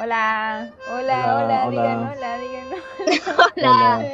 Hola, 0.00 0.70
hola, 0.92 0.98
Hola, 0.98 1.36
hola, 1.36 1.66
hola. 1.66 1.70
digan 1.70 1.98
hola, 1.98 2.38
digan 2.38 2.64
Hola. 3.56 4.06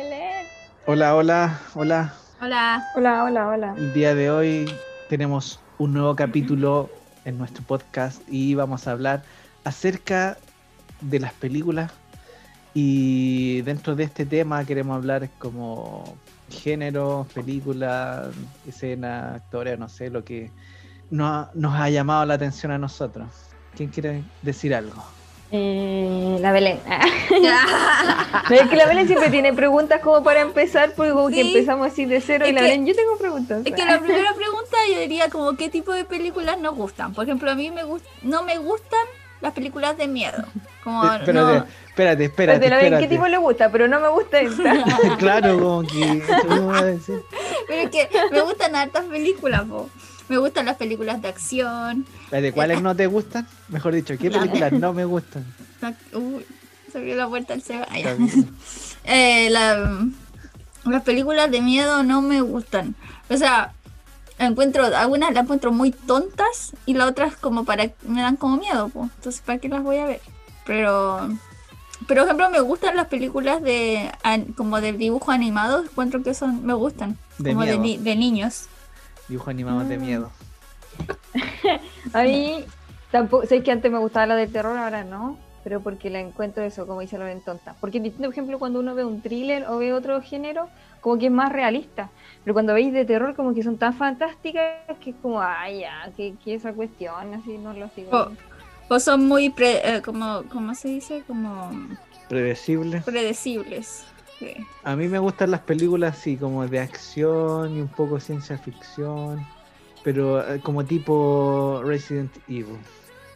Hola, 0.86 1.14
hola, 1.14 1.60
hola. 1.74 2.14
Hola. 2.40 2.84
Hola, 2.96 3.24
hola, 3.24 3.48
hola. 3.48 3.74
El 3.76 3.92
día 3.92 4.14
de 4.14 4.30
hoy 4.30 4.72
tenemos 5.10 5.60
un 5.76 5.92
nuevo 5.92 6.16
capítulo 6.16 6.88
en 7.26 7.36
nuestro 7.36 7.62
podcast 7.64 8.22
y 8.28 8.54
vamos 8.54 8.88
a 8.88 8.92
hablar 8.92 9.24
acerca 9.64 10.38
de 11.02 11.20
las 11.20 11.34
películas. 11.34 11.92
Y 12.72 13.60
dentro 13.62 13.94
de 13.94 14.04
este 14.04 14.24
tema 14.24 14.64
queremos 14.64 14.96
hablar 14.96 15.28
como 15.38 16.16
género, 16.50 17.26
película, 17.34 18.30
escena, 18.66 19.34
actores, 19.34 19.78
no 19.78 19.90
sé, 19.90 20.08
lo 20.08 20.24
que 20.24 20.50
nos 21.10 21.28
ha, 21.30 21.50
nos 21.54 21.74
ha 21.74 21.90
llamado 21.90 22.24
la 22.24 22.34
atención 22.34 22.72
a 22.72 22.78
nosotros. 22.78 23.28
¿Quién 23.76 23.90
quiere 23.90 24.24
decir 24.42 24.74
algo? 24.74 25.04
Eh, 25.56 26.38
la 26.40 26.50
Belén. 26.50 26.80
No, 28.50 28.56
es 28.56 28.68
que 28.68 28.76
la 28.76 28.86
Belén 28.86 29.06
siempre 29.06 29.30
tiene 29.30 29.52
preguntas 29.52 30.00
como 30.00 30.22
para 30.24 30.40
empezar, 30.40 30.92
porque 30.96 31.12
como 31.12 31.28
que 31.28 31.40
empezamos 31.42 31.86
así 31.86 32.04
de 32.04 32.20
cero 32.20 32.44
y 32.46 32.52
la 32.52 32.60
que- 32.60 32.66
Belén, 32.66 32.86
yo 32.86 32.94
tengo 32.94 33.16
preguntas. 33.16 33.62
Es 33.64 33.72
que 33.72 33.84
la 33.84 34.00
primera 34.00 34.34
pregunta 34.34 34.76
yo 34.92 34.98
diría 35.00 35.30
como 35.30 35.56
qué 35.56 35.68
tipo 35.70 35.92
de 35.92 36.04
películas 36.04 36.58
nos 36.58 36.74
gustan. 36.74 37.14
Por 37.14 37.24
ejemplo, 37.24 37.50
a 37.50 37.54
mí 37.54 37.70
me 37.70 37.84
gust 37.84 38.04
no 38.22 38.42
me 38.42 38.58
gustan 38.58 38.98
las 39.40 39.52
películas 39.52 39.96
de 39.96 40.08
miedo. 40.08 40.44
Como 40.82 41.04
Eh, 41.04 41.18
espérate, 41.20 41.32
no, 41.32 41.64
espérate, 41.88 42.24
espérate, 42.24 42.58
Pero 42.60 42.70
la 42.70 42.76
Belén, 42.76 42.90
¿qué 42.98 43.04
espérate. 43.04 43.08
tipo 43.08 43.28
le 43.28 43.36
gusta? 43.38 43.70
Pero 43.70 43.88
no 43.88 44.00
me 44.00 44.08
gusta 44.08 44.40
esta. 44.40 44.84
claro, 45.18 45.58
como 45.58 45.82
que... 45.82 46.22
¿cómo 46.48 46.62
voy 46.62 46.76
a 46.78 46.84
decir? 46.84 47.22
pero 47.68 47.82
es 47.82 47.90
que 47.90 48.08
me 48.32 48.40
gustan 48.40 48.74
hartas 48.74 49.04
películas, 49.04 49.62
po. 49.62 49.88
Me 50.28 50.38
gustan 50.38 50.66
las 50.66 50.76
películas 50.76 51.20
de 51.22 51.28
acción. 51.28 52.06
¿De 52.30 52.52
cuáles 52.52 52.80
no 52.82 52.94
te 52.96 53.06
gustan? 53.06 53.46
Mejor 53.68 53.94
dicho, 53.94 54.14
¿qué 54.18 54.30
La- 54.30 54.40
películas 54.40 54.72
no 54.72 54.92
me 54.92 55.04
gustan? 55.04 55.44
Uy, 56.14 56.44
se 56.90 56.98
abrió 56.98 57.14
la 57.16 57.28
puerta 57.28 57.54
al 57.54 57.62
Seba. 57.62 57.86
Eh, 59.06 59.50
la- 59.50 60.06
las 60.86 61.02
películas 61.02 61.50
de 61.50 61.60
miedo 61.60 62.02
no 62.02 62.22
me 62.22 62.40
gustan. 62.40 62.94
O 63.28 63.36
sea, 63.36 63.72
encuentro, 64.38 64.84
algunas 64.96 65.32
las 65.34 65.42
encuentro 65.44 65.72
muy 65.72 65.90
tontas 65.92 66.72
y 66.86 66.94
las 66.94 67.08
otras 67.10 67.36
como 67.36 67.64
para 67.64 67.90
me 68.06 68.22
dan 68.22 68.36
como 68.36 68.56
miedo, 68.56 68.88
pues. 68.88 69.10
Entonces, 69.16 69.42
¿para 69.42 69.58
qué 69.58 69.68
las 69.68 69.82
voy 69.82 69.98
a 69.98 70.06
ver? 70.06 70.20
Pero, 70.66 71.28
por 72.08 72.18
ejemplo, 72.18 72.48
me 72.50 72.60
gustan 72.60 72.96
las 72.96 73.08
películas 73.08 73.62
de 73.62 74.10
como 74.56 74.80
de 74.80 74.92
dibujo 74.94 75.30
animado, 75.30 75.82
encuentro 75.84 76.22
que 76.22 76.32
son, 76.34 76.64
me 76.64 76.72
gustan, 76.74 77.18
De 77.38 77.52
como 77.52 77.64
de 77.66 78.16
niños. 78.16 78.68
Dibujos 79.28 79.48
animados 79.48 79.88
de 79.88 79.98
Mm. 79.98 80.00
miedo. 80.00 80.30
A 82.12 82.22
mí 82.22 82.64
tampoco, 83.10 83.46
sé 83.46 83.62
que 83.62 83.70
antes 83.72 83.90
me 83.90 83.98
gustaba 83.98 84.26
la 84.26 84.36
de 84.36 84.46
terror, 84.46 84.76
ahora 84.76 85.04
no, 85.04 85.38
pero 85.62 85.80
porque 85.80 86.10
la 86.10 86.20
encuentro 86.20 86.62
eso, 86.62 86.86
como 86.86 87.00
dice 87.00 87.18
la 87.18 87.24
ven 87.24 87.40
tonta. 87.40 87.74
Porque 87.80 88.00
distinto, 88.00 88.26
por 88.28 88.34
ejemplo, 88.34 88.58
cuando 88.58 88.80
uno 88.80 88.94
ve 88.94 89.04
un 89.04 89.22
thriller 89.22 89.64
o 89.68 89.78
ve 89.78 89.92
otro 89.92 90.20
género, 90.20 90.68
como 91.00 91.18
que 91.18 91.26
es 91.26 91.32
más 91.32 91.52
realista. 91.52 92.10
Pero 92.44 92.52
cuando 92.54 92.74
veis 92.74 92.92
de 92.92 93.04
terror, 93.04 93.34
como 93.34 93.54
que 93.54 93.62
son 93.62 93.78
tan 93.78 93.94
fantásticas 93.94 94.62
que 95.00 95.10
es 95.10 95.16
como, 95.22 95.40
ay, 95.40 95.80
ya, 95.80 96.10
que, 96.16 96.34
que 96.44 96.54
esa 96.54 96.72
cuestión, 96.74 97.34
así 97.34 97.56
no 97.58 97.72
lo 97.72 97.88
sigo. 97.90 98.10
Oh. 98.12 98.30
O 98.90 99.00
son 99.00 99.26
muy, 99.26 99.48
pre- 99.48 99.96
eh, 99.96 100.02
como, 100.02 100.42
¿cómo 100.52 100.74
se 100.74 100.88
dice? 100.88 101.24
Como 101.26 101.70
Predecible. 102.28 103.00
predecibles. 103.00 104.04
Sí. 104.38 104.54
A 104.82 104.96
mí 104.96 105.08
me 105.08 105.18
gustan 105.18 105.50
las 105.50 105.60
películas 105.60 106.18
así 106.18 106.36
como 106.36 106.66
de 106.66 106.80
acción 106.80 107.76
y 107.76 107.80
un 107.80 107.88
poco 107.88 108.18
ciencia 108.20 108.58
ficción, 108.58 109.46
pero 110.02 110.46
eh, 110.54 110.60
como 110.60 110.84
tipo 110.84 111.80
Resident 111.84 112.36
Evil. 112.48 112.78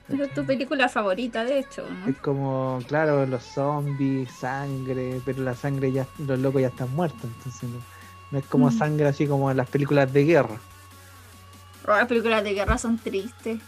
Es 0.08 0.32
tu 0.32 0.44
película 0.44 0.88
favorita, 0.88 1.44
de 1.44 1.58
hecho, 1.58 1.84
¿no? 1.88 2.08
Es 2.08 2.16
como, 2.16 2.80
claro, 2.88 3.26
los 3.26 3.42
zombies, 3.42 4.30
sangre, 4.32 5.20
pero 5.24 5.42
la 5.42 5.54
sangre 5.54 5.92
ya, 5.92 6.06
los 6.18 6.38
locos 6.38 6.62
ya 6.62 6.68
están 6.68 6.90
muertos, 6.96 7.24
entonces 7.24 7.68
no, 7.68 7.78
no 8.30 8.38
es 8.38 8.46
como 8.46 8.68
Mm. 8.68 8.72
sangre 8.78 9.06
así 9.06 9.26
como 9.26 9.50
en 9.50 9.58
las 9.58 9.68
películas 9.68 10.10
de 10.12 10.24
guerra. 10.24 10.58
Oh, 11.86 11.90
Las 11.92 12.06
películas 12.08 12.42
de 12.42 12.54
guerra 12.54 12.78
son 12.78 12.98
tristes. 12.98 13.60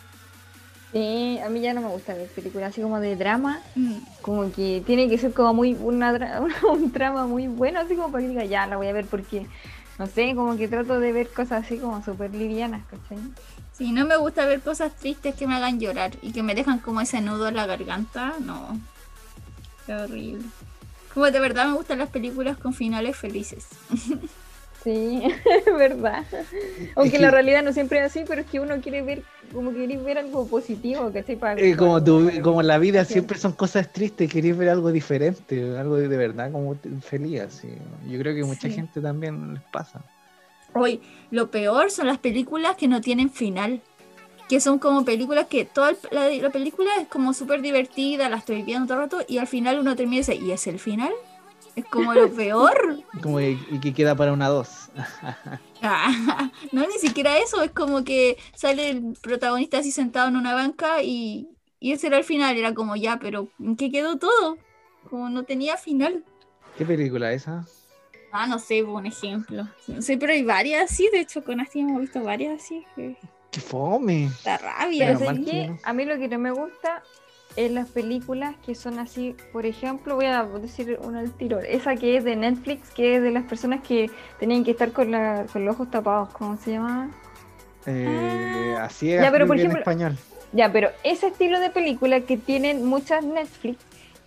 Sí, 0.92 1.38
a 1.44 1.48
mí 1.48 1.60
ya 1.60 1.72
no 1.72 1.80
me 1.82 1.88
gustan 1.88 2.18
las 2.18 2.28
películas 2.30 2.70
así 2.70 2.82
como 2.82 2.98
de 2.98 3.14
drama, 3.14 3.60
Mm. 3.76 3.98
como 4.22 4.50
que 4.52 4.82
tiene 4.84 5.08
que 5.08 5.18
ser 5.18 5.32
como 5.32 5.54
muy, 5.54 5.74
una, 5.74 6.12
un 6.68 6.90
drama 6.92 7.26
muy 7.26 7.46
bueno, 7.46 7.78
así 7.80 7.94
como 7.94 8.10
para 8.10 8.22
que 8.22 8.28
diga, 8.30 8.44
ya, 8.44 8.66
la 8.66 8.76
voy 8.76 8.88
a 8.88 8.92
ver 8.92 9.06
porque, 9.06 9.46
no 9.98 10.06
sé, 10.08 10.34
como 10.34 10.56
que 10.56 10.66
trato 10.66 10.98
de 10.98 11.12
ver 11.12 11.28
cosas 11.28 11.64
así 11.64 11.78
como 11.78 12.02
súper 12.04 12.34
livianas, 12.34 12.82
¿cachai? 12.86 13.18
Sí, 13.72 13.92
no 13.92 14.04
me 14.04 14.16
gusta 14.16 14.44
ver 14.46 14.60
cosas 14.62 14.94
tristes 14.96 15.34
que 15.36 15.46
me 15.46 15.54
hagan 15.54 15.78
llorar 15.78 16.10
y 16.22 16.32
que 16.32 16.42
me 16.42 16.54
dejan 16.56 16.80
como 16.80 17.00
ese 17.00 17.20
nudo 17.20 17.48
en 17.48 17.54
la 17.56 17.66
garganta. 17.66 18.34
No. 18.44 18.78
Qué 19.86 19.94
horrible. 19.94 20.44
Como 21.14 21.30
de 21.30 21.40
verdad 21.40 21.66
me 21.66 21.74
gustan 21.74 21.98
las 21.98 22.08
películas 22.10 22.58
con 22.58 22.74
finales 22.74 23.16
felices. 23.16 23.66
Sí, 24.82 25.22
es 25.66 25.76
verdad. 25.76 26.24
Aunque 26.96 27.18
que- 27.18 27.22
la 27.22 27.30
realidad 27.30 27.62
no 27.62 27.70
siempre 27.74 27.98
es 27.98 28.06
así, 28.06 28.24
pero 28.26 28.40
es 28.40 28.46
que 28.46 28.60
uno 28.60 28.80
quiere 28.80 29.02
ver, 29.02 29.22
como 29.52 29.72
querer 29.72 29.98
ver 29.98 30.18
algo 30.18 30.46
positivo, 30.46 31.10
¿cachai? 31.12 31.36
Para, 31.36 31.60
Eh, 31.60 31.76
como, 31.76 32.02
tu, 32.02 32.30
como 32.42 32.62
la 32.62 32.78
vida 32.78 33.04
siempre 33.04 33.38
son 33.38 33.52
cosas 33.52 33.92
tristes, 33.92 34.30
queréis 34.32 34.56
ver 34.56 34.68
algo 34.68 34.92
diferente, 34.92 35.76
algo 35.76 35.96
de, 35.96 36.08
de 36.08 36.16
verdad 36.16 36.52
como 36.52 36.76
feliz. 37.02 37.40
Así. 37.40 37.68
Yo 38.08 38.18
creo 38.18 38.34
que 38.34 38.44
mucha 38.44 38.68
Sí. 38.68 38.74
gente 38.74 39.00
también 39.00 39.54
les 39.54 39.62
pasa. 39.64 40.02
Hoy, 40.74 41.00
lo 41.30 41.50
peor 41.50 41.90
son 41.90 42.06
las 42.06 42.18
películas 42.18 42.76
que 42.76 42.88
no 42.88 43.00
tienen 43.00 43.30
final. 43.30 43.82
Que 44.48 44.60
son 44.60 44.80
como 44.80 45.04
películas 45.04 45.46
que 45.46 45.64
toda 45.64 45.92
la 46.10 46.50
película 46.50 46.90
es 47.00 47.06
como 47.06 47.32
súper 47.34 47.62
divertida, 47.62 48.28
la 48.28 48.36
estoy 48.38 48.62
viendo 48.62 48.86
todo 48.88 48.96
el 48.98 49.04
rato 49.04 49.18
y 49.28 49.38
al 49.38 49.46
final 49.46 49.78
uno 49.78 49.94
termina 49.94 50.16
y 50.16 50.18
dice, 50.20 50.34
¿y 50.34 50.50
es 50.50 50.66
el 50.66 50.80
final? 50.80 51.12
Es 51.76 51.84
como 51.86 52.12
lo 52.14 52.30
peor. 52.32 52.98
Como 53.22 53.38
que- 53.38 53.58
y 53.70 53.80
que 53.80 53.94
queda 53.94 54.14
para 54.16 54.32
una 54.32 54.48
dos. 54.48 54.88
Ah, 55.82 56.50
no, 56.72 56.86
ni 56.86 56.98
siquiera 56.98 57.38
eso, 57.38 57.62
es 57.62 57.70
como 57.70 58.04
que 58.04 58.36
sale 58.54 58.90
el 58.90 59.16
protagonista 59.22 59.78
así 59.78 59.90
sentado 59.92 60.28
en 60.28 60.36
una 60.36 60.52
banca 60.52 61.02
y, 61.02 61.48
y 61.78 61.92
ese 61.92 62.08
era 62.08 62.18
el 62.18 62.24
final, 62.24 62.54
era 62.58 62.74
como 62.74 62.96
ya, 62.96 63.18
pero 63.18 63.48
¿en 63.58 63.76
qué 63.76 63.90
quedó 63.90 64.18
todo? 64.18 64.58
Como 65.08 65.30
no 65.30 65.44
tenía 65.44 65.78
final. 65.78 66.22
¿Qué 66.76 66.84
película 66.84 67.32
es 67.32 67.42
esa? 67.42 67.64
Ah, 68.30 68.46
no 68.46 68.58
sé, 68.58 68.82
un 68.82 69.06
ejemplo. 69.06 69.66
No 69.86 70.02
sé, 70.02 70.18
pero 70.18 70.34
hay 70.34 70.42
varias 70.42 70.90
así, 70.92 71.08
de 71.10 71.20
hecho 71.20 71.42
con 71.42 71.60
Asti 71.60 71.80
hemos 71.80 72.02
visto 72.02 72.22
varias 72.22 72.62
así, 72.62 72.84
que 72.94 73.16
¡Qué 73.50 73.60
fome! 73.60 74.30
Pero 74.44 74.62
rabia. 74.62 75.78
A 75.82 75.92
mí 75.94 76.04
lo 76.04 76.18
que 76.18 76.28
no 76.28 76.38
me 76.38 76.50
gusta 76.50 77.02
es 77.66 77.72
las 77.72 77.88
películas 77.90 78.54
que 78.64 78.74
son 78.74 78.98
así, 78.98 79.36
por 79.52 79.66
ejemplo, 79.66 80.14
voy 80.16 80.26
a 80.26 80.44
decir 80.44 80.98
una 81.02 81.20
al 81.20 81.30
tiro, 81.32 81.58
esa 81.60 81.96
que 81.96 82.16
es 82.16 82.24
de 82.24 82.36
Netflix, 82.36 82.90
que 82.90 83.16
es 83.16 83.22
de 83.22 83.30
las 83.30 83.44
personas 83.44 83.80
que 83.82 84.10
tenían 84.38 84.64
que 84.64 84.70
estar 84.72 84.92
con, 84.92 85.10
la, 85.10 85.46
con 85.52 85.64
los 85.64 85.74
ojos 85.74 85.90
tapados, 85.90 86.30
¿cómo 86.30 86.56
se 86.56 86.72
llama? 86.72 87.10
Eh, 87.86 88.76
así 88.80 89.12
es 89.12 89.22
Ya, 89.22 89.30
pero 89.30 89.46
por 89.46 89.56
que 89.56 89.62
en 89.62 89.68
ejemplo- 89.70 89.80
español. 89.80 90.16
Ya, 90.52 90.72
pero 90.72 90.90
ese 91.04 91.28
estilo 91.28 91.60
de 91.60 91.70
película 91.70 92.20
que 92.22 92.36
tienen 92.36 92.84
muchas 92.84 93.24
Netflix, 93.24 93.78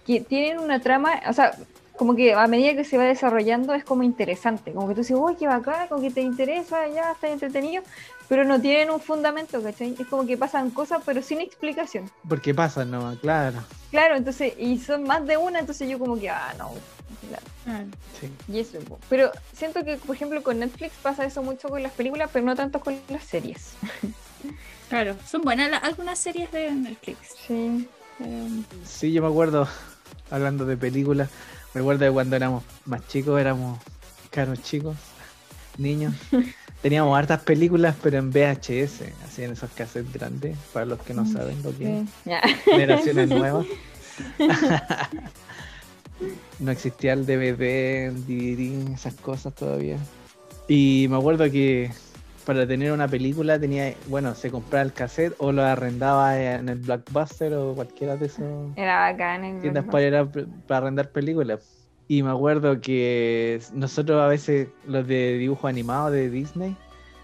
que 0.07 0.21
tienen 0.21 0.59
una 0.59 0.79
trama, 0.79 1.21
o 1.27 1.33
sea, 1.33 1.51
como 1.97 2.15
que 2.15 2.33
a 2.33 2.47
medida 2.47 2.73
que 2.75 2.85
se 2.85 2.97
va 2.97 3.03
desarrollando 3.03 3.73
es 3.73 3.83
como 3.83 4.03
interesante, 4.03 4.71
como 4.71 4.87
que 4.87 4.95
tú 4.95 5.01
dices, 5.01 5.17
uy, 5.19 5.35
qué 5.35 5.47
bacán, 5.47 5.87
como 5.89 6.01
que 6.01 6.11
te 6.11 6.21
interesa, 6.21 6.87
ya 6.87 7.11
está 7.11 7.27
entretenido, 7.29 7.83
pero 8.29 8.43
no 8.45 8.59
tienen 8.59 8.89
un 8.89 8.99
fundamento, 8.99 9.61
¿cachai? 9.61 9.95
Es 9.99 10.07
como 10.07 10.25
que 10.25 10.37
pasan 10.37 10.69
cosas 10.71 11.01
pero 11.05 11.21
sin 11.21 11.41
explicación. 11.41 12.09
Porque 12.27 12.53
pasa, 12.53 12.85
no, 12.85 13.17
claro. 13.19 13.63
Claro, 13.91 14.15
entonces, 14.15 14.53
y 14.57 14.79
son 14.79 15.03
más 15.03 15.25
de 15.27 15.37
una, 15.37 15.59
entonces 15.59 15.89
yo 15.89 15.99
como 15.99 16.17
que, 16.19 16.29
ah, 16.29 16.53
no, 16.57 16.71
claro, 17.27 17.43
Ah, 17.65 17.83
Sí. 18.19 18.29
y 18.47 18.59
eso. 18.59 18.77
Pero 19.09 19.31
siento 19.55 19.83
que, 19.85 19.95
por 19.97 20.15
ejemplo, 20.15 20.41
con 20.43 20.59
Netflix 20.59 20.93
pasa 21.01 21.25
eso 21.25 21.41
mucho 21.43 21.69
con 21.69 21.81
las 21.81 21.93
películas, 21.93 22.29
pero 22.33 22.45
no 22.45 22.55
tanto 22.55 22.79
con 22.79 22.97
las 23.09 23.23
series. 23.23 23.73
Claro, 24.89 25.15
son 25.25 25.41
buenas 25.41 25.71
la- 25.71 25.77
algunas 25.77 26.19
series 26.19 26.51
de 26.51 26.69
Netflix. 26.71 27.17
Sí. 27.47 27.87
pero- 28.17 28.29
Sí, 28.85 29.11
yo 29.13 29.21
me 29.21 29.27
acuerdo, 29.29 29.67
hablando 30.29 30.65
de 30.65 30.77
películas, 30.77 31.29
me 31.73 31.81
acuerdo 31.81 32.05
de 32.05 32.11
cuando 32.11 32.35
éramos 32.35 32.63
más 32.85 33.07
chicos, 33.07 33.39
éramos 33.39 33.79
caros 34.29 34.61
chicos, 34.61 34.95
niños. 35.77 36.13
Teníamos 36.83 37.17
hartas 37.17 37.41
películas, 37.41 37.95
pero 38.03 38.17
en 38.19 38.29
VHS, 38.29 39.01
así 39.25 39.43
en 39.43 39.53
esos 39.53 39.71
cassettes 39.71 40.11
grandes, 40.13 40.55
para 40.73 40.85
los 40.85 40.99
que 41.01 41.13
no 41.15 41.23
Mm, 41.23 41.33
saben 41.33 41.63
lo 41.63 41.75
que 41.75 42.01
es. 42.01 42.09
ya. 42.25 42.41
Generaciones 42.65 43.29
nuevas. 43.39 43.65
no 46.59 46.71
existía 46.71 47.13
el 47.13 47.25
DVD, 47.25 48.07
el 48.07 48.25
DVD, 48.25 48.93
esas 48.93 49.13
cosas 49.15 49.53
todavía. 49.53 49.97
Y 50.67 51.07
me 51.09 51.17
acuerdo 51.17 51.49
que 51.49 51.91
para 52.45 52.67
tener 52.67 52.91
una 52.91 53.07
película 53.07 53.57
tenía, 53.59 53.93
bueno, 54.07 54.35
se 54.35 54.51
compraba 54.51 54.83
el 54.83 54.93
cassette 54.93 55.33
o 55.37 55.51
lo 55.51 55.63
arrendaba 55.63 56.37
en 56.41 56.67
el 56.69 56.79
Blockbuster 56.79 57.53
o 57.53 57.73
cualquiera 57.75 58.17
de 58.17 58.25
esos 58.25 58.43
Era 58.75 59.11
bacán. 59.11 59.43
el 59.45 59.61
tiendas 59.61 59.85
para 59.85 60.27
arrendar 60.77 61.09
películas. 61.11 61.72
Y 62.07 62.23
me 62.23 62.31
acuerdo 62.31 62.81
que 62.81 63.61
nosotros 63.73 64.21
a 64.21 64.27
veces, 64.27 64.67
los 64.85 65.07
de 65.07 65.37
dibujo 65.37 65.67
animado 65.67 66.11
de 66.11 66.29
Disney, 66.29 66.75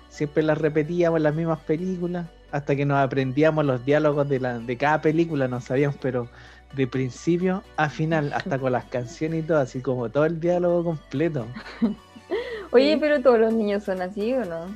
siempre 0.10 0.44
las 0.44 0.58
repetíamos 0.58 1.22
las 1.22 1.36
mismas 1.36 1.60
películas 1.60 2.28
hasta 2.52 2.76
que 2.76 2.86
nos 2.86 2.98
aprendíamos 2.98 3.66
los 3.66 3.86
diálogos 3.86 4.28
de, 4.28 4.40
la, 4.40 4.60
de 4.60 4.78
cada 4.78 5.02
película, 5.02 5.48
no 5.48 5.62
sabíamos, 5.62 5.98
pero 6.02 6.28
de 6.74 6.88
principio 6.88 7.64
a 7.78 7.90
final, 7.90 8.34
hasta 8.36 8.58
con 8.58 8.72
las 8.72 8.86
canciones 8.86 9.44
y 9.44 9.48
todo, 9.48 9.60
así 9.60 9.82
como 9.82 10.10
todo 10.10 10.26
el 10.26 10.40
diálogo 10.40 10.84
completo. 10.84 11.46
Oye, 12.72 12.98
pero 13.00 13.22
todos 13.22 13.40
los 13.40 13.54
niños 13.54 13.84
son 13.84 14.02
así, 14.02 14.34
¿o 14.34 14.46
no? 14.46 14.68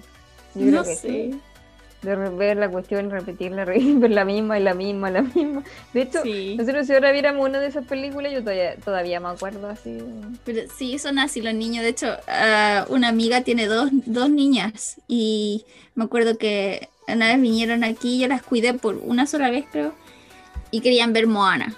Yo 0.56 0.65
no 0.65 0.81
creo 0.81 0.83
que 0.83 0.95
sé. 0.95 1.31
sí. 1.31 1.41
De 2.03 2.15
ver 2.15 2.57
la 2.57 2.69
cuestión, 2.69 3.09
repetirla, 3.09 3.63
re- 3.65 3.79
ver 3.95 4.11
la 4.11 4.25
misma 4.25 4.59
y 4.59 4.63
la 4.63 4.73
misma, 4.73 5.09
la 5.09 5.21
misma. 5.21 5.63
De 5.94 6.01
hecho, 6.01 6.21
Sí. 6.21 6.55
nosotros 6.57 6.85
si 6.85 6.94
ahora 6.94 7.11
viéramos 7.11 7.47
una 7.47 7.59
de 7.59 7.67
esas 7.67 7.85
películas, 7.85 8.31
yo 8.33 8.41
todavía, 8.41 8.75
todavía 8.77 9.19
me 9.19 9.29
acuerdo 9.29 9.67
así. 9.69 9.97
Pero 10.44 10.61
sí, 10.77 11.00
son 11.00 11.17
así 11.19 11.41
los 11.41 11.53
niños. 11.53 11.83
De 11.83 11.89
hecho, 11.89 12.07
ah, 12.27 12.85
una 12.89 13.07
amiga 13.07 13.41
tiene 13.41 13.67
dos, 13.67 13.89
dos 14.05 14.29
niñas 14.29 15.01
y 15.07 15.63
me 15.95 16.03
acuerdo 16.03 16.38
que 16.38 16.89
una 17.07 17.27
vez 17.27 17.41
vinieron 17.41 17.83
aquí, 17.83 18.19
yo 18.19 18.27
las 18.27 18.44
cuidé 18.44 18.73
por 18.73 18.95
una 19.03 19.25
sola 19.25 19.49
vez, 19.49 19.65
creo, 19.71 19.94
y 20.71 20.81
querían 20.81 21.13
ver 21.13 21.27
Moana. 21.27 21.75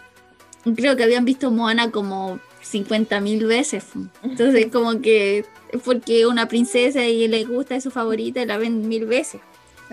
Creo 0.75 0.95
que 0.95 1.03
habían 1.03 1.25
visto 1.25 1.51
Moana 1.51 1.91
como 1.91 2.39
50 2.61 3.19
mil 3.21 3.45
veces. 3.45 3.85
Entonces, 4.23 4.67
como 4.71 5.01
que 5.01 5.45
porque 5.83 6.25
una 6.25 6.47
princesa 6.47 7.05
y 7.05 7.27
le 7.27 7.43
gusta, 7.43 7.75
es 7.75 7.83
su 7.83 7.91
favorita, 7.91 8.41
y 8.41 8.45
la 8.45 8.57
ven 8.57 8.87
mil 8.87 9.05
veces. 9.05 9.41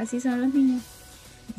Así 0.02 0.20
son 0.20 0.40
los 0.40 0.52
niños. 0.54 0.82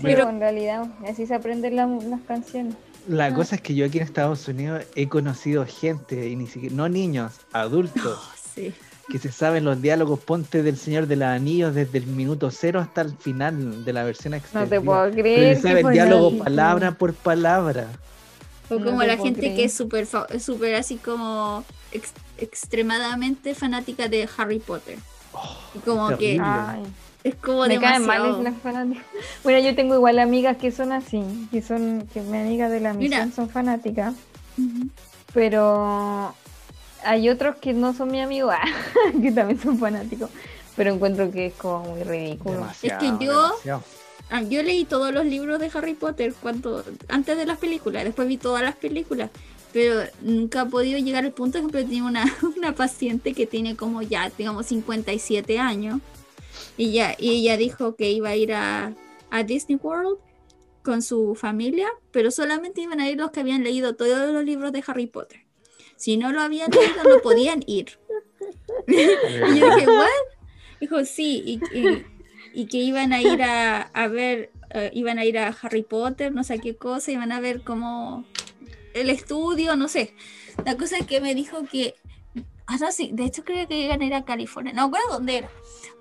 Pero- 0.02 0.30
en 0.30 0.40
realidad, 0.40 0.88
así 1.08 1.26
se 1.26 1.34
aprenden 1.36 1.76
la- 1.76 1.88
las 1.88 2.22
canciones. 2.22 2.76
La 3.08 3.26
Ah. 3.28 3.34
cosa 3.34 3.56
es 3.56 3.62
que 3.62 3.76
yo 3.76 3.86
aquí 3.86 3.98
en 3.98 4.04
Estados 4.06 4.48
Unidos 4.48 4.84
he 4.96 5.08
conocido 5.08 5.66
gente, 5.66 6.30
y 6.30 6.36
ni 6.36 6.48
siquiera, 6.48 6.76
no 6.76 6.90
niños, 6.90 7.34
adultos, 7.52 8.04
Oh, 8.18 8.32
sí. 8.56 8.74
que 9.10 9.20
se 9.20 9.32
saben 9.32 9.66
los 9.66 9.82
diálogos 9.82 10.20
ponte 10.20 10.64
del 10.64 10.78
Señor 10.78 11.08
de 11.08 11.16
los 11.18 11.28
Anillos 11.28 11.76
desde 11.76 11.98
el 12.00 12.08
minuto 12.08 12.50
cero 12.52 12.80
hasta 12.80 13.02
el 13.02 13.16
final 13.18 13.84
de 13.86 13.94
la 13.94 14.04
versión 14.04 14.32
No 14.32 14.38
extendida. 14.38 14.70
te 14.80 14.82
puedo 14.82 15.04
Pero 15.04 15.22
creer. 15.22 15.56
se 15.58 15.62
que 15.62 15.68
sabe 15.68 15.80
el 15.80 15.86
fue 15.86 15.94
diálogo 15.94 16.28
así. 16.30 16.38
palabra 16.40 16.92
por 16.94 17.14
palabra. 17.14 17.88
O 18.70 18.76
No 18.80 18.86
como 18.86 19.04
la 19.04 19.18
gente 19.18 19.40
creer. 19.42 19.56
que 19.58 19.64
es 19.66 19.74
súper 19.74 20.08
súper 20.40 20.76
así 20.76 20.96
como 20.96 21.66
ex- 21.92 22.14
extremadamente 22.38 23.54
fanática 23.56 24.08
de 24.08 24.28
Harry 24.38 24.60
Potter. 24.60 24.98
Oh, 25.34 25.58
Y 25.76 25.80
como 25.80 26.18
que. 26.18 26.40
Ay, 26.42 26.84
es 27.24 27.36
como 27.36 27.66
me 27.66 27.80
caen 27.80 28.06
mal 28.06 28.22
demasiado. 28.22 28.44
las 28.44 28.58
fanáticas. 28.62 29.06
Bueno, 29.44 29.60
yo 29.60 29.76
tengo 29.76 29.96
igual 29.96 30.20
amigas 30.20 30.58
que 30.58 30.72
son 30.72 30.92
así, 30.92 31.22
que 31.52 31.62
son, 31.62 32.08
que 32.14 32.22
mis 32.22 32.42
amigas 32.42 32.70
de 32.72 32.80
la 32.82 32.94
Mira. 32.94 33.18
misión 33.26 33.34
son 33.34 33.50
fanáticas, 33.50 34.14
pero 35.34 36.34
hay 37.04 37.30
otros 37.30 37.56
que 37.58 37.74
no 37.74 37.94
son 37.94 38.12
mi 38.12 38.22
amigo, 38.22 38.50
ah, 38.52 38.62
que 39.22 39.32
también 39.32 39.60
son 39.60 39.78
fanáticos, 39.78 40.30
pero 40.76 40.94
encuentro 40.94 41.32
que 41.32 41.48
es 41.48 41.54
como 41.54 41.92
muy 41.92 42.04
ridículo. 42.04 42.56
Demasiado, 42.56 43.20
yo- 43.20 43.42
demasiado. 43.42 43.84
Ah, 44.30 44.42
yo 44.42 44.64
leí 44.64 44.86
todos 44.86 45.14
los 45.14 45.26
libros 45.26 45.60
de 45.60 45.70
Harry 45.76 45.94
Potter 45.94 46.34
cuando, 46.42 46.84
antes 47.10 47.38
de 47.38 47.46
las 47.46 47.58
películas, 47.60 48.04
después 48.04 48.28
vi 48.28 48.38
todas 48.38 48.64
las 48.64 48.76
películas, 48.76 49.30
pero 49.74 50.02
nunca 50.22 50.62
he 50.64 50.66
podido 50.66 50.98
llegar 50.98 51.24
al 51.26 51.34
punto, 51.34 51.62
por 51.62 51.70
ejemplo, 51.70 51.94
tengo 51.96 52.08
una, 52.08 52.26
una 52.58 52.74
paciente 52.74 53.34
que 53.34 53.46
tiene 53.46 53.76
como 53.76 54.02
ya, 54.02 54.32
digamos, 54.36 54.66
57 54.68 55.60
años, 55.60 56.00
y, 56.78 56.92
ya, 56.92 57.16
y 57.20 57.32
ella 57.42 57.58
dijo 57.58 57.96
que 57.96 58.12
iba 58.12 58.30
a 58.30 58.36
ir 58.36 58.54
a, 58.54 58.94
a 59.30 59.44
Disney 59.44 59.80
World 59.82 60.18
con 60.84 61.02
su 61.02 61.36
familia, 61.36 61.88
pero 62.12 62.30
solamente 62.32 62.82
iban 62.82 63.00
a 63.00 63.10
ir 63.10 63.18
los 63.18 63.32
que 63.32 63.40
habían 63.40 63.64
leído 63.64 63.96
todos 63.96 64.32
los 64.34 64.44
libros 64.44 64.72
de 64.72 64.84
Harry 64.86 65.08
Potter. 65.08 65.46
Si 65.96 66.18
no 66.18 66.32
lo 66.32 66.42
habían 66.42 66.70
leído, 66.72 67.04
no 67.06 67.22
podían 67.22 67.64
ir. 67.68 67.98
Y 68.88 69.60
yo 69.60 69.66
dije, 69.76 69.88
¿what? 69.88 70.08
Dijo, 70.82 71.06
sí, 71.06 71.42
y, 71.46 71.78
y- 71.80 72.06
y 72.56 72.68
que 72.68 72.78
iban 72.78 73.14
a 73.14 73.22
ir 73.22 73.42
a, 73.42 73.82
a 73.82 74.08
ver, 74.08 74.52
eh, 74.72 74.92
iban 74.94 75.18
a 75.18 75.26
ir 75.26 75.40
a 75.40 75.48
Harry 75.62 75.82
Potter, 75.84 76.32
no 76.34 76.44
sé 76.44 76.60
qué 76.60 76.76
cosa, 76.76 77.12
iban 77.12 77.32
a 77.32 77.40
ver 77.40 77.62
como 77.64 78.26
el 78.94 79.10
estudio, 79.10 79.76
no 79.76 79.88
sé. 79.88 80.14
La 80.66 80.78
cosa 80.78 80.98
es 80.98 81.08
que 81.08 81.20
me 81.22 81.34
dijo 81.34 81.66
que, 81.66 81.96
ah, 82.68 82.78
no, 82.80 82.92
sí, 82.92 83.10
de 83.14 83.24
hecho 83.26 83.44
creo 83.44 83.68
que 83.68 83.80
iban 83.86 84.02
a 84.02 84.06
ir 84.06 84.14
a 84.14 84.26
California, 84.26 84.74
no 84.74 84.84
acuerdo 84.84 85.08
dónde 85.14 85.38
era. 85.38 85.50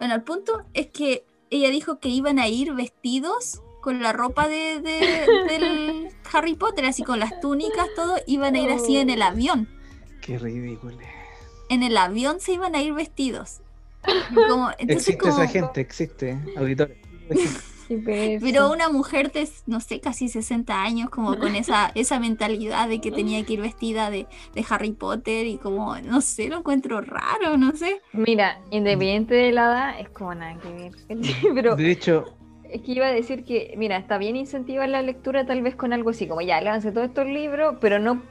Bueno, 0.02 0.16
el 0.16 0.22
punto 0.22 0.64
es 0.74 0.88
que 0.88 1.24
ella 1.50 1.70
dijo 1.70 2.00
que 2.00 2.08
iban 2.08 2.40
a 2.40 2.48
ir 2.48 2.72
vestidos 2.74 3.62
con 3.80 4.02
la 4.02 4.12
ropa 4.12 4.48
de, 4.48 4.80
de- 4.80 5.28
del 5.48 6.08
Harry 6.32 6.56
Potter, 6.56 6.86
así 6.86 7.04
con 7.04 7.20
las 7.20 7.38
túnicas, 7.40 7.86
todo, 7.94 8.16
iban 8.26 8.56
a 8.56 8.58
ir 8.58 8.70
así 8.72 8.96
en 8.96 9.10
el 9.10 9.22
avión 9.22 9.68
Qué 10.20 10.38
ridículo. 10.38 10.98
en 11.68 11.84
el 11.84 11.96
avión 11.96 12.40
se 12.40 12.54
iban 12.54 12.74
a 12.74 12.82
ir 12.82 12.94
vestidos. 12.94 13.60
Como- 14.34 14.70
entonces 14.70 14.88
Existe 14.88 15.18
como- 15.18 15.34
esa 15.40 15.46
gente, 15.46 15.80
existe, 15.80 16.36
auditores. 16.56 16.96
Pero, 18.04 18.70
una 18.70 18.88
mujer 18.88 19.32
de, 19.32 19.48
no 19.66 19.80
sé, 19.80 20.00
casi 20.00 20.28
60 20.28 20.82
años, 20.82 21.10
como 21.10 21.36
con 21.38 21.54
esa, 21.56 21.90
esa 21.94 22.18
mentalidad 22.20 22.88
de 22.88 23.00
que 23.00 23.10
tenía 23.10 23.44
que 23.44 23.54
ir 23.54 23.60
vestida 23.60 24.10
de, 24.10 24.26
de 24.54 24.64
Harry 24.68 24.92
Potter 24.92 25.46
y 25.46 25.58
como, 25.58 25.96
no 26.00 26.20
sé, 26.20 26.48
lo 26.48 26.58
encuentro 26.58 27.00
raro, 27.00 27.56
no 27.56 27.72
sé. 27.76 28.00
Mira, 28.12 28.60
independiente 28.70 29.34
de 29.34 29.52
la 29.52 29.62
edad, 29.62 30.00
es 30.00 30.08
como 30.10 30.34
nada 30.34 30.58
que 30.60 30.68
ver. 30.72 30.92
Pero 31.54 31.76
De 31.76 31.90
hecho, 31.90 32.24
es 32.70 32.80
que 32.82 32.92
iba 32.92 33.06
a 33.06 33.12
decir 33.12 33.44
que, 33.44 33.74
mira, 33.76 33.96
está 33.98 34.18
bien 34.18 34.36
incentivar 34.36 34.88
la 34.88 35.02
lectura 35.02 35.44
tal 35.46 35.62
vez 35.62 35.74
con 35.76 35.92
algo 35.92 36.10
así, 36.10 36.26
como 36.26 36.40
ya, 36.40 36.60
léanse 36.60 36.90
todos 36.92 37.08
estos 37.08 37.26
libros, 37.26 37.76
pero 37.80 37.98
no 37.98 38.22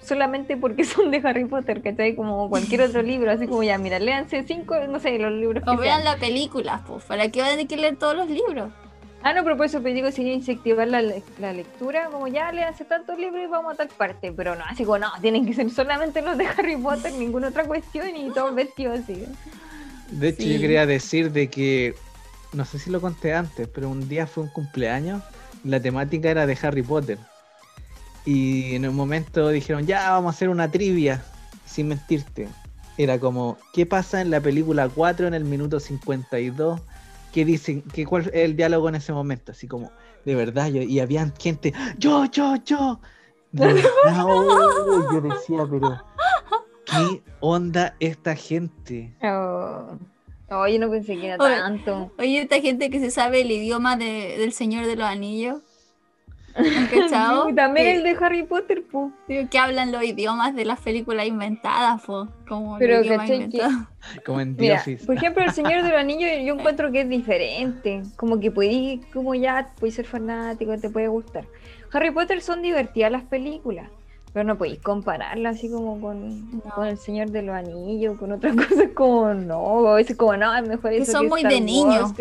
solamente 0.00 0.56
porque 0.56 0.84
son 0.84 1.10
de 1.10 1.20
Harry 1.24 1.46
Potter, 1.46 1.82
¿cachai? 1.82 2.14
Como 2.14 2.48
cualquier 2.50 2.82
otro 2.82 3.02
libro, 3.02 3.30
así 3.30 3.46
como 3.46 3.62
ya, 3.62 3.78
mira, 3.78 3.98
léanse 3.98 4.42
cinco, 4.44 4.74
no 4.88 5.00
sé, 5.00 5.18
los 5.18 5.32
libros 5.32 5.64
que 5.64 5.70
O 5.70 5.76
vean 5.76 6.02
sean. 6.02 6.04
la 6.04 6.16
película, 6.18 6.84
pues, 6.86 7.04
¿para 7.04 7.30
qué 7.30 7.40
van 7.40 7.58
a 7.58 7.64
que 7.66 7.76
leer 7.76 7.96
todos 7.96 8.16
los 8.16 8.28
libros? 8.28 8.70
Ah, 9.28 9.32
no, 9.32 9.42
pero 9.42 9.56
por 9.56 9.66
eso 9.66 9.80
te 9.80 9.88
digo, 9.88 10.08
si 10.12 10.22
incentivar 10.22 10.86
la, 10.86 11.02
le- 11.02 11.20
la 11.40 11.52
lectura, 11.52 12.06
como 12.12 12.28
ya, 12.28 12.52
léanse 12.52 12.84
tantos 12.84 13.18
libros 13.18 13.42
y 13.42 13.48
vamos 13.48 13.74
a 13.74 13.76
tal 13.76 13.88
parte, 13.88 14.30
pero 14.30 14.54
no, 14.54 14.62
así 14.68 14.84
como 14.84 14.98
no, 14.98 15.08
tienen 15.20 15.44
que 15.44 15.52
ser 15.52 15.68
solamente 15.70 16.22
los 16.22 16.38
de 16.38 16.46
Harry 16.46 16.76
Potter, 16.76 17.12
ninguna 17.12 17.48
otra 17.48 17.64
cuestión 17.64 18.14
y 18.14 18.30
todos 18.30 18.54
vestidos 18.54 19.00
así. 19.00 19.24
de 20.12 20.28
hecho 20.28 20.42
Sí. 20.44 20.54
yo 20.54 20.60
quería 20.60 20.86
decir 20.86 21.32
de 21.32 21.48
que, 21.50 21.96
no 22.52 22.64
sé 22.64 22.78
si 22.78 22.88
lo 22.88 23.00
conté 23.00 23.34
antes, 23.34 23.66
pero 23.66 23.88
un 23.88 24.08
día 24.08 24.28
fue 24.28 24.44
un 24.44 24.48
cumpleaños, 24.50 25.20
la 25.64 25.80
temática 25.80 26.30
era 26.30 26.46
de 26.46 26.56
Harry 26.62 26.82
Potter. 26.82 27.18
Y 28.24 28.76
en 28.76 28.88
un 28.88 28.94
momento 28.94 29.48
dijeron, 29.48 29.86
ya 29.88 30.10
vamos 30.12 30.32
a 30.32 30.36
hacer 30.36 30.50
una 30.50 30.70
trivia, 30.70 31.24
sin 31.64 31.88
mentirte. 31.88 32.46
Era 32.96 33.18
como, 33.18 33.58
¿qué 33.72 33.86
pasa 33.86 34.20
en 34.20 34.30
la 34.30 34.40
película 34.40 34.88
4 34.88 35.26
en 35.26 35.34
el 35.34 35.42
minuto 35.44 35.80
52? 35.80 36.80
¿Qué 37.36 37.44
dicen? 37.44 37.82
¿Qué, 37.92 38.06
¿Cuál 38.06 38.22
es 38.22 38.30
el 38.32 38.56
diálogo 38.56 38.88
en 38.88 38.94
ese 38.94 39.12
momento? 39.12 39.52
Así 39.52 39.68
como, 39.68 39.92
de 40.24 40.34
verdad, 40.34 40.68
yo, 40.68 40.80
y 40.80 41.00
había 41.00 41.30
gente, 41.38 41.74
yo, 41.98 42.24
yo, 42.24 42.54
yo. 42.64 42.98
De 43.52 43.66
verdad, 43.74 44.24
oh, 44.24 45.12
yo 45.12 45.20
decía, 45.20 45.66
pero, 45.70 46.02
¿qué 46.86 47.22
onda 47.40 47.94
esta 48.00 48.34
gente? 48.34 49.14
Oh, 49.22 49.98
oh, 50.48 50.66
yo 50.66 50.78
no 50.78 50.90
pensé 50.90 51.18
que 51.18 51.26
era 51.26 51.44
Oye, 51.44 51.56
tanto. 51.56 52.10
Oye, 52.18 52.40
esta 52.40 52.58
gente 52.58 52.88
que 52.88 53.00
se 53.00 53.10
sabe 53.10 53.42
el 53.42 53.50
idioma 53.50 53.98
de- 53.98 54.38
del 54.38 54.54
Señor 54.54 54.86
de 54.86 54.96
los 54.96 55.06
Anillos. 55.06 55.60
¿Han 56.76 56.86
cachado? 56.86 57.48
Y 57.50 57.54
también 57.54 57.86
el 57.88 58.02
de 58.02 58.16
Harry 58.24 58.42
Potter, 58.44 58.82
pues. 58.90 59.12
digo, 59.28 59.48
que 59.50 59.58
hablan 59.58 59.92
los 59.92 60.02
idiomas 60.02 60.54
de 60.54 60.64
las 60.64 60.80
películas 60.80 61.26
inventadas, 61.26 62.02
po, 62.02 62.28
como 62.48 62.76
el 62.76 62.78
Pero, 62.78 63.00
idioma 63.02 63.16
¿cachai 63.24 63.38
que- 63.38 63.44
inventado. 63.44 63.86
Como 64.24 64.40
en 64.40 64.56
Mira, 64.58 64.82
por 65.04 65.16
ejemplo, 65.16 65.42
el 65.44 65.50
Señor 65.50 65.82
de 65.82 65.90
los 65.90 65.98
Anillos 65.98 66.30
yo 66.44 66.54
encuentro 66.54 66.92
que 66.92 67.00
es 67.00 67.08
diferente. 67.08 68.02
Como 68.16 68.38
que 68.38 68.50
podéis, 68.52 69.04
como 69.12 69.34
ya, 69.34 69.72
puedes 69.80 69.96
ser 69.96 70.06
fanático, 70.06 70.76
te 70.78 70.88
puede 70.90 71.08
gustar. 71.08 71.44
Harry 71.92 72.10
Potter 72.12 72.40
son 72.40 72.62
divertidas 72.62 73.10
las 73.10 73.24
películas, 73.24 73.90
pero 74.32 74.44
no 74.44 74.56
podéis 74.58 74.78
compararlas 74.80 75.56
así 75.56 75.68
como 75.70 76.00
con, 76.00 76.50
No. 76.52 76.60
con 76.74 76.86
el 76.86 76.98
Señor 76.98 77.30
de 77.30 77.42
los 77.42 77.54
Anillos, 77.56 78.16
con 78.18 78.30
otras 78.32 78.54
cosas 78.54 78.88
como 78.94 79.34
no, 79.34 79.88
a 79.88 79.94
veces 79.96 80.16
como 80.16 80.36
no, 80.36 80.54
es 80.56 80.66
mejor 80.68 80.90
Que 80.92 80.98
eso 80.98 81.12
son 81.12 81.22
que 81.22 81.28
muy 81.28 81.40
Star 81.40 81.52
de 81.52 81.60
niños. 81.60 82.12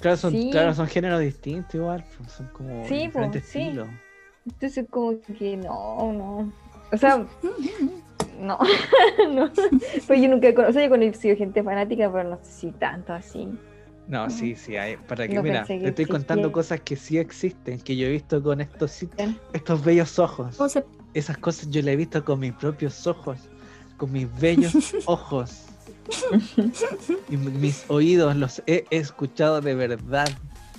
Claro, 0.00 0.16
son, 0.16 0.32
Sí. 0.32 0.48
claro, 0.50 0.74
son 0.74 0.86
géneros 0.86 1.20
distintos 1.20 1.74
igual, 1.74 2.04
pues, 2.16 2.32
son 2.32 2.46
como 2.48 2.84
Sí, 2.86 3.06
diferentes 3.06 3.42
pues, 3.42 3.52
sí. 3.52 3.58
estilos. 3.62 3.88
Entonces 4.46 4.86
como 4.90 5.18
que 5.38 5.56
no, 5.56 6.12
no. 6.12 6.52
O 6.92 6.96
sea, 6.96 7.26
no, 8.40 8.58
no. 9.32 9.50
Pues 10.06 10.22
yo 10.22 10.28
nunca 10.28 10.48
he 10.48 10.54
conocido, 10.54 10.80
yo 10.80 10.86
he 10.86 10.88
conocido 10.90 11.36
gente 11.36 11.62
fanática, 11.62 12.10
pero 12.10 12.28
no 12.30 12.38
sé 12.42 12.50
si 12.52 12.72
tanto 12.72 13.12
así. 13.12 13.48
No, 14.06 14.30
sí, 14.30 14.54
sí, 14.56 14.74
hay, 14.76 14.96
para 14.96 15.28
que, 15.28 15.34
No 15.34 15.42
mira, 15.42 15.64
que 15.66 15.78
te 15.80 15.88
estoy 15.90 16.06
contando 16.06 16.50
cosas 16.50 16.80
que 16.80 16.96
sí 16.96 17.18
existen, 17.18 17.78
que 17.78 17.94
yo 17.94 18.06
he 18.06 18.10
visto 18.10 18.42
con 18.42 18.60
estos, 18.62 19.04
estos 19.52 19.84
bellos 19.84 20.18
ojos. 20.18 20.56
¿Cómo 20.56 20.68
se- 20.70 20.84
Esas 21.12 21.36
cosas 21.36 21.68
yo 21.70 21.82
las 21.82 21.88
he 21.88 21.96
visto 21.96 22.24
con 22.24 22.40
mis 22.40 22.54
propios 22.54 23.06
ojos, 23.06 23.38
con 23.98 24.10
mis 24.10 24.26
bellos 24.40 24.72
ojos. 25.06 25.66
Y 27.30 27.36
mis 27.36 27.84
oídos 27.88 28.36
los 28.36 28.62
he 28.66 28.86
escuchado 28.90 29.60
de 29.60 29.74
verdad. 29.74 30.28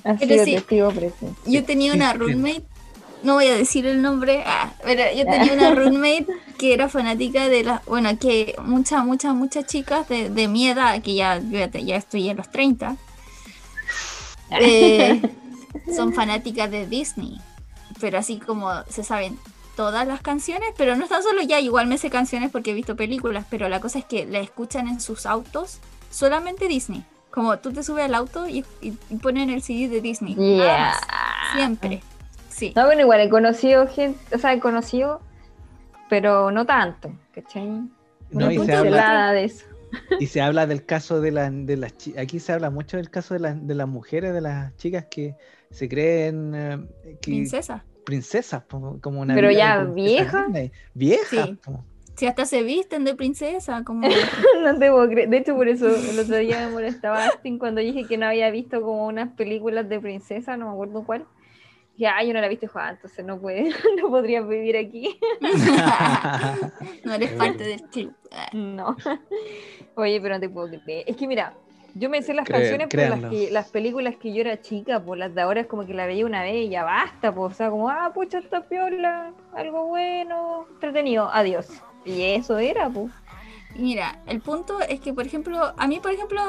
Ha 0.04 0.16
Pero 0.16 0.44
sí. 0.44 0.54
testigo 0.54 0.92
presente. 0.92 1.40
Yo 1.46 1.64
tenía 1.64 1.94
una 1.94 2.14
roommate, 2.14 2.64
no 3.24 3.36
voy 3.36 3.48
a 3.48 3.56
decir 3.56 3.86
el 3.86 4.02
nombre, 4.02 4.44
ah, 4.46 4.74
pero 4.84 5.04
yo 5.16 5.26
tenía 5.26 5.54
una 5.54 5.72
roommate 5.76 6.28
que 6.58 6.74
era 6.74 6.90
fanática 6.90 7.50
de 7.50 7.64
las, 7.64 7.86
bueno, 7.86 8.18
que 8.18 8.56
muchas, 8.64 9.06
muchas, 9.06 9.36
muchas 9.36 9.66
chicas 9.66 10.08
de, 10.08 10.30
de 10.30 10.48
mi 10.48 10.68
edad, 10.68 11.02
que 11.02 11.16
ya, 11.16 11.40
yo 11.40 11.60
ya 11.60 11.96
estoy 11.98 12.30
en 12.30 12.38
los 12.38 12.50
30, 12.50 12.98
eh, 14.60 15.22
son 15.96 16.14
fanáticas 16.14 16.72
de 16.72 16.88
Disney, 16.88 17.38
pero 18.00 18.18
así 18.18 18.38
como 18.38 18.72
se 18.90 19.04
saben 19.04 19.38
todas 19.80 20.06
las 20.06 20.22
canciones, 20.22 20.68
pero 20.78 20.98
no 20.98 21.08
tan 21.08 21.24
solo 21.24 21.42
ya, 21.42 21.58
igual 21.62 21.88
me 21.88 21.98
sé 21.98 22.10
canciones 22.10 22.52
porque 22.52 22.72
he 22.72 22.74
visto 22.74 22.98
películas, 22.98 23.46
pero 23.50 23.70
la 23.70 23.80
cosa 23.80 23.98
es 24.00 24.04
que 24.04 24.26
la 24.26 24.40
escuchan 24.40 24.90
en 24.90 25.00
sus 25.00 25.26
autos 25.26 25.80
solamente 26.12 26.68
Disney. 26.68 27.06
Como 27.32 27.60
tú 27.60 27.72
te 27.72 27.82
subes 27.82 28.04
al 28.04 28.14
auto 28.14 28.46
y, 28.50 28.66
y- 28.82 28.98
y 29.10 29.16
ponen 29.22 29.50
el 29.50 29.62
CD 29.62 29.88
de 29.88 30.02
Disney. 30.02 30.36
nada 30.36 30.58
Yeah. 30.58 30.78
más. 30.80 31.56
Siempre. 31.56 32.02
Sí. 32.50 32.74
No, 32.76 32.88
bueno, 32.88 33.04
igual 33.04 33.22
he 33.22 33.30
conocido 33.30 33.88
gente, 33.88 34.20
o 34.36 34.38
sea, 34.38 34.52
he 34.52 34.60
conocido, 34.60 35.22
pero 36.10 36.52
no 36.52 36.66
tanto, 36.66 37.14
¿cachai? 37.34 37.70
No, 38.32 38.52
y 38.52 38.60
se 38.66 38.76
habla, 38.76 39.32
de 39.32 39.46
eso. 39.46 39.66
y 40.20 40.26
se 40.28 40.42
habla 40.42 40.68
del 40.68 40.86
caso 40.86 41.22
de, 41.22 41.32
la- 41.32 41.50
de 41.50 41.78
las 41.78 41.96
chi- 41.98 42.18
aquí 42.18 42.42
se 42.42 42.52
habla 42.52 42.70
mucho 42.70 42.98
del 42.98 43.10
caso 43.10 43.34
de, 43.34 43.40
las 43.40 43.66
de 43.66 43.76
las 43.76 43.88
mujeres, 43.88 44.34
de 44.34 44.42
las 44.42 44.76
chicas 44.76 45.06
que 45.10 45.36
se 45.72 45.88
creen 45.88 46.54
eh, 46.54 46.78
que- 47.22 47.32
Princesa. 47.32 47.86
Princesas, 48.10 48.64
po, 48.64 48.98
como 49.02 49.22
una 49.22 49.36
Pero 49.36 49.52
ya 49.52 49.84
vieja. 49.84 50.44
Disney. 50.46 50.72
Viejas, 50.94 51.48
Sí. 51.48 51.58
po. 51.64 51.84
Si 52.16 52.26
hasta 52.28 52.46
se 52.46 52.64
visten 52.64 53.06
de 53.06 53.16
princesa, 53.16 53.84
como. 53.86 54.08
No 54.64 54.78
te 54.78 54.90
puedo 54.92 55.08
creer. 55.08 55.30
De 55.30 55.38
hecho, 55.38 55.56
por 55.56 55.68
eso 55.70 55.88
el 55.88 56.20
otro 56.20 56.38
día 56.38 56.66
me 56.66 56.74
molestaba 56.74 57.26
Astin 57.26 57.58
cuando 57.60 57.80
dije 57.82 58.06
que 58.06 58.18
no 58.18 58.26
había 58.26 58.50
visto 58.52 58.82
como 58.82 59.06
unas 59.08 59.30
películas 59.36 59.88
de 59.88 60.00
princesa, 60.00 60.58
no 60.58 60.66
me 60.68 60.72
acuerdo 60.74 61.04
cuál. 61.06 61.26
Dije, 61.96 62.12
ah, 62.14 62.24
yo 62.24 62.34
no 62.34 62.40
la 62.40 62.46
he 62.48 62.50
visto 62.50 62.68
jugar, 62.68 62.96
entonces 62.96 63.24
no 63.26 63.40
puede, 63.40 63.70
no 64.02 64.10
podría 64.10 64.42
vivir 64.42 64.76
aquí. 64.78 65.20
no 67.06 67.14
eres 67.14 67.32
parte 67.34 67.64
del 67.64 67.82
club. 67.84 68.14
Ah, 68.32 68.50
No. 68.54 68.96
Oye, 69.96 70.20
pero 70.22 70.36
no 70.36 70.40
te 70.42 70.50
puedo 70.50 70.68
creer. 70.84 71.04
Es 71.08 71.16
que 71.18 71.28
mira, 71.28 71.54
yo 71.96 72.10
me 72.10 72.22
sé 72.22 72.34
las 72.34 72.48
canciones 72.48 72.88
por 72.88 73.00
las, 73.00 73.32
que, 73.32 73.50
las 73.52 73.70
películas 73.70 74.16
que 74.16 74.34
yo 74.34 74.42
era 74.42 74.62
chica, 74.62 75.00
pues 75.00 75.20
las 75.20 75.34
de 75.34 75.42
ahora 75.42 75.62
es 75.62 75.68
como 75.68 75.86
que 75.86 75.94
la 75.94 76.06
veía 76.06 76.26
una 76.26 76.44
vez 76.44 76.66
y 76.66 76.70
ya 76.70 76.84
basta, 76.84 77.34
pues, 77.34 77.54
o 77.54 77.56
sea, 77.56 77.70
como, 77.70 77.90
ah, 77.90 78.12
pucha, 78.14 78.40
esta 78.40 78.62
piola, 78.62 79.32
algo 79.54 79.88
bueno, 79.88 80.66
entretenido, 80.74 81.30
adiós. 81.32 81.68
Y 82.06 82.22
eso 82.24 82.58
era, 82.58 82.90
pues. 82.90 83.12
Mira, 83.76 84.20
el 84.26 84.42
punto 84.42 84.80
es 84.82 85.00
que, 85.00 85.14
por 85.14 85.26
ejemplo, 85.26 85.74
a 85.78 85.88
mí, 85.88 86.00
por 86.00 86.12
ejemplo, 86.12 86.42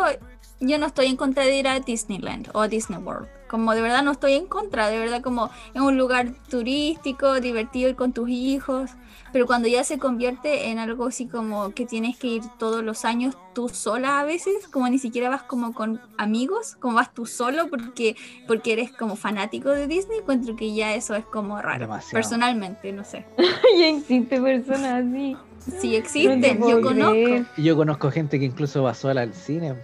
yo 0.61 0.79
no 0.79 0.87
estoy 0.87 1.07
en 1.07 1.17
contra 1.17 1.45
de 1.45 1.59
ir 1.59 1.69
a 1.69 1.81
Disneyland 1.81 2.51
o 2.53 2.61
a 2.61 2.69
Disney 2.69 2.99
World. 2.99 3.29
Como 3.49 3.75
de 3.75 3.81
verdad 3.81 4.03
no 4.05 4.13
estoy 4.13 4.35
en 4.35 4.47
contra, 4.47 4.89
de 4.89 4.99
verdad 4.99 5.23
como 5.23 5.51
es 5.75 5.81
un 5.81 5.97
lugar 5.99 6.35
turístico, 6.49 7.41
divertido 7.41 7.89
ir 7.89 7.97
con 7.97 8.13
tus 8.13 8.29
hijos. 8.29 8.91
Pero 9.33 9.47
cuando 9.47 9.69
ya 9.69 9.83
se 9.85 9.99
convierte 9.99 10.69
en 10.69 10.79
algo 10.79 11.07
así 11.07 11.27
como 11.27 11.71
que 11.71 11.87
tienes 11.87 12.17
que 12.17 12.27
ir 12.29 12.43
todos 12.59 12.85
los 12.85 13.05
años 13.05 13.37
tú 13.55 13.69
sola 13.69 14.21
a 14.21 14.25
veces, 14.25 14.69
como 14.69 14.89
ni 14.89 14.99
siquiera 14.99 15.29
vas 15.29 15.43
como 15.43 15.73
con 15.73 16.01
amigos, 16.19 16.77
como 16.81 16.95
vas 16.95 17.13
tú 17.15 17.27
solo 17.27 17.69
porque, 17.69 18.17
porque 18.47 18.73
eres 18.73 18.93
como 18.93 19.17
fanático 19.17 19.71
de 19.71 19.87
Disney, 19.87 20.19
encuentro 20.19 20.57
que 20.57 20.75
ya 20.75 20.95
eso 20.95 21.15
es 21.15 21.25
como 21.25 21.61
raro. 21.61 21.81
Demasiado. 21.81 22.13
Personalmente, 22.13 22.93
no 22.93 23.05
sé. 23.05 23.25
ya 23.79 23.87
existe 23.89 24.41
personas 24.41 25.05
así. 25.05 25.37
Sí 25.61 25.75
No 25.75 25.81
te 25.93 25.97
existen, 25.97 26.59
puedo 26.59 26.81
yo 26.81 26.83
conozco. 26.87 27.13
creer. 27.13 27.47
Y 27.57 27.63
yo 27.65 27.77
conozco 27.77 28.11
gente 28.11 28.39
que 28.39 28.47
incluso 28.47 28.83
va 28.83 28.95
sola 28.95 29.23
al 29.23 29.35
cine. 29.35 29.75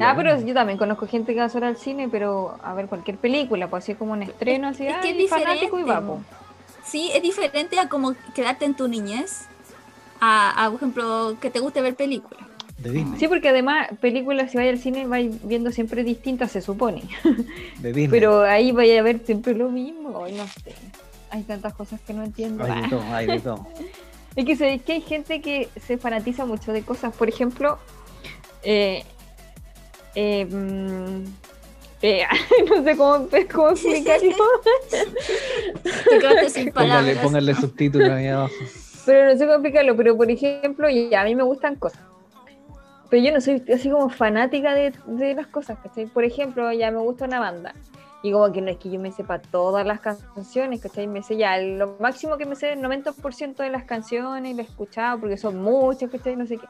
Ah, 0.00 0.14
pero 0.16 0.40
yo 0.40 0.54
también 0.54 0.78
conozco 0.78 1.06
gente 1.06 1.34
que 1.34 1.40
va 1.40 1.48
sola 1.48 1.68
al 1.68 1.76
cine, 1.76 2.08
pero 2.08 2.56
a 2.62 2.74
ver 2.74 2.86
cualquier 2.86 3.16
película, 3.16 3.68
pues 3.68 3.84
así 3.84 3.94
como 3.94 4.12
un 4.12 4.22
estreno, 4.22 4.68
así, 4.68 4.86
es 4.86 4.96
que 4.98 5.08
ay, 5.08 5.24
es 5.24 5.30
fanático 5.30 5.78
y 5.78 5.82
diferente, 5.82 5.90
va, 5.90 6.00
po. 6.00 6.16
po. 6.16 6.22
Sí, 6.84 7.10
es 7.14 7.22
diferente 7.22 7.78
a 7.78 7.88
como 7.88 8.14
quedarte 8.34 8.64
en 8.64 8.74
tu 8.74 8.88
niñez, 8.88 9.46
a, 10.20 10.64
a, 10.64 10.70
por 10.70 10.76
ejemplo, 10.76 11.36
que 11.40 11.50
te 11.50 11.60
guste 11.60 11.80
ver 11.80 11.94
películas. 11.94 12.46
De 12.78 12.90
Disney. 12.90 13.18
Sí, 13.18 13.28
porque 13.28 13.48
además 13.48 13.88
películas, 14.00 14.52
si 14.52 14.56
vais 14.56 14.70
al 14.70 14.78
cine, 14.78 15.06
vais 15.06 15.30
viendo 15.46 15.72
siempre 15.72 16.04
distintas, 16.04 16.52
se 16.52 16.62
supone. 16.62 17.02
De 17.78 17.92
Disney. 17.92 18.08
Pero 18.08 18.42
ahí 18.42 18.72
vais 18.72 18.98
a 18.98 19.02
ver 19.02 19.20
siempre 19.24 19.54
lo 19.54 19.68
mismo. 19.68 20.24
Ay, 20.24 20.34
no 20.34 20.46
sé. 20.46 20.74
Hay 21.30 21.42
tantas 21.42 21.74
cosas 21.74 22.00
que 22.00 22.14
no 22.14 22.22
entiendo. 22.22 22.64
Hay 22.64 22.82
de 22.82 22.88
todo, 22.90 23.02
hay 23.12 23.26
de 23.26 23.40
todo. 23.40 23.66
Es 24.36 24.44
que, 24.44 24.78
que 24.78 24.92
hay 24.92 25.00
gente 25.00 25.40
que 25.40 25.68
se 25.84 25.98
fanatiza 25.98 26.46
mucho 26.46 26.72
de 26.72 26.82
cosas. 26.82 27.12
Por 27.14 27.28
ejemplo, 27.28 27.78
eh, 28.62 29.04
eh, 30.20 30.44
mm, 30.46 31.24
eh, 32.02 32.24
no 32.68 32.82
sé 32.82 32.96
cómo, 32.96 33.28
cómo 33.52 33.68
explicarlo. 33.70 34.34
Te 36.10 36.18
quedaste 36.18 36.50
sin 36.50 36.72
Póngale, 36.72 36.90
palabras. 36.90 37.18
póngale 37.18 37.54
subtítulos 37.54 38.10
ahí 38.10 38.26
abajo. 38.26 38.54
Pero 39.06 39.26
no 39.26 39.38
sé 39.38 39.44
cómo 39.44 39.54
explicarlo. 39.54 39.96
Pero 39.96 40.16
por 40.16 40.28
ejemplo, 40.28 40.88
ya, 40.90 41.20
a 41.20 41.24
mí 41.24 41.36
me 41.36 41.44
gustan 41.44 41.76
cosas. 41.76 42.00
Pero 43.08 43.22
yo 43.22 43.32
no 43.32 43.40
soy 43.40 43.62
así 43.72 43.90
como 43.90 44.10
fanática 44.10 44.74
de, 44.74 44.92
de 45.06 45.34
las 45.34 45.46
cosas, 45.46 45.78
¿cachai? 45.82 46.06
Por 46.06 46.24
ejemplo, 46.24 46.72
ya 46.72 46.90
me 46.90 46.98
gusta 46.98 47.24
una 47.24 47.38
banda. 47.38 47.74
Y 48.22 48.32
como 48.32 48.50
que 48.52 48.60
no 48.60 48.70
es 48.70 48.78
que 48.78 48.90
yo 48.90 48.98
me 48.98 49.12
sepa 49.12 49.38
todas 49.38 49.86
las 49.86 50.00
canciones, 50.00 50.80
¿cachai? 50.80 51.06
Me 51.06 51.22
sé 51.22 51.36
ya, 51.36 51.56
lo 51.58 51.96
máximo 52.00 52.36
que 52.36 52.44
me 52.44 52.56
sé 52.56 52.72
el 52.72 52.80
90% 52.80 53.54
de 53.54 53.70
las 53.70 53.84
canciones, 53.84 54.56
lo 54.56 54.62
he 54.62 54.64
escuchado 54.64 55.20
porque 55.20 55.36
son 55.36 55.62
muchas, 55.62 56.10
¿cachai? 56.10 56.34
No 56.34 56.44
sé 56.44 56.58
qué. 56.58 56.66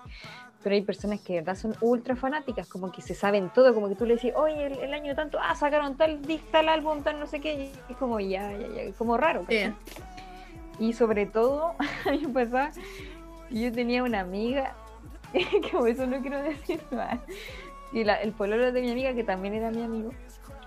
Pero 0.62 0.74
hay 0.74 0.82
personas 0.82 1.20
que 1.20 1.34
de 1.34 1.38
verdad 1.40 1.54
son 1.54 1.74
ultra 1.80 2.16
fanáticas, 2.16 2.66
como 2.66 2.90
que 2.90 3.00
se 3.00 3.14
saben 3.14 3.50
todo, 3.54 3.72
como 3.74 3.88
que 3.88 3.94
tú 3.94 4.04
le 4.06 4.14
decís, 4.14 4.32
oye, 4.34 4.66
el, 4.66 4.78
el 4.78 4.92
año 4.92 5.14
tanto, 5.14 5.38
ah, 5.40 5.54
sacaron 5.54 5.96
tal 5.96 6.20
disc, 6.22 6.44
tal 6.50 6.68
álbum, 6.68 7.02
tal 7.02 7.20
no 7.20 7.26
sé 7.26 7.40
qué, 7.40 7.54
y 7.88 7.92
es 7.92 7.96
como 7.96 8.18
ya, 8.18 8.50
ya, 8.52 8.66
ya, 8.66 8.82
es 8.82 8.96
como 8.96 9.16
raro. 9.16 9.44
Y 10.80 10.92
sobre 10.94 11.26
todo, 11.26 11.74
a 12.06 12.10
mí 12.10 12.18
me 12.26 12.28
pasaba, 12.44 12.70
yo 13.50 13.72
tenía 13.72 14.02
una 14.02 14.20
amiga, 14.20 14.74
que 15.32 15.68
por 15.70 15.88
eso 15.88 16.06
no 16.06 16.20
quiero 16.20 16.42
decir 16.42 16.80
más, 16.90 17.20
y 17.92 18.02
la- 18.04 18.20
el 18.20 18.32
pololo 18.32 18.72
de 18.72 18.80
mi 18.82 18.90
amiga, 18.90 19.14
que 19.14 19.24
también 19.24 19.54
era 19.54 19.70
mi 19.70 19.82
amigo, 19.82 20.10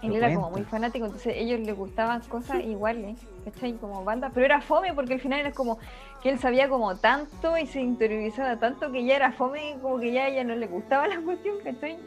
él 0.01 0.15
era 0.15 0.33
como 0.33 0.51
muy 0.51 0.63
fanático, 0.63 1.05
entonces 1.05 1.35
a 1.35 1.37
ellos 1.37 1.59
les 1.59 1.75
gustaban 1.75 2.21
cosas 2.21 2.63
iguales, 2.63 3.19
¿cachai? 3.45 3.73
Como 3.73 4.03
banda, 4.03 4.31
pero 4.33 4.45
era 4.45 4.61
fome 4.61 4.93
porque 4.93 5.13
al 5.15 5.19
final 5.19 5.39
era 5.39 5.51
como 5.51 5.77
que 6.21 6.29
él 6.29 6.39
sabía 6.39 6.69
como 6.69 6.95
tanto 6.97 7.57
y 7.57 7.65
se 7.67 7.81
interiorizaba 7.81 8.57
tanto 8.57 8.91
que 8.91 9.03
ya 9.05 9.15
era 9.15 9.31
fome, 9.31 9.75
como 9.81 9.99
que 9.99 10.11
ya 10.11 10.25
a 10.25 10.27
ella 10.29 10.43
no 10.43 10.55
le 10.55 10.67
gustaba 10.67 11.07
la 11.09 11.19
cuestión, 11.21 11.55
¿cachai? 11.63 11.97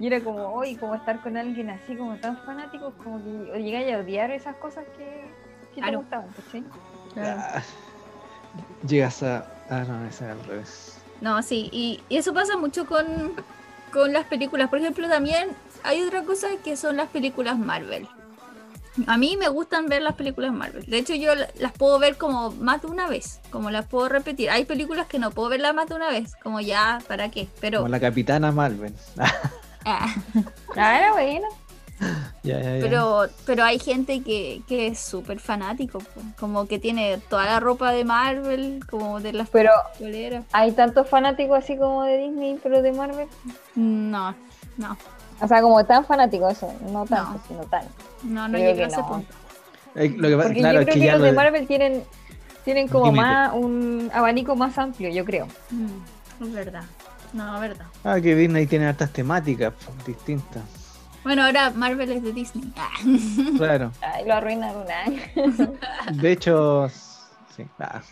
Y 0.00 0.06
era 0.08 0.20
como, 0.20 0.48
hoy, 0.48 0.74
como 0.76 0.94
estar 0.96 1.20
con 1.22 1.36
alguien 1.36 1.70
así 1.70 1.96
como 1.96 2.16
tan 2.16 2.36
fanático, 2.38 2.92
como 3.02 3.22
que 3.22 3.62
llegáis 3.62 3.94
a 3.94 3.98
odiar 3.98 4.30
esas 4.32 4.56
cosas 4.56 4.84
que, 4.96 5.04
que 5.74 5.74
te 5.76 5.80
Claro. 5.82 5.98
gustaban, 5.98 6.28
¿cachai? 6.32 6.64
Ah, 7.16 7.62
llegas 8.86 9.22
a. 9.22 9.46
Ah, 9.70 9.84
no, 9.86 10.04
ese 10.06 10.24
es 10.24 10.30
al 10.30 10.44
revés. 10.44 10.98
No, 11.20 11.40
sí, 11.42 11.68
y, 11.72 12.00
y 12.08 12.16
eso 12.18 12.34
pasa 12.34 12.56
mucho 12.56 12.86
con, 12.86 13.06
con 13.92 14.12
las 14.12 14.24
películas. 14.26 14.68
Por 14.68 14.80
ejemplo, 14.80 15.08
también 15.08 15.48
hay 15.84 16.02
otra 16.02 16.22
cosa 16.22 16.48
que 16.64 16.76
son 16.76 16.96
las 16.96 17.08
películas 17.08 17.56
Marvel. 17.58 18.08
A 19.06 19.16
mí 19.16 19.36
me 19.36 19.48
gustan 19.48 19.86
ver 19.86 20.02
las 20.02 20.14
películas 20.14 20.52
Marvel. 20.52 20.84
De 20.86 20.98
hecho, 20.98 21.14
yo 21.14 21.34
la- 21.34 21.48
las 21.58 21.72
puedo 21.72 21.98
ver 21.98 22.16
como 22.16 22.52
más 22.52 22.80
de 22.82 22.86
una 22.88 23.08
vez, 23.08 23.40
como 23.50 23.70
las 23.70 23.86
puedo 23.86 24.08
repetir. 24.08 24.50
Hay 24.50 24.64
películas 24.64 25.06
que 25.06 25.18
no 25.18 25.30
puedo 25.32 25.48
verlas 25.48 25.74
más 25.74 25.88
de 25.88 25.94
una 25.96 26.10
vez, 26.10 26.34
como 26.42 26.60
ya, 26.60 27.00
¿para 27.08 27.30
qué? 27.30 27.48
Pero, 27.60 27.78
Como 27.80 27.88
la 27.90 28.00
capitana 28.00 28.52
Marvel. 28.52 28.94
ah, 29.84 30.14
Ah, 30.76 30.98
era 30.98 31.12
bueno. 31.12 31.48
ya, 32.42 32.60
ya, 32.60 32.76
ya. 32.76 32.80
pero, 32.80 33.26
pero 33.46 33.64
hay 33.64 33.78
gente 33.78 34.22
que, 34.22 34.62
que 34.68 34.88
es 34.88 34.98
súper 34.98 35.38
fanático, 35.38 36.00
como 36.38 36.66
que 36.66 36.78
tiene 36.80 37.18
toda 37.28 37.44
la 37.46 37.60
ropa 37.60 37.92
de 37.92 38.04
Marvel, 38.04 38.84
como 38.90 39.20
de 39.20 39.32
las 39.32 39.48
Pero 39.48 39.70
hay 40.52 40.72
tantos 40.72 41.08
fanáticos 41.08 41.58
así 41.58 41.76
como 41.76 42.02
de 42.02 42.18
Disney, 42.18 42.58
pero 42.62 42.82
de 42.82 42.92
Marvel. 42.92 43.28
No, 43.76 44.34
no, 44.76 44.96
O 45.40 45.48
sea, 45.48 45.60
como 45.62 45.84
tan 45.84 46.04
fanáticos, 46.04 46.52
eso, 46.52 46.72
no 46.90 47.04
tanto, 47.06 47.32
No. 47.32 47.40
sino 47.48 47.60
tan. 47.64 47.84
no, 48.22 48.48
no 48.48 48.56
que 48.58 48.66
a 48.68 48.86
ese 48.86 48.96
no. 48.96 49.08
punto. 49.08 49.34
Eh, 49.96 50.14
lo 50.16 50.28
que 50.28 50.36
pasa- 50.36 50.48
Porque 50.48 50.60
claro, 50.60 50.74
yo 50.74 50.80
es 50.80 50.86
creo 50.86 51.00
que 51.00 51.10
los 51.10 51.18
lo 51.18 51.24
de 51.24 51.30
de- 51.30 51.36
Marvel 51.36 51.66
tienen, 51.66 52.04
tienen 52.64 52.88
como 52.88 53.06
Límite. 53.06 53.22
más 53.24 53.52
un 53.54 54.10
abanico 54.12 54.56
más 54.56 54.76
amplio, 54.78 55.08
yo 55.10 55.24
creo. 55.24 55.46
Mm, 55.70 56.44
es 56.44 56.52
verdad. 56.52 56.84
No, 57.32 57.54
es 57.56 57.60
verdad. 57.60 57.86
Ah, 58.04 58.20
que 58.20 58.34
Disney 58.36 58.66
tiene 58.66 58.86
hartas 58.86 59.10
temáticas 59.12 59.72
distintas. 60.06 60.62
Bueno, 61.24 61.42
ahora 61.44 61.70
Marvel 61.70 62.10
es 62.12 62.22
de 62.22 62.32
Disney. 62.32 62.72
Ah. 62.76 62.90
Claro. 63.56 63.92
Ay, 64.02 64.24
lo 64.26 64.34
arruinaron. 64.34 64.84
¿eh? 64.88 65.32
De 66.12 66.32
hecho, 66.32 66.88
sí. 67.56 67.66
ah, 67.80 68.02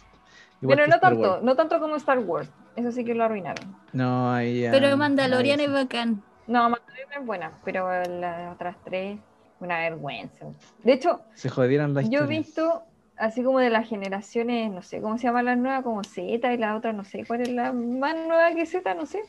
igual 0.60 0.76
Pero 0.78 0.86
no 0.88 0.94
Star 0.96 1.00
tanto, 1.12 1.30
Wars. 1.32 1.42
no 1.42 1.54
tanto 1.56 1.78
como 1.80 1.96
Star 1.96 2.18
Wars. 2.20 2.48
Eso 2.74 2.90
sí 2.90 3.04
que 3.04 3.14
lo 3.14 3.24
arruinaron. 3.24 3.76
No, 3.92 4.32
ahí 4.32 4.62
ya. 4.62 4.70
Pero 4.70 4.96
Mandalorian 4.96 5.60
es 5.60 5.66
sí. 5.66 5.72
bacán. 5.72 6.22
No, 6.52 6.68
Mandalorian 6.70 7.08
es 7.20 7.26
buena, 7.26 7.60
pero 7.64 7.88
las 8.08 8.54
otras 8.54 8.76
tres, 8.84 9.20
una 9.58 9.78
vergüenza. 9.80 10.46
De 10.82 10.92
hecho, 10.92 11.24
Se 11.34 11.48
jodieron 11.48 11.94
la 11.94 12.02
yo 12.02 12.24
he 12.24 12.26
visto 12.26 12.84
así 13.16 13.42
como 13.44 13.60
de 13.60 13.70
las 13.70 13.88
generaciones, 13.88 14.70
no 14.72 14.82
sé 14.82 15.00
cómo 15.00 15.18
se 15.18 15.24
llama 15.24 15.42
la 15.42 15.56
nueva, 15.56 15.82
como 15.82 16.04
Z 16.04 16.52
y 16.52 16.58
la 16.58 16.76
otra, 16.76 16.92
no 16.92 17.04
sé 17.04 17.26
cuál 17.26 17.42
es 17.42 17.50
la 17.50 17.72
más 17.72 18.16
nueva 18.16 18.54
que 18.54 18.66
Z, 18.66 18.94
no 18.94 19.06
sé. 19.06 19.22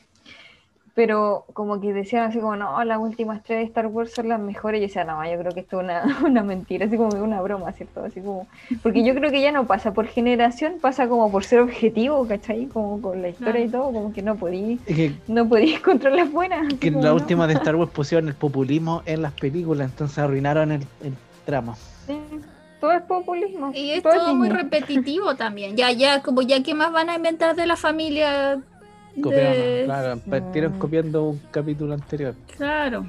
Pero 0.94 1.44
como 1.54 1.80
que 1.80 1.92
decían 1.92 2.24
así 2.28 2.38
como, 2.38 2.54
no, 2.54 2.82
las 2.84 2.98
últimas 2.98 3.42
tres 3.42 3.58
de 3.58 3.64
Star 3.64 3.88
Wars 3.88 4.12
son 4.14 4.28
las 4.28 4.38
mejores. 4.38 4.78
Y 4.78 4.82
yo 4.82 4.86
decía, 4.86 5.04
no, 5.04 5.24
yo 5.28 5.36
creo 5.38 5.52
que 5.52 5.60
esto 5.60 5.80
es 5.80 5.84
una, 5.84 6.18
una 6.24 6.42
mentira, 6.44 6.86
así 6.86 6.96
como 6.96 7.10
que 7.10 7.16
una 7.20 7.40
broma, 7.42 7.72
¿cierto? 7.72 8.04
Así 8.04 8.20
como, 8.20 8.46
porque 8.82 9.04
yo 9.04 9.14
creo 9.14 9.30
que 9.32 9.40
ya 9.42 9.50
no 9.50 9.66
pasa 9.66 9.92
por 9.92 10.06
generación, 10.06 10.74
pasa 10.80 11.08
como 11.08 11.30
por 11.32 11.44
ser 11.44 11.60
objetivo, 11.60 12.26
¿cachai? 12.28 12.66
Como 12.66 13.02
con 13.02 13.22
la 13.22 13.28
historia 13.30 13.64
y 13.64 13.68
todo, 13.68 13.92
como 13.92 14.12
que 14.12 14.22
no 14.22 14.36
podí, 14.36 14.78
Es 14.86 14.96
que, 14.96 15.12
no 15.26 15.48
podí 15.48 15.74
contra 15.84 16.10
las 16.10 16.30
buenas. 16.30 16.72
que 16.74 16.88
en 16.88 17.02
la 17.02 17.08
no. 17.08 17.14
última 17.16 17.46
de 17.48 17.54
Star 17.54 17.74
Wars 17.74 17.90
pusieron 17.94 18.28
el 18.28 18.34
populismo 18.34 19.02
en 19.06 19.22
las 19.22 19.32
películas, 19.32 19.90
entonces 19.90 20.18
arruinaron 20.18 20.70
el, 20.70 20.82
el 21.02 21.14
trama. 21.44 21.74
Sí, 22.06 22.16
todo 22.80 22.92
es 22.92 23.02
populismo. 23.02 23.72
Y 23.74 23.90
es 23.90 24.02
todo 24.02 24.28
es 24.28 24.34
muy 24.34 24.48
repetitivo 24.48 25.34
también. 25.34 25.76
Ya, 25.76 25.90
ya, 25.90 26.22
como 26.22 26.42
ya, 26.42 26.62
¿qué 26.62 26.74
más 26.74 26.92
van 26.92 27.08
a 27.10 27.16
inventar 27.16 27.56
de 27.56 27.66
la 27.66 27.76
familia? 27.76 28.60
Copiaron, 29.22 29.52
de- 29.52 29.82
claro, 29.84 30.18
partieron 30.28 30.76
Mm. 30.76 30.78
copiando 30.78 31.24
un 31.30 31.38
capítulo 31.50 31.94
anterior. 31.94 32.34
Claro. 32.56 33.06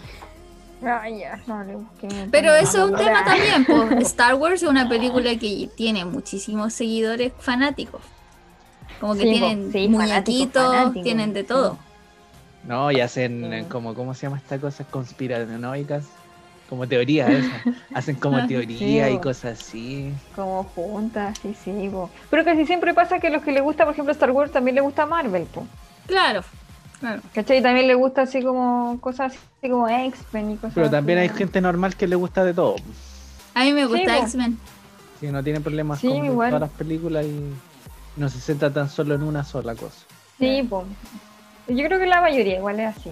Ay, 0.83 1.19
ya, 1.19 1.39
no 1.47 1.63
le 1.63 1.75
busquen. 1.75 2.29
Pero 2.31 2.53
eso 2.53 2.85
es 2.85 2.91
un 2.91 2.97
tema 2.97 3.23
también, 3.25 3.65
pues. 3.65 4.07
Star 4.07 4.35
Wars 4.35 4.61
es 4.61 4.69
una 4.69 4.87
película 4.87 5.35
que 5.37 5.69
tiene 5.75 6.05
muchísimos 6.05 6.73
seguidores 6.73 7.31
fanáticos. 7.39 8.01
Como 8.99 9.13
que 9.15 9.21
Sí, 9.21 9.29
tienen 9.31 9.71
sí, 9.71 9.87
muñequitos, 9.87 10.93
tienen 10.93 11.33
de 11.33 11.43
todo. 11.43 11.77
No, 12.65 12.91
y 12.91 12.99
hacen 13.01 13.49
Sí. 13.51 13.65
como, 13.69 13.93
¿cómo 13.93 14.13
se 14.13 14.23
llama 14.27 14.37
esta 14.37 14.59
cosa? 14.59 14.83
Conspiranoicas. 14.85 16.05
Como 16.69 16.87
teoría 16.87 17.27
esa. 17.27 17.61
Hacen 17.93 18.15
como 18.15 18.47
teoría 18.47 18.77
sí, 18.79 18.97
y 19.11 19.13
bo. 19.15 19.21
cosas 19.21 19.59
así. 19.59 20.11
Como 20.35 20.63
juntas, 20.63 21.37
sí, 21.41 21.55
sí. 21.63 21.89
po. 21.91 22.09
Pero 22.31 22.43
casi 22.43 22.65
siempre 22.65 22.91
pasa 22.95 23.19
que 23.19 23.27
a 23.27 23.29
los 23.29 23.43
que 23.43 23.51
les 23.51 23.61
gusta, 23.61 23.83
por 23.85 23.93
ejemplo, 23.93 24.11
Star 24.11 24.31
Wars 24.31 24.51
también 24.51 24.73
les 24.75 24.83
gusta 24.83 25.05
Marvel, 25.05 25.43
po. 25.43 25.67
Claro, 26.07 26.43
claro. 26.99 27.21
¿Cachai? 27.33 27.61
También 27.61 27.87
le 27.87 27.95
gusta 27.95 28.23
así 28.23 28.41
como 28.43 28.99
cosas 29.01 29.33
así 29.59 29.69
como 29.69 29.87
X-Men 29.87 30.51
y 30.51 30.55
cosas 30.57 30.73
Pero 30.75 30.89
también 30.89 31.19
hay 31.19 31.29
gente 31.29 31.59
normal 31.61 31.95
que 31.95 32.07
le 32.07 32.15
gusta 32.15 32.43
de 32.43 32.53
todo. 32.53 32.75
A 33.53 33.63
mí 33.63 33.73
me 33.73 33.85
gusta. 33.85 34.17
X-Men. 34.19 34.57
Si 35.19 35.27
no 35.27 35.43
tiene 35.43 35.61
problemas 35.61 35.99
Sí, 35.99 36.07
con 36.09 36.25
igual. 36.25 36.49
todas 36.49 36.61
las 36.69 36.77
películas 36.77 37.25
y 37.25 37.39
no 38.17 38.29
se 38.29 38.39
centra 38.39 38.71
tan 38.71 38.89
solo 38.89 39.15
en 39.15 39.23
una 39.23 39.43
sola 39.43 39.73
cosa. 39.75 40.05
Sí, 40.39 40.63
po. 40.69 40.85
Yo 41.67 41.85
creo 41.85 41.97
que 41.99 42.05
la 42.05 42.21
mayoría 42.21 42.57
igual 42.57 42.79
es 42.79 42.95
así. 42.97 43.11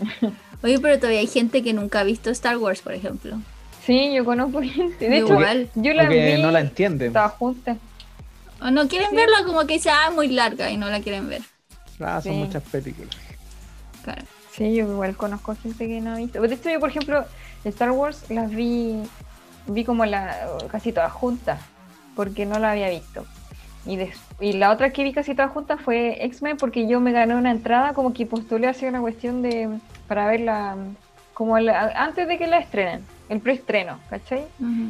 Oye, 0.62 0.78
pero 0.80 0.96
todavía 0.98 1.20
hay 1.20 1.26
gente 1.26 1.62
que 1.62 1.72
nunca 1.74 2.00
ha 2.00 2.04
visto 2.04 2.30
Star 2.30 2.56
Wars, 2.56 2.80
por 2.80 2.94
ejemplo. 2.94 3.36
Sí, 3.84 4.14
yo 4.14 4.24
conozco 4.24 4.62
gente. 4.62 5.08
De 5.08 5.18
hecho, 5.18 5.34
Igual. 5.34 5.68
yo 5.74 5.92
la 5.92 6.08
vi 6.08 6.40
no 6.40 6.50
la 6.50 6.60
entienden. 6.60 7.12
todas 7.12 7.32
juntas. 7.32 7.76
O 8.62 8.70
no 8.70 8.88
quieren 8.88 9.10
Sí. 9.10 9.16
verla 9.16 9.44
como 9.44 9.66
que 9.66 9.78
sea 9.78 10.10
muy 10.10 10.28
larga 10.28 10.70
y 10.70 10.78
no 10.78 10.88
la 10.88 11.00
quieren 11.00 11.28
ver. 11.28 11.42
Ah, 12.00 12.20
son 12.20 12.32
Sí. 12.32 12.38
muchas 12.38 12.62
películas. 12.64 13.14
Claro. 14.02 14.22
Sí, 14.52 14.74
yo 14.74 14.90
igual 14.90 15.16
conozco 15.16 15.54
gente 15.56 15.88
que 15.88 16.00
no 16.00 16.12
ha 16.12 16.16
visto. 16.16 16.40
De 16.40 16.54
hecho, 16.54 16.70
yo, 16.70 16.78
por 16.80 16.90
ejemplo, 16.90 17.24
Star 17.64 17.90
Wars 17.90 18.30
las 18.30 18.50
vi, 18.50 19.02
vi 19.66 19.84
como 19.84 20.04
la, 20.04 20.48
casi 20.70 20.92
todas 20.92 21.12
juntas, 21.12 21.60
porque 22.14 22.46
no 22.46 22.58
la 22.58 22.72
había 22.72 22.88
visto. 22.90 23.26
Y, 23.86 23.96
des- 23.96 24.16
y 24.40 24.52
la 24.54 24.70
otra 24.70 24.90
que 24.90 25.02
vi 25.02 25.12
casi 25.12 25.34
todas 25.34 25.50
juntas 25.50 25.80
fue 25.80 26.24
X-Men, 26.26 26.56
porque 26.56 26.86
yo 26.86 27.00
me 27.00 27.12
gané 27.12 27.34
una 27.34 27.50
entrada, 27.50 27.94
como 27.94 28.12
que 28.14 28.26
postulé 28.26 28.68
hacia 28.68 28.88
una 28.88 29.00
cuestión 29.00 29.42
de, 29.42 29.68
para 30.06 30.26
verla, 30.26 30.76
como 31.34 31.58
la- 31.58 31.92
antes 31.96 32.26
de 32.28 32.38
que 32.38 32.46
la 32.46 32.58
estrenen, 32.58 33.04
el 33.28 33.40
preestreno, 33.40 33.98
¿cachai? 34.08 34.44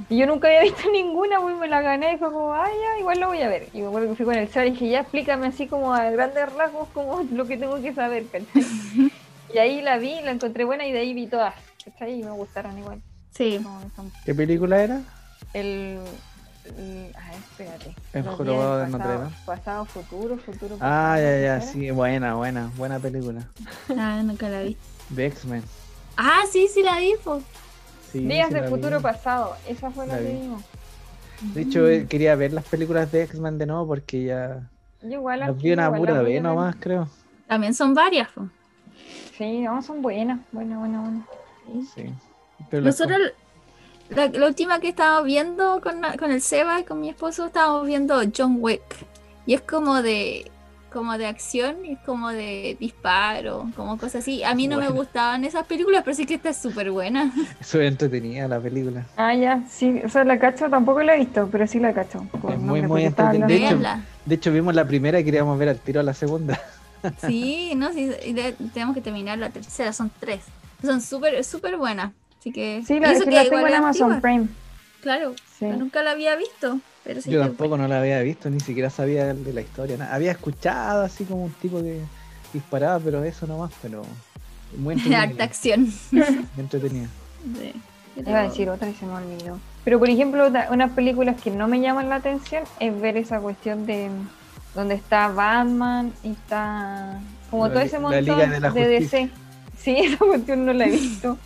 Y 0.09 0.17
yo 0.19 0.27
nunca 0.27 0.49
había 0.49 0.63
visto 0.63 0.89
ninguna, 0.93 1.41
pues 1.41 1.57
me 1.57 1.69
la 1.69 1.81
gané 1.83 2.15
y 2.15 2.17
fue 2.19 2.31
como, 2.33 2.53
ay, 2.55 2.73
ya, 2.73 3.01
igual 3.01 3.19
la 3.21 3.27
voy 3.27 3.41
a 3.43 3.49
ver. 3.49 3.69
Y 3.73 3.81
me 3.81 3.89
acuerdo 3.89 4.09
que 4.11 4.15
fui 4.17 4.25
con 4.27 4.35
el 4.35 4.51
chat 4.51 4.67
y 4.67 4.71
dije, 4.73 4.89
ya 4.91 5.01
explícame 5.01 5.47
así 5.47 5.67
como 5.67 5.95
a 5.95 6.11
grandes 6.11 6.53
rasgos 6.53 6.89
como 6.95 7.23
lo 7.33 7.47
que 7.47 7.57
tengo 7.57 7.81
que 7.81 7.95
saber, 7.95 8.27
¿cachai? 8.29 9.11
y 9.55 9.59
ahí 9.59 9.81
la 9.83 9.99
vi, 9.99 10.21
la 10.23 10.33
encontré 10.33 10.65
buena 10.65 10.87
y 10.87 10.93
de 10.93 10.99
ahí 11.01 11.15
vi 11.15 11.27
todas, 11.27 11.55
¿cachai? 11.85 12.21
Y 12.21 12.23
me 12.25 12.31
gustaron 12.33 12.79
igual. 12.79 13.01
Sí. 13.31 13.59
No, 13.63 13.81
son- 13.97 14.13
¿Qué 14.25 14.35
película 14.35 14.83
era? 14.83 15.01
el, 15.53 15.99
el- 16.77 17.13
ah, 17.17 17.31
espérate. 17.35 17.95
El 18.13 18.25
jorobado 18.25 18.79
de 18.79 18.87
Notre 18.89 18.99
pasado- 18.99 19.19
Dame. 19.21 19.35
Pasado, 19.47 19.85
futuro, 19.85 20.37
futuro. 20.39 20.75
Ah, 20.77 21.15
pasado, 21.15 21.23
ya, 21.23 21.41
ya, 21.41 21.61
sí, 21.61 21.91
buena, 21.91 22.35
buena, 22.35 22.71
buena 22.77 22.99
película. 22.99 23.43
Ah, 23.97 24.21
nunca 24.25 24.49
la 24.49 24.63
vi. 24.63 24.77
De 25.11 25.27
X-Men. 25.27 25.63
Ah, 26.17 26.43
sí, 26.51 26.69
sí 26.73 26.83
la 26.83 26.99
vi, 26.99 27.15
po. 27.23 27.43
Sí, 28.13 28.21
Días 28.21 28.49
sí 28.49 28.55
del 28.55 28.65
futuro 28.65 28.99
vi. 28.99 29.03
pasado, 29.03 29.57
esa 29.69 29.91
fue 29.91 30.07
la, 30.07 30.15
La 30.15 30.23
que 30.23 30.25
vi. 30.25 30.33
vimos. 30.33 30.63
De 31.41 31.63
hecho, 31.63 31.89
eh, 31.89 32.07
quería 32.09 32.37
ver 32.37 32.53
las 32.53 32.65
películas 32.65 33.11
de 33.13 33.23
X-Men 33.25 33.59
de 33.59 33.67
nuevo 33.67 33.87
porque 33.89 34.25
ya 34.25 34.71
Yo 35.03 35.09
igual 35.19 35.41
las 35.41 35.57
vi 35.57 35.73
una 35.73 35.93
pura 35.95 36.23
vez 36.23 36.41
nomás, 36.43 36.77
creo. 36.79 37.09
También 37.47 37.75
son 37.75 37.93
varias, 37.95 38.31
po. 38.31 38.49
Sí, 39.37 39.61
no, 39.63 39.83
son 39.83 40.01
buenas, 40.01 40.39
buenas, 40.53 40.79
buenas, 40.79 41.03
buenas. 41.03 41.27
Sí. 41.95 42.05
Pero 42.71 42.85
Nosotros, 42.85 43.19
la, 44.11 44.29
la 44.29 44.47
última 44.47 44.79
que 44.81 44.89
estábamos 44.89 45.25
viendo 45.27 45.81
con, 45.81 46.01
con 46.19 46.31
el 46.31 46.41
Seba 46.41 46.81
y 46.81 46.85
con 46.85 47.01
mi 47.01 47.09
esposo, 47.11 47.47
estábamos 47.47 47.87
viendo 47.87 48.23
John 48.35 48.59
Wick. 48.61 48.83
Y 49.45 49.55
es 49.55 49.61
como 49.61 50.01
de 50.03 50.51
como 50.95 51.19
de 51.19 51.27
acción, 51.27 51.85
y 51.85 51.93
es 51.95 51.99
como 52.07 52.29
de 52.31 52.77
disparo, 52.79 53.67
como 53.75 53.99
cosas 53.99 54.23
así. 54.23 54.45
A 54.45 54.55
mí 54.55 54.69
no 54.69 54.79
me 54.79 54.89
gustaban 54.89 55.45
esas 55.45 55.67
películas, 55.67 56.03
pero 56.05 56.17
sí 56.17 56.25
que 56.25 56.35
esta 56.35 56.51
es 56.51 56.57
súper 56.57 56.93
buena. 56.93 57.33
Eso 57.61 57.81
es 57.81 57.89
entretenida 57.91 58.47
la 58.47 58.61
película. 58.61 59.05
Ah, 59.17 59.35
ya, 59.35 59.65
sí, 59.69 60.01
o 60.05 60.09
sea, 60.09 60.23
la 60.25 60.39
cacho, 60.39 60.71
tampoco 60.71 61.03
la 61.03 61.17
he 61.17 61.19
visto, 61.19 61.49
pero 61.51 61.67
sí 61.67 61.81
la 61.81 61.93
cacho. 61.93 62.25
por 62.41 62.53
Es 62.53 62.59
muy, 62.61 62.81
muy 62.83 63.05
entretenida. 63.05 63.47
De 63.49 63.57
hecho-. 63.57 63.79
De 64.25 64.35
hecho, 64.37 64.53
vimos 64.53 64.75
la 64.75 64.87
primera 64.87 65.19
y 65.19 65.25
queríamos 65.25 65.59
ver 65.59 65.69
al 65.69 65.79
tiro 65.81 66.03
la 66.03 66.15
segunda. 66.15 66.59
Sí, 67.21 67.75
no, 67.77 67.93
sí, 67.93 68.11
y 68.25 68.33
de- 68.33 68.55
tenemos 68.73 68.95
que 68.95 69.03
terminar 69.03 69.37
la 69.37 69.51
tercera, 69.51 69.93
son 69.93 70.11
tres. 70.21 70.41
Son 70.83 71.03
súper, 71.03 71.45
súper 71.45 71.77
buenas. 71.77 72.13
Así 72.41 72.51
que. 72.51 72.83
Sí, 72.87 72.99
la, 72.99 73.11
eso 73.13 73.25
sí 73.25 73.29
que 73.29 73.35
la 73.35 73.45
igual 73.45 73.61
tengo 73.65 73.67
en 73.67 73.75
Amazon 73.75 74.13
antigua, 74.13 74.21
Prime. 74.23 74.49
Claro, 75.03 75.35
Sí. 75.59 75.67
nunca 75.67 76.03
la 76.03 76.13
había 76.13 76.35
visto. 76.37 76.79
Pero 77.05 77.21
sí 77.21 77.31
Yo 77.31 77.41
tampoco 77.41 77.77
no 77.77 77.87
la 77.87 78.01
había 78.01 78.21
visto, 78.23 78.49
ni 78.51 78.61
siquiera 78.61 78.89
sabía 78.91 79.35
de 79.35 79.53
la 79.53 79.61
historia. 79.61 79.97
nada. 79.99 80.15
Había 80.15 80.33
escuchado 80.33 81.03
así 81.03 81.25
como 81.25 81.45
un 81.45 81.53
tipo 81.53 81.79
que 81.81 82.01
disparaba, 82.53 82.99
pero 82.99 83.23
eso 83.25 83.47
nomás, 83.47 83.73
pero 83.83 84.03
muy 84.79 84.95
Harta 85.15 85.45
entretenida. 85.45 85.45
acción. 85.45 85.93
muy 86.11 86.49
entretenida. 86.59 87.09
Sí. 87.61 87.73
Iba 88.17 88.41
a 88.41 88.43
decir 88.49 88.71
otra 88.71 88.89
y 88.89 88.95
se 88.95 89.05
me 89.05 89.13
olvidó. 89.13 89.59
Pero, 89.85 89.99
por 89.99 90.09
ejemplo, 90.09 90.47
una- 90.47 90.69
unas 90.71 90.93
películas 90.93 91.39
que 91.43 91.51
no 91.51 91.69
me 91.69 91.81
llaman 91.81 92.09
la 92.09 92.15
atención 92.17 92.63
es 92.81 92.99
ver 93.01 93.17
esa 93.19 93.39
cuestión 93.41 93.85
de 93.87 94.09
donde 94.75 94.95
está 94.95 95.29
Batman 95.29 96.13
y 96.23 96.31
está 96.31 97.21
como 97.51 97.67
La 97.67 97.73
todo 97.75 97.83
ese 97.83 97.97
la 97.97 98.01
montón 98.01 98.25
Liga 98.25 98.47
de 98.47 98.61
la 98.61 98.71
DC. 98.71 99.29
Sí, 99.77 99.97
esa 99.99 100.17
cuestión 100.19 100.65
no 100.65 100.73
la 100.73 100.87
he 100.87 100.91
visto. 100.93 101.37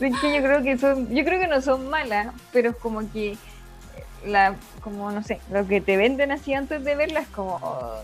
es 0.00 0.18
que 0.20 0.34
yo 0.36 0.42
creo 0.42 0.62
que 0.62 0.78
son, 0.78 1.12
yo 1.14 1.24
creo 1.24 1.38
que 1.40 1.48
no 1.48 1.60
son 1.60 1.88
malas, 1.90 2.28
pero 2.52 2.70
es 2.70 2.76
como 2.76 3.00
que 3.12 3.36
la, 4.26 4.56
como 4.82 5.10
no 5.10 5.22
sé, 5.22 5.40
lo 5.50 5.66
que 5.66 5.80
te 5.80 5.96
venden 5.96 6.32
así 6.32 6.52
antes 6.54 6.82
de 6.84 6.94
verlas 6.94 7.24
es 7.24 7.28
como 7.30 7.56
oh, 7.62 8.00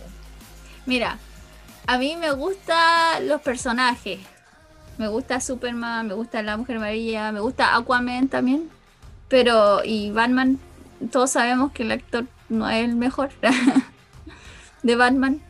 Mira, 0.87 1.19
a 1.87 1.99
mí 1.99 2.17
me 2.17 2.33
gustan 2.33 3.29
los 3.29 3.41
personajes. 3.41 4.21
Me 4.99 5.09
gusta 5.09 5.41
Superman, 5.41 6.07
me 6.07 6.15
gusta 6.15 6.43
la 6.43 6.57
Mujer 6.57 6.79
Maravilla, 6.79 7.33
me 7.33 7.41
gusta 7.41 7.77
Aquaman 7.77 8.29
también. 8.29 8.69
Pero, 9.29 9.83
y 9.85 10.11
Batman, 10.11 10.59
todos 11.11 11.31
sabemos 11.31 11.73
que 11.73 11.85
el 11.85 11.93
actor 11.93 12.27
no 12.49 12.69
es 12.69 12.85
el 12.85 12.95
mejor 12.97 13.31
de 14.83 14.97
Batman. 14.97 15.41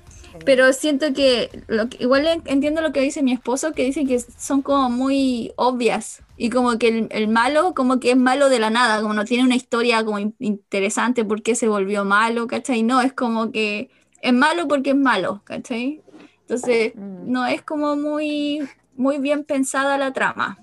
Pero 0.45 0.73
siento 0.73 1.13
que, 1.13 1.63
lo 1.67 1.89
que- 1.89 2.03
igual 2.03 2.27
en- 2.27 2.43
entiendo 2.47 2.81
lo 2.81 2.93
que 2.93 3.01
dice 3.01 3.23
mi 3.23 3.33
esposo, 3.33 3.73
que 3.73 3.85
dice 3.85 4.07
que 4.07 4.19
son 4.21 4.63
como 4.63 4.89
muy 4.91 5.53
obvias. 5.57 6.23
Y 6.45 6.51
como 6.51 6.77
que 6.77 6.89
el, 6.89 7.07
el 7.13 7.29
malo, 7.29 7.73
como 7.73 8.01
que 8.01 8.11
es 8.11 8.17
malo 8.17 8.49
de 8.49 8.59
la 8.59 8.69
nada, 8.69 9.01
como 9.01 9.15
no 9.15 9.25
tiene 9.25 9.45
una 9.45 9.55
historia 9.55 10.05
como 10.05 10.19
in- 10.19 10.35
interesante 10.41 11.25
por 11.25 11.41
qué 11.41 11.55
se 11.55 11.69
volvió 11.69 12.05
malo, 12.05 12.49
¿cachai? 12.49 12.83
No, 12.83 13.01
es 13.01 13.13
como 13.13 13.53
que 13.53 13.91
es 14.21 14.33
malo 14.33 14.67
porque 14.67 14.91
es 14.91 14.97
malo, 14.97 15.41
¿cachai? 15.45 16.03
Entonces, 16.41 16.97
Mm. 16.97 17.31
no 17.31 17.47
es 17.47 17.63
como 17.63 17.95
muy, 17.95 18.69
muy 18.97 19.19
bien 19.19 19.45
pensada 19.45 19.97
la 19.99 20.13
trama. 20.13 20.59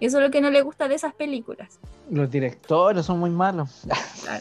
Y 0.00 0.06
eso 0.06 0.18
es 0.18 0.24
lo 0.24 0.30
que 0.32 0.40
no 0.40 0.50
le 0.50 0.62
gusta 0.62 0.88
de 0.88 0.96
esas 0.96 1.14
películas. 1.14 1.78
Los 2.10 2.28
directores 2.28 3.06
son 3.06 3.20
muy 3.20 3.30
malos. 3.30 3.86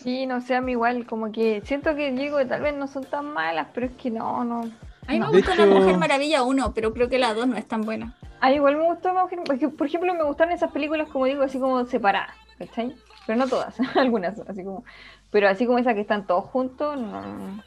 Sí, 0.02 0.26
no 0.26 0.42
sé, 0.42 0.56
a 0.56 0.62
mí 0.62 0.72
igual, 0.72 1.06
como 1.06 1.32
que 1.32 1.62
siento 1.66 1.96
que 1.96 2.12
digo 2.14 2.40
que 2.40 2.46
tal 2.46 2.62
vez 2.62 2.76
no 2.76 2.88
son 2.88 3.04
tan 3.06 3.32
malas, 3.32 3.68
pero 3.76 3.86
es 3.86 3.92
que 3.94 4.10
no, 4.10 4.44
no. 4.44 4.62
A 5.10 5.14
mí 5.14 5.20
No. 5.20 5.26
me 5.28 5.32
De 5.32 5.38
gusta 5.42 5.56
La 5.56 5.66
Mujer 5.66 5.98
Maravilla 5.98 6.44
1, 6.44 6.74
pero 6.76 6.94
creo 6.94 7.10
que 7.10 7.18
la 7.18 7.34
2 7.34 7.48
no 7.48 7.58
es 7.58 7.68
tan 7.68 7.82
buena. 7.82 8.16
Ah, 8.42 8.52
igual 8.52 8.78
me 8.78 8.84
gustó, 8.86 9.12
más, 9.14 9.26
porque, 9.46 9.68
por 9.70 9.88
ejemplo, 9.88 10.14
me 10.14 10.24
gustan 10.24 10.52
esas 10.52 10.72
películas, 10.72 11.10
como 11.10 11.26
digo, 11.26 11.42
así 11.44 11.60
como 11.60 11.84
separadas, 11.86 12.36
¿cachai? 12.60 12.96
Pero 13.26 13.40
no 13.40 13.48
todas, 13.48 13.76
algunas, 13.96 14.40
así 14.48 14.64
como. 14.64 14.84
Pero 15.32 15.50
así 15.50 15.66
como 15.66 15.80
esas 15.80 15.96
que 15.96 16.02
están 16.02 16.28
todos 16.28 16.46
juntos, 16.46 16.96
no. 17.00 17.64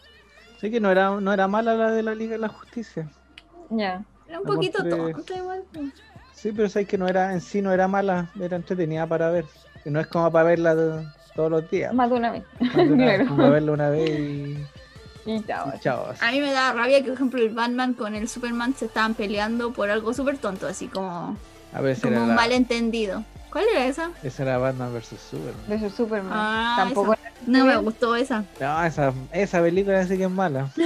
Sé 0.59 0.70
que 0.70 0.78
no 0.81 0.90
era, 0.90 1.11
no 1.20 1.33
era 1.33 1.48
mala 1.48 1.74
la 1.74 1.90
de 1.90 2.02
la 2.05 2.14
Liga 2.14 2.33
de 2.33 2.38
la 2.38 2.48
Justicia. 2.48 3.09
Ya. 3.70 4.05
Era 4.28 4.38
un 4.40 4.46
La 4.46 4.55
poquito 4.55 4.78
encontré- 4.85 5.12
tonta 5.14 5.37
igual. 5.37 5.64
pues. 5.72 5.92
Sí, 6.35 6.52
pero 6.52 6.68
sé 6.68 6.87
que 6.87 6.96
no 6.96 7.09
era, 7.09 7.33
en 7.33 7.40
sí 7.40 7.61
no 7.61 7.72
era 7.72 7.88
mala, 7.88 8.31
era 8.40 8.57
entretenida 8.57 9.07
para 9.07 9.31
ver. 9.31 9.44
Que 9.83 9.90
no 9.90 9.98
es 10.00 10.07
como 10.07 10.31
para 10.31 10.44
verla 10.44 10.74
to- 10.74 11.02
todos 11.35 11.50
los 11.50 11.68
días. 11.70 11.92
Más 11.92 12.09
de 12.09 12.16
una 12.16 12.31
vez. 12.31 12.44
Más 12.61 12.74
de 12.76 12.92
una- 12.92 13.05
claro. 13.16 13.24
como 13.26 13.37
para 13.38 13.50
verla 13.50 13.72
una 13.72 13.90
vez 13.90 14.11
y, 14.11 14.64
Y 15.27 15.43
chao. 15.45 16.07
así. 16.11 16.25
A 16.25 16.31
mí 16.33 16.41
me 16.41 16.51
da 16.53 16.73
rabia 16.73 16.99
que, 16.99 17.05
por 17.07 17.15
ejemplo, 17.15 17.41
el 17.43 17.51
Batman 17.51 17.95
con 17.95 18.15
el 18.15 18.29
Superman 18.29 18.75
se 18.77 18.87
estaban 18.87 19.15
peleando 19.15 19.73
por 19.73 19.91
algo 19.91 20.13
súper 20.15 20.39
tonto, 20.39 20.67
así 20.67 20.89
como, 20.89 21.37
A 21.73 21.81
ver, 21.81 21.93
esa 21.93 22.03
como 22.03 22.15
era, 22.15 22.23
un 22.23 22.29
la, 22.31 22.35
malentendido. 22.35 23.25
¿Cuál 23.51 23.65
era 23.71 23.85
esa? 23.87 24.11
esa 24.23 24.43
era 24.45 24.57
Batman 24.59 24.95
vs 24.95 25.09
Superman. 25.31 25.69
De 25.69 25.79
su 25.79 25.91
Superman. 25.95 26.33
Ah, 26.35 26.75
Tampoco 26.79 27.13
esa. 27.13 27.23
No 27.47 27.65
me 27.67 27.77
gustó 27.77 28.17
esa. 28.17 28.45
No, 28.61 28.83
esa, 28.85 29.13
esa 29.33 29.61
película 29.61 30.07
sí 30.07 30.17
que 30.17 30.25
es 30.25 30.31
mala. 30.31 30.71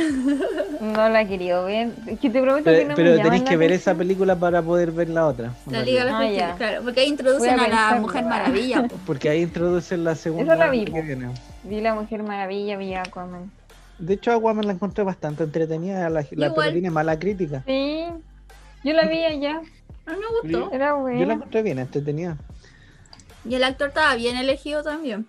No 0.79 1.09
la 1.09 1.23
he 1.23 1.27
querido 1.27 1.65
ver. 1.65 1.89
Es 2.07 2.21
que 2.21 2.29
te 2.29 2.41
prometo 2.43 2.65
Pero, 2.65 2.79
que 2.81 2.85
no 2.85 2.95
pero 2.95 3.11
me 3.23 3.39
la 3.39 3.45
que 3.45 3.57
ver 3.57 3.73
esa 3.73 3.95
película 3.95 4.37
para 4.37 4.61
poder 4.61 4.93
ver 4.93 5.09
la 5.09 5.27
otra. 5.27 5.53
La 5.71 5.81
Liga 5.83 6.05
de 6.05 6.11
la 6.11 6.17
Ah, 6.19 6.21
Justicia, 6.21 6.49
ya. 6.51 6.55
claro. 6.57 6.83
Porque 6.85 7.01
ahí 7.01 7.09
introducen 7.09 7.59
a 7.61 7.65
a, 7.65 7.69
la. 7.95 8.01
Mujer 8.01 8.25
Maravilla. 8.27 8.83
po. 8.87 8.95
Porque 9.07 9.31
ahí 9.31 9.41
introducen 9.41 10.05
la 10.05 10.15
segunda 10.15 10.53
Esa 10.55 10.65
la 10.67 10.71
vi, 10.71 10.85
que 10.85 10.91
po. 10.93 11.03
viene. 11.03 11.31
Vi 11.65 11.81
la 11.81 11.95
Mujer 11.95 12.23
Maravilla, 12.23 12.77
vi 12.77 12.93
Aquaman. 12.95 13.51
De 13.99 14.15
hecho, 14.15 14.33
Aquaman 14.33 14.67
la 14.67 14.73
encontré 14.73 15.05
bastante 15.05 15.45
entretenida, 15.45 16.09
la, 16.11 16.25
la- 16.33 16.55
pero 16.55 16.73
tiene 16.73 16.91
mala 16.91 17.19
crítica. 17.19 17.63
Sí, 17.67 18.05
yo 18.85 18.93
la 18.93 19.07
vi 19.07 19.25
allá. 19.25 19.61
A 20.07 20.11
mí 20.13 20.17
me 20.19 20.51
gustó. 20.51 20.73
Era 20.73 20.89
Yo 20.89 20.95
la 20.97 21.01
buena. 21.01 21.33
encontré 21.35 21.63
bien 21.63 21.79
entretenida. 21.79 22.37
Y 23.49 23.55
el 23.55 23.65
actor 23.65 23.89
estaba 23.89 24.15
bien 24.17 24.37
elegido 24.37 24.83
también. 24.83 25.27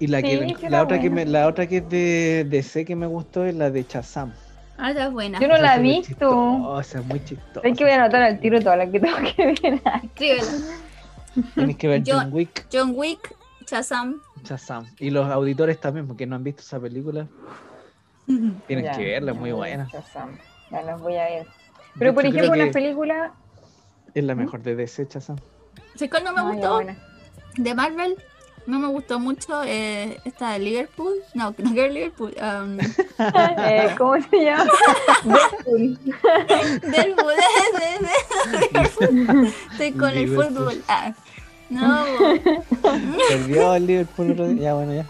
Y 0.00 0.08
la, 0.08 0.20
Sí, 0.20 0.54
que, 0.60 0.68
la, 0.70 0.82
otra 0.82 1.00
que 1.00 1.08
me, 1.08 1.24
buena. 1.24 1.30
la 1.40 1.46
otra 1.48 1.66
que 1.66 1.78
es 1.78 1.88
de 1.88 2.46
DC 2.48 2.84
que 2.84 2.96
me 2.96 3.06
gustó 3.06 3.44
es 3.44 3.54
la 3.54 3.70
de 3.70 3.84
Shazam. 3.88 4.32
Ah, 4.76 4.90
esa 4.90 5.06
es 5.06 5.12
buena. 5.12 5.40
Yo 5.40 5.46
no 5.48 5.54
Esa 5.54 5.62
la 5.62 5.76
he 5.76 5.80
visto. 5.80 6.02
chistosa, 6.08 6.98
es 6.98 7.06
muy 7.06 7.24
chistosa. 7.24 7.60
Hay 7.64 7.72
que 7.74 7.84
voy 7.84 7.92
a 7.92 8.02
anotar 8.02 8.22
al 8.22 8.40
tiro 8.40 8.58
todas 8.60 8.76
las 8.78 8.90
que 8.90 8.98
tengo 9.00 9.16
que 9.36 9.46
ver. 9.46 9.80
Escríbela. 10.04 10.42
Tienes 11.54 11.76
que 11.76 11.88
ver 11.88 12.02
Yo- 12.02 12.16
John 12.18 12.32
Wick, 12.32 12.66
John 12.72 12.92
Wick, 12.94 13.34
Shazam. 13.68 14.20
Shazam. 14.44 14.86
Y 14.98 15.10
los 15.10 15.28
auditores 15.30 15.80
también, 15.80 16.06
porque 16.08 16.26
no 16.26 16.36
han 16.36 16.44
visto 16.44 16.60
esa 16.62 16.78
película. 16.80 17.26
Tienen 18.66 18.84
Ya, 18.86 18.92
que 18.92 19.04
verla, 19.04 19.32
es 19.32 19.38
muy 19.38 19.52
buena. 19.52 19.88
Ya 20.70 20.82
las 20.82 21.00
voy 21.00 21.16
a 21.16 21.24
ver. 21.24 21.44
De 21.44 21.50
Pero 21.98 22.14
por 22.14 22.24
ejemplo, 22.26 22.52
que 22.52 22.58
las 22.58 22.68
películas. 22.70 23.32
Es 24.14 24.24
la 24.24 24.34
mejor 24.34 24.62
de 24.62 24.74
DC. 24.76 25.06
¿Sabes 25.10 25.40
cuál 26.10 26.24
no 26.24 26.32
me 26.32 26.42
gustó? 26.52 26.74
buena. 26.74 26.96
De 27.56 27.74
Marvel. 27.74 28.16
No 28.66 28.78
me 28.78 28.86
gustó 28.88 29.18
mucho 29.20 29.62
eh, 29.64 30.18
esta 30.24 30.52
de 30.52 30.58
Liverpool. 30.60 31.12
No, 31.34 31.54
no 31.58 31.74
que 31.74 31.84
era 31.84 31.92
Liverpool. 31.92 32.34
um, 32.40 32.78
Eh, 33.58 33.94
¿Cómo 33.98 34.14
se 34.22 34.42
llama? 34.44 34.70
Deadpool. 35.24 35.98
Deadpool. 36.80 37.34
de- 37.34 39.08
de- 39.10 39.12
de- 39.42 39.52
Estoy 39.70 39.92
con 39.92 40.08
el 40.10 40.28
fútbol. 40.34 40.82
Ah, 40.88 41.12
no. 41.68 42.04
Perdió 43.28 43.74
el 43.74 43.86
Liverpool 43.86 44.30
otro 44.30 44.48
día. 44.48 44.62
Ya, 44.62 44.74
bueno, 44.74 44.94
ya. 44.94 45.06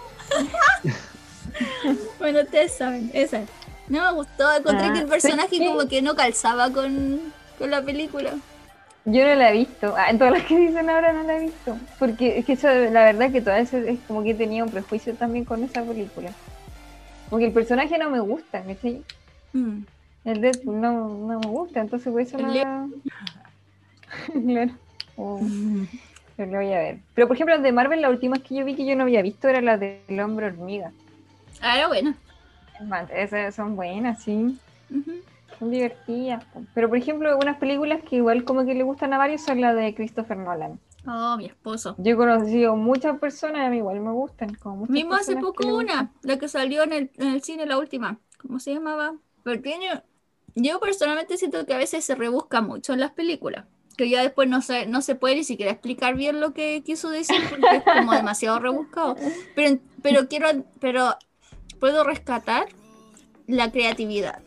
Bueno, 2.24 2.40
ustedes 2.40 2.72
saben. 2.72 3.10
Esa. 3.12 3.42
No 3.88 4.02
me 4.02 4.12
gustó. 4.12 4.50
Encontré 4.50 4.86
Ah, 4.86 4.92
que 4.94 5.00
el 5.00 5.06
personaje 5.06 5.56
sí. 5.58 5.66
como 5.66 5.86
que 5.86 6.00
no 6.00 6.14
calzaba 6.14 6.70
con, 6.70 7.20
con 7.58 7.70
la 7.70 7.82
película. 7.82 8.30
Yo 9.04 9.26
no 9.26 9.34
la 9.34 9.50
he 9.50 9.52
visto. 9.52 9.94
Ah, 9.94 10.08
en 10.08 10.16
todas 10.18 10.32
las 10.32 10.44
que 10.44 10.56
dicen 10.58 10.88
ahora 10.88 11.12
no 11.12 11.22
la 11.24 11.36
he 11.36 11.40
visto. 11.40 11.76
Porque 11.98 12.38
es 12.38 12.46
que 12.46 12.54
eso, 12.54 12.68
la 12.68 13.04
verdad 13.04 13.30
que 13.30 13.42
toda 13.42 13.58
eso 13.58 13.76
es 13.76 13.98
como 14.08 14.22
que 14.22 14.32
tenía 14.32 14.64
un 14.64 14.70
prejuicio 14.70 15.12
también 15.14 15.44
con 15.44 15.62
esa 15.62 15.82
película. 15.82 16.30
Porque 17.28 17.44
el 17.44 17.52
personaje 17.52 17.98
no 17.98 18.08
me 18.08 18.20
gusta, 18.20 18.62
¿cachai? 18.62 19.02
Mm. 19.52 19.80
El 20.24 20.40
Deadpool 20.40 20.80
no, 20.80 21.08
no 21.08 21.38
me 21.40 21.46
gusta, 21.46 21.82
entonces 21.82 22.10
por 22.10 22.22
eso 22.22 22.38
no 22.38 22.54
la... 22.54 22.88
claro. 24.46 24.72
Oh, 25.16 25.40
pero 26.38 26.50
lo 26.52 26.56
voy 26.56 26.72
a 26.72 26.78
ver. 26.78 26.98
Pero 27.14 27.28
por 27.28 27.36
ejemplo, 27.36 27.58
de 27.58 27.72
Marvel, 27.72 28.00
la 28.00 28.08
última 28.08 28.38
que 28.38 28.54
yo 28.54 28.64
vi 28.64 28.74
que 28.74 28.86
yo 28.86 28.96
no 28.96 29.02
había 29.02 29.20
visto 29.20 29.46
era 29.48 29.60
la 29.60 29.76
del 29.76 30.18
hombre 30.20 30.46
hormiga. 30.46 30.90
Ah, 31.60 31.76
era 31.78 31.88
buena. 31.88 32.16
Esas 33.14 33.54
son 33.54 33.76
buenas, 33.76 34.22
sí. 34.22 34.58
Son 35.58 35.70
divertidas. 35.70 36.44
Pero 36.74 36.88
por 36.88 36.98
ejemplo, 36.98 37.36
unas 37.38 37.58
películas 37.58 38.02
que 38.02 38.16
igual 38.16 38.44
como 38.44 38.64
que 38.64 38.74
le 38.74 38.82
gustan 38.82 39.12
a 39.12 39.18
varios 39.18 39.42
son 39.42 39.60
las 39.60 39.74
de 39.76 39.94
Christopher 39.94 40.36
Nolan. 40.36 40.78
Oh, 41.06 41.36
mi 41.36 41.46
esposo. 41.46 41.94
Yo 41.98 42.14
he 42.14 42.16
conocido 42.16 42.76
muchas 42.76 43.18
personas, 43.18 43.66
a 43.66 43.70
mí 43.70 43.78
igual 43.78 44.00
me 44.00 44.10
gustan. 44.10 44.54
Como 44.54 44.86
Mismo 44.86 45.14
hace 45.14 45.36
poco 45.36 45.66
una, 45.74 46.12
la 46.22 46.38
que 46.38 46.48
salió 46.48 46.82
en 46.82 46.92
el, 46.92 47.10
en 47.16 47.28
el 47.28 47.42
cine, 47.42 47.66
la 47.66 47.78
última. 47.78 48.18
¿Cómo 48.38 48.58
se 48.58 48.74
llamaba? 48.74 49.14
Pequeño. 49.42 50.02
Yo 50.54 50.80
personalmente 50.80 51.36
siento 51.36 51.66
que 51.66 51.74
a 51.74 51.78
veces 51.78 52.04
se 52.04 52.14
rebusca 52.14 52.62
mucho 52.62 52.92
en 52.92 53.00
las 53.00 53.12
películas. 53.12 53.66
Que 53.96 54.08
ya 54.08 54.22
después 54.22 54.48
no 54.48 54.60
se, 54.60 54.86
no 54.86 55.02
se 55.02 55.14
puede 55.14 55.36
ni 55.36 55.44
siquiera 55.44 55.70
explicar 55.70 56.16
bien 56.16 56.40
lo 56.40 56.52
que 56.52 56.82
quiso 56.84 57.10
decir 57.10 57.36
porque 57.48 57.76
es 57.76 57.84
como 57.84 58.12
demasiado 58.12 58.58
rebuscado. 58.58 59.16
Pero, 59.54 59.78
pero 60.02 60.28
quiero, 60.28 60.48
pero 60.80 61.16
puedo 61.74 62.04
rescatar 62.04 62.66
la 63.46 63.70
creatividad. 63.70 64.40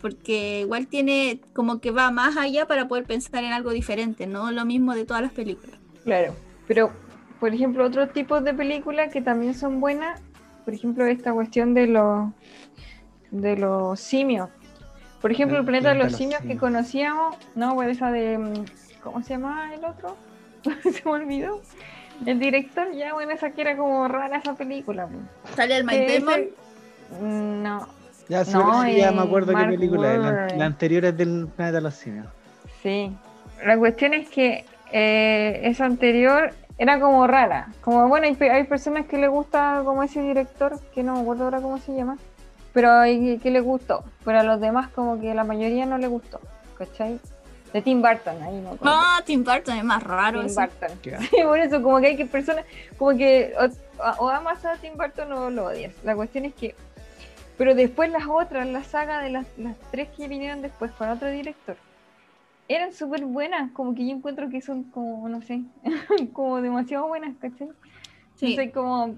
Porque 0.00 0.60
igual 0.60 0.86
tiene 0.86 1.40
como 1.54 1.80
que 1.80 1.90
va 1.90 2.10
más 2.10 2.36
allá 2.36 2.66
para 2.66 2.86
poder 2.86 3.04
pensar 3.04 3.42
en 3.44 3.52
algo 3.52 3.70
diferente, 3.72 4.26
no 4.26 4.50
lo 4.52 4.64
mismo 4.64 4.94
de 4.94 5.04
todas 5.04 5.22
las 5.22 5.32
películas. 5.32 5.76
Claro. 6.04 6.34
Pero, 6.68 6.92
por 7.40 7.52
ejemplo, 7.52 7.84
otros 7.84 8.12
tipos 8.12 8.44
de 8.44 8.54
películas 8.54 9.12
que 9.12 9.20
también 9.20 9.54
son 9.54 9.80
buenas, 9.80 10.20
por 10.64 10.74
ejemplo, 10.74 11.04
esta 11.06 11.32
cuestión 11.32 11.74
de 11.74 11.88
los 11.88 12.28
de 13.30 13.56
los 13.56 13.98
simios. 14.00 14.48
Por 15.20 15.32
ejemplo, 15.32 15.56
El 15.56 15.62
el 15.62 15.66
planeta 15.66 15.88
de 15.90 15.96
los 15.96 16.12
simios 16.12 16.40
que 16.42 16.56
conocíamos, 16.56 17.36
no, 17.56 17.74
pues 17.74 17.88
esa 17.96 18.10
de 18.12 18.38
mm, 18.38 18.64
¿cómo 19.02 19.22
se 19.22 19.30
llama 19.30 19.74
el 19.74 19.84
otro? 19.84 20.16
se 20.82 21.02
me 21.04 21.10
olvidó. 21.10 21.60
El 22.24 22.38
director, 22.38 22.92
ya 22.92 23.14
bueno, 23.14 23.32
esa 23.32 23.50
que 23.50 23.60
era 23.62 23.76
como 23.76 24.06
rara 24.08 24.38
esa 24.38 24.54
película. 24.54 25.06
pues. 25.08 25.54
Sale 25.56 25.76
el 25.78 25.84
Mike 25.84 26.06
Ese- 26.16 26.20
Damon. 26.24 26.40
No, 27.20 27.86
Ya, 28.28 28.44
No, 28.44 28.82
sí, 28.84 28.96
ya 28.96 29.12
me 29.12 29.18
eh, 29.18 29.24
acuerdo 29.24 29.48
qué 29.48 29.52
Mark 29.54 29.70
película 29.70 30.14
es. 30.14 30.20
La, 30.20 30.48
la 30.56 30.64
anterior 30.66 31.04
es 31.06 31.16
del 31.16 31.48
Planeta 31.48 31.76
de 31.76 31.80
los 31.82 31.94
Simios. 31.94 32.26
Sí, 32.82 33.16
la 33.64 33.76
cuestión 33.78 34.14
es 34.14 34.28
que 34.28 34.64
eh, 34.92 35.60
esa 35.64 35.84
anterior 35.86 36.52
era 36.78 37.00
como 37.00 37.26
rara. 37.26 37.68
Como 37.80 38.08
bueno, 38.08 38.26
hay, 38.26 38.48
hay 38.48 38.64
personas 38.64 39.06
que 39.06 39.18
le 39.18 39.28
gusta 39.28 39.82
como 39.84 40.02
ese 40.02 40.22
director, 40.22 40.78
que 40.94 41.02
no 41.02 41.14
me 41.14 41.20
acuerdo 41.20 41.44
ahora 41.44 41.60
cómo 41.60 41.78
se 41.78 41.94
llama, 41.94 42.16
pero 42.72 42.92
hay 42.92 43.38
que 43.38 43.50
le 43.50 43.60
gustó. 43.60 44.04
Pero 44.24 44.40
a 44.40 44.42
los 44.42 44.60
demás 44.60 44.88
como 44.88 45.20
que 45.20 45.34
la 45.34 45.44
mayoría 45.44 45.86
no 45.86 45.98
le 45.98 46.06
gustó, 46.06 46.40
¿cachai? 46.76 47.18
De 47.72 47.82
Tim 47.82 48.00
Burton, 48.00 48.42
ahí 48.42 48.60
acuerdo. 48.64 48.78
Ah, 48.84 49.20
Tim 49.26 49.44
Burton 49.44 49.76
es 49.76 49.84
más 49.84 50.02
raro. 50.02 50.42
Tim. 50.44 50.54
Burton. 50.54 50.98
Qué 51.02 51.18
Sí, 51.30 51.36
por 51.42 51.58
eso 51.58 51.82
como 51.82 52.00
que 52.00 52.06
hay 52.06 52.16
que 52.16 52.24
personas, 52.24 52.64
como 52.96 53.16
que 53.16 53.52
o, 53.58 54.24
o 54.24 54.28
amas 54.30 54.64
a 54.64 54.76
Tim 54.76 54.94
Burton 54.96 55.30
o 55.32 55.50
lo 55.50 55.66
odias. 55.66 55.92
La 56.02 56.14
cuestión 56.14 56.46
es 56.46 56.54
que, 56.54 56.74
pero 57.58 57.74
después 57.74 58.10
las 58.10 58.26
otras, 58.28 58.66
la 58.68 58.84
saga 58.84 59.20
de 59.20 59.30
las, 59.30 59.46
las 59.58 59.76
tres 59.90 60.08
que 60.16 60.28
vinieron 60.28 60.62
después 60.62 60.92
con 60.92 61.08
otro 61.10 61.28
director, 61.28 61.76
eran 62.68 62.92
súper 62.94 63.24
buenas, 63.24 63.72
como 63.72 63.94
que 63.94 64.06
yo 64.06 64.12
encuentro 64.14 64.48
que 64.48 64.60
son 64.62 64.84
como, 64.84 65.28
no 65.28 65.42
sé, 65.42 65.62
como 66.32 66.62
demasiado 66.62 67.08
buenas, 67.08 67.36
¿cachai? 67.40 67.68
Sí. 68.36 68.50
Entonces, 68.52 68.72
como, 68.72 69.16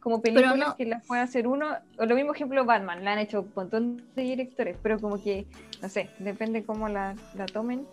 como 0.00 0.22
películas 0.22 0.56
no- 0.56 0.76
que 0.76 0.86
las 0.86 1.04
puede 1.06 1.20
hacer 1.20 1.46
uno, 1.46 1.66
o 1.98 2.06
lo 2.06 2.14
mismo 2.14 2.32
ejemplo 2.32 2.64
Batman, 2.64 3.04
la 3.04 3.12
han 3.12 3.18
hecho 3.18 3.42
un 3.42 3.52
montón 3.54 4.02
de 4.16 4.22
directores, 4.22 4.76
pero 4.82 4.98
como 4.98 5.22
que, 5.22 5.46
no 5.82 5.88
sé, 5.88 6.08
depende 6.18 6.64
cómo 6.64 6.88
la, 6.88 7.14
la 7.36 7.46
tomen. 7.46 7.86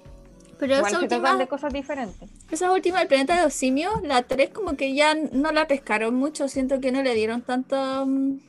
Pero 0.59 0.75
Igual 0.75 0.91
esa 0.91 1.01
última, 1.01 1.38
de 1.38 1.47
cosas 1.47 1.73
diferentes. 1.73 2.29
esa 2.51 2.71
última, 2.71 3.01
el 3.01 3.07
planeta 3.07 3.35
de 3.35 3.43
los 3.43 3.53
simios, 3.53 3.93
la 4.03 4.23
3 4.23 4.49
como 4.49 4.75
que 4.75 4.93
ya 4.93 5.15
no 5.15 5.51
la 5.51 5.67
pescaron 5.67 6.15
mucho, 6.15 6.47
siento 6.49 6.79
que 6.81 6.91
no 6.91 7.01
le 7.01 7.15
dieron 7.15 7.41
tanta 7.41 8.03
mm, 8.05 8.39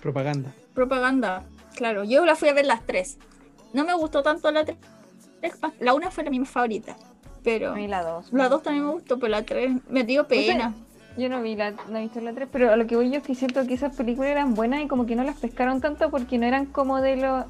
Propaganda. 0.00 0.54
Propaganda. 0.78 1.42
Claro, 1.74 2.04
yo 2.04 2.24
la 2.24 2.36
fui 2.36 2.48
a 2.48 2.52
ver 2.52 2.64
las 2.64 2.86
tres. 2.86 3.18
No 3.72 3.84
me 3.84 3.94
gustó 3.94 4.22
tanto 4.22 4.50
la 4.52 4.64
3. 4.64 4.78
La 5.80 5.92
una 5.92 6.10
fue 6.10 6.22
la 6.24 6.30
mi 6.30 6.44
favorita, 6.44 6.96
pero 7.42 7.72
A 7.72 7.74
mí 7.74 7.88
la 7.88 8.02
dos. 8.02 8.32
la 8.32 8.48
2 8.48 8.62
también 8.62 8.86
me 8.86 8.92
gustó, 8.92 9.18
pero 9.18 9.30
la 9.30 9.42
3 9.42 9.72
me 9.88 10.04
dio 10.04 10.26
pena. 10.28 10.74
Yo 11.16 11.28
no 11.28 11.42
vi 11.42 11.56
la, 11.56 11.72
no 11.72 11.98
he 11.98 12.02
visto 12.02 12.20
la 12.20 12.32
3, 12.32 12.48
pero 12.50 12.72
a 12.72 12.76
lo 12.76 12.86
que 12.86 12.94
voy 12.94 13.10
yo 13.10 13.16
es 13.18 13.24
que 13.24 13.34
siento 13.34 13.66
que 13.66 13.74
esas 13.74 13.96
películas 13.96 14.30
eran 14.30 14.54
buenas 14.54 14.82
y 14.82 14.86
como 14.86 15.04
que 15.04 15.16
no 15.16 15.24
las 15.24 15.36
pescaron 15.38 15.80
tanto 15.80 16.10
porque 16.10 16.38
no 16.38 16.46
eran 16.46 16.66
como 16.66 17.00
de 17.00 17.16
lo 17.16 17.44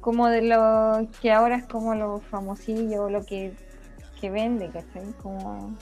como 0.00 0.28
de 0.28 0.42
lo 0.42 1.06
que 1.20 1.30
ahora 1.30 1.56
es 1.56 1.66
como 1.66 1.94
lo 1.94 2.20
famosillo 2.20 3.04
o 3.04 3.10
lo 3.10 3.24
que, 3.24 3.52
que 4.20 4.30
vende, 4.30 4.70
¿cachai? 4.70 5.12
Como 5.22 5.76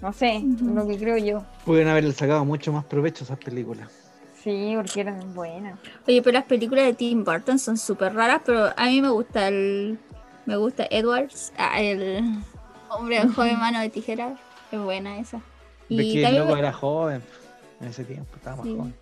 no 0.00 0.12
sé, 0.12 0.42
lo 0.62 0.86
que 0.86 0.98
creo 0.98 1.16
yo. 1.16 1.42
Pueden 1.64 1.88
haberle 1.88 2.12
sacado 2.12 2.44
mucho 2.44 2.72
más 2.72 2.84
provecho 2.84 3.24
a 3.24 3.26
esas 3.26 3.38
películas. 3.38 4.05
Sí, 4.46 4.74
porque 4.76 5.00
eran 5.00 5.34
buenas. 5.34 5.76
Oye, 6.06 6.22
pero 6.22 6.34
las 6.34 6.44
películas 6.44 6.84
de 6.84 6.94
Tim 6.94 7.24
Burton 7.24 7.58
son 7.58 7.76
súper 7.76 8.14
raras, 8.14 8.42
pero 8.46 8.66
a 8.76 8.84
mí 8.86 9.02
me 9.02 9.08
gusta 9.08 9.48
el. 9.48 9.98
Me 10.44 10.54
gusta 10.56 10.86
Edwards, 10.88 11.52
ah, 11.58 11.80
el 11.80 12.22
hombre 12.88 13.26
joven 13.26 13.58
mano 13.58 13.80
de 13.80 13.90
tijera. 13.90 14.36
Es 14.70 14.78
buena 14.78 15.18
esa. 15.18 15.40
Y 15.88 15.96
que 16.12 16.18
el 16.18 16.22
también. 16.26 16.44
loco 16.46 16.56
era 16.56 16.72
joven 16.72 17.22
en 17.80 17.88
ese 17.88 18.04
tiempo, 18.04 18.30
estaba 18.36 18.56
más 18.58 18.66
Sí. 18.66 18.76
joven. 18.76 18.94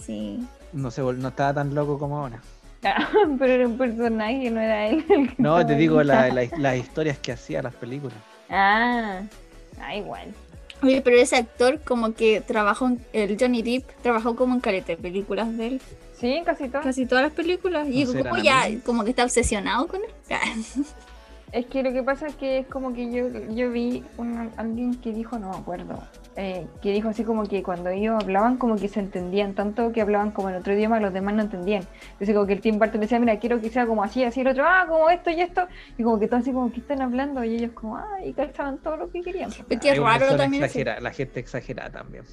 Sí. 0.00 0.46
No, 0.72 0.92
se 0.92 1.02
vol- 1.02 1.16
no 1.16 1.28
estaba 1.28 1.52
tan 1.54 1.74
loco 1.74 1.98
como 1.98 2.18
ahora. 2.18 2.40
pero 3.40 3.52
era 3.52 3.66
un 3.66 3.76
personaje, 3.76 4.50
no 4.52 4.60
era 4.60 4.86
él. 4.86 5.04
el 5.08 5.28
que 5.34 5.42
No, 5.42 5.66
te 5.66 5.74
digo 5.74 6.00
la- 6.04 6.28
las 6.30 6.76
historias 6.76 7.18
que 7.18 7.32
hacía 7.32 7.60
las 7.60 7.74
películas. 7.74 8.18
Ah, 8.48 9.22
ah, 9.80 9.96
igual. 9.96 10.32
Oye, 10.82 11.00
pero 11.00 11.16
ese 11.16 11.36
actor 11.36 11.80
como 11.80 12.14
que 12.14 12.40
trabajó 12.40 12.88
en, 12.88 13.04
el 13.12 13.36
Johnny 13.38 13.62
Depp 13.62 13.88
trabajó 14.02 14.34
como 14.34 14.54
en 14.54 14.60
caleta 14.60 14.88
de 14.88 14.96
películas 14.96 15.56
de 15.56 15.66
él, 15.66 15.80
Sí, 16.18 16.42
casi 16.44 16.68
todo. 16.68 16.82
casi 16.82 17.06
todas 17.06 17.24
las 17.24 17.32
películas 17.32 17.88
y 17.88 18.04
¿No 18.04 18.12
serán 18.12 18.30
como 18.30 18.42
ya 18.42 18.68
como 18.84 19.04
que 19.04 19.10
está 19.10 19.24
obsesionado 19.24 19.88
con 19.88 20.00
él. 20.02 20.10
Es 21.52 21.66
que 21.66 21.82
lo 21.82 21.92
que 21.92 22.02
pasa 22.02 22.28
es 22.28 22.34
que 22.36 22.60
es 22.60 22.66
como 22.66 22.94
que 22.94 23.12
yo, 23.12 23.28
yo 23.54 23.70
vi 23.70 24.02
un, 24.16 24.50
alguien 24.56 24.94
que 24.94 25.12
dijo, 25.12 25.38
no 25.38 25.50
me 25.50 25.56
acuerdo, 25.56 26.02
eh, 26.34 26.70
que 26.80 26.92
dijo 26.92 27.08
así 27.10 27.24
como 27.24 27.46
que 27.48 27.62
cuando 27.62 27.90
ellos 27.90 28.16
hablaban 28.22 28.56
como 28.58 28.78
que 28.78 28.88
se 28.88 29.00
entendían 29.00 29.54
tanto 29.54 29.92
que 29.92 30.00
hablaban 30.00 30.32
como 30.32 30.48
en 30.50 30.56
otro 30.56 30.72
idioma 30.74 30.98
los 31.00 31.12
demás 31.12 31.34
no 31.34 31.42
entendían 31.42 31.88
entonces 32.12 32.34
como 32.34 32.46
que 32.46 32.54
el 32.54 32.62
Tim 32.62 32.78
Burton 32.78 33.00
decía 33.02 33.18
mira 33.20 33.38
quiero 33.38 33.60
que 33.60 33.70
sea 33.70 33.86
como 33.86 34.02
así 34.02 34.24
así 34.24 34.40
el 34.40 34.48
otro 34.48 34.64
ah 34.66 34.86
como 34.88 35.10
esto 35.10 35.30
y 35.30 35.40
esto 35.40 35.68
y 35.96 36.02
como 36.02 36.18
que 36.18 36.28
todo 36.28 36.40
así 36.40 36.52
como 36.52 36.72
que 36.72 36.80
están 36.80 37.02
hablando 37.02 37.44
y 37.44 37.56
ellos 37.56 37.72
como 37.74 37.96
ah 37.98 38.06
y 38.24 38.34
calzaban 38.34 38.80
todo 38.80 38.96
lo 38.96 39.10
que 39.10 39.22
querían 39.22 39.54
Es 39.68 39.80
que 39.80 39.90
es 39.90 39.98
raro 39.98 40.36
también. 40.36 40.64
exagera- 40.64 41.00
la 41.00 41.10
gente 41.12 41.40
exagera 41.40 41.90
también. 41.90 42.24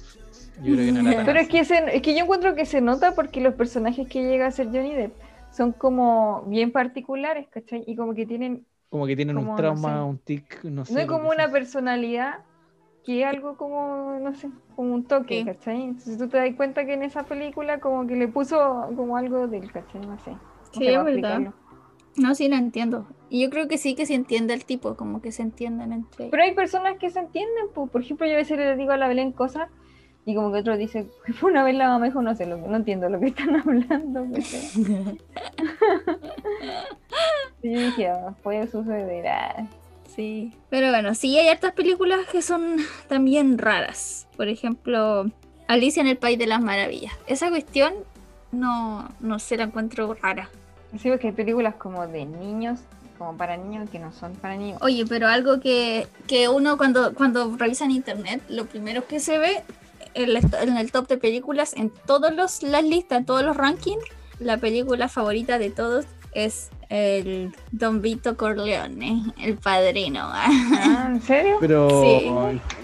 Yo 0.56 0.72
creo 0.74 0.86
que 0.86 0.92
no 0.92 1.00
era 1.00 1.14
tan 1.14 1.26
pero 1.26 1.40
es 1.40 1.48
que, 1.48 1.64
se- 1.64 1.96
es 1.96 2.02
que 2.02 2.14
yo 2.14 2.24
encuentro 2.24 2.54
que 2.54 2.66
se 2.66 2.80
nota 2.80 3.14
porque 3.14 3.40
los 3.40 3.54
personajes 3.54 4.08
que 4.08 4.22
llega 4.22 4.46
a 4.46 4.50
ser 4.50 4.66
Johnny 4.68 4.94
Depp 4.94 5.20
son 5.50 5.72
como 5.72 6.42
bien 6.46 6.72
particulares 6.72 7.48
¿cachai? 7.50 7.84
y 7.86 7.96
como 7.96 8.14
que 8.14 8.26
tienen 8.26 8.66
como 8.88 9.06
que 9.06 9.16
tienen 9.16 9.36
como, 9.36 9.52
un 9.52 9.54
no 9.54 9.56
trauma, 9.56 9.74
sé. 9.76 10.04
un 10.04 10.18
tic, 10.18 10.64
no 10.64 10.84
sé. 10.84 10.92
no 10.94 11.00
es 11.00 11.06
como 11.06 11.30
una 11.30 11.44
sea. 11.44 11.52
personalidad 11.52 12.40
que 13.18 13.24
algo 13.24 13.56
como, 13.56 14.18
no 14.20 14.34
sé, 14.34 14.48
como 14.76 14.94
un 14.94 15.04
toque, 15.04 15.40
Sí. 15.40 15.44
¿cachai? 15.44 15.82
Entonces 15.82 16.18
tú 16.18 16.28
te 16.28 16.36
das 16.38 16.54
cuenta 16.56 16.84
que 16.86 16.94
en 16.94 17.02
esa 17.02 17.24
película 17.24 17.80
como 17.80 18.06
que 18.06 18.16
le 18.16 18.28
puso 18.28 18.56
como 18.96 19.16
algo 19.16 19.46
del, 19.48 19.70
¿cachai? 19.72 20.00
No 20.02 20.18
sé. 20.20 20.36
Sí, 20.72 20.86
es 20.86 21.04
verdad. 21.04 21.52
No, 22.16 22.34
sí, 22.34 22.48
lo 22.48 22.56
entiendo. 22.56 23.06
Y 23.28 23.42
yo 23.42 23.50
creo 23.50 23.68
que 23.68 23.78
sí 23.78 23.94
que 23.94 24.04
se 24.06 24.14
entiende 24.14 24.52
el 24.54 24.64
tipo, 24.64 24.96
como 24.96 25.22
que 25.22 25.30
se 25.32 25.42
entienden 25.42 25.92
entre 25.92 26.28
Pero 26.28 26.42
hay 26.42 26.54
personas 26.54 26.98
que 26.98 27.10
se 27.10 27.20
entienden, 27.20 27.66
pues, 27.74 27.88
por 27.90 28.02
ejemplo, 28.02 28.26
yo 28.26 28.34
a 28.34 28.36
veces 28.36 28.58
le 28.58 28.76
digo 28.76 28.92
a 28.92 28.96
la 28.96 29.06
Belén 29.08 29.32
cosas 29.32 29.68
y 30.26 30.34
como 30.34 30.52
que 30.52 30.58
otro 30.58 30.76
dice, 30.76 31.06
una 31.42 31.62
vez 31.64 31.74
la 31.76 31.88
mamá 31.88 32.06
dijo, 32.06 32.20
no 32.22 32.34
sé, 32.34 32.46
lo, 32.46 32.56
no 32.58 32.76
entiendo 32.76 33.08
lo 33.08 33.18
que 33.20 33.26
están 33.26 33.56
hablando. 33.56 34.26
Y 37.62 37.74
yo 37.74 37.80
dije, 37.80 38.08
"Ah, 38.08 38.34
puede 38.42 38.66
suceder. 38.66 39.26
ah". 39.28 39.66
Sí, 40.20 40.52
pero 40.68 40.90
bueno, 40.90 41.14
sí 41.14 41.38
hay 41.38 41.48
hartas 41.48 41.72
películas 41.72 42.26
que 42.30 42.42
son 42.42 42.76
también 43.08 43.56
raras. 43.56 44.26
Por 44.36 44.48
ejemplo, 44.48 45.30
Alicia 45.66 46.02
en 46.02 46.08
el 46.08 46.18
País 46.18 46.38
de 46.38 46.46
las 46.46 46.60
Maravillas. 46.60 47.14
Esa 47.26 47.48
cuestión 47.48 47.94
no, 48.52 49.08
no 49.20 49.38
se 49.38 49.56
la 49.56 49.62
encuentro 49.64 50.12
rara. 50.12 50.50
Sí, 51.00 51.08
porque 51.08 51.28
hay 51.28 51.32
películas 51.32 51.76
como 51.76 52.06
de 52.06 52.26
niños, 52.26 52.80
como 53.16 53.38
para 53.38 53.56
niños 53.56 53.88
que 53.88 53.98
no 53.98 54.12
son 54.12 54.34
para 54.34 54.56
niños. 54.56 54.76
Oye, 54.82 55.06
pero 55.08 55.26
algo 55.26 55.58
que, 55.58 56.06
que 56.26 56.50
uno 56.50 56.76
cuando, 56.76 57.14
cuando 57.14 57.56
revisa 57.56 57.86
en 57.86 57.92
internet, 57.92 58.42
lo 58.50 58.66
primero 58.66 59.06
que 59.06 59.20
se 59.20 59.38
ve 59.38 59.62
en 60.12 60.24
el, 60.24 60.36
en 60.36 60.76
el 60.76 60.92
top 60.92 61.08
de 61.08 61.16
películas, 61.16 61.72
en 61.72 61.90
todas 62.04 62.34
las 62.60 62.84
listas, 62.84 63.20
en 63.20 63.24
todos 63.24 63.42
los 63.42 63.56
rankings, 63.56 64.04
la 64.38 64.58
película 64.58 65.08
favorita 65.08 65.58
de 65.58 65.70
todos 65.70 66.04
es 66.32 66.70
el 66.88 67.52
Don 67.72 68.00
Vito 68.02 68.36
Corleone, 68.36 69.22
el 69.40 69.56
padrino. 69.56 70.28
Ah, 70.32 71.06
¿En 71.08 71.20
serio? 71.22 71.56
Pero, 71.60 71.88
Sí. 72.02 72.30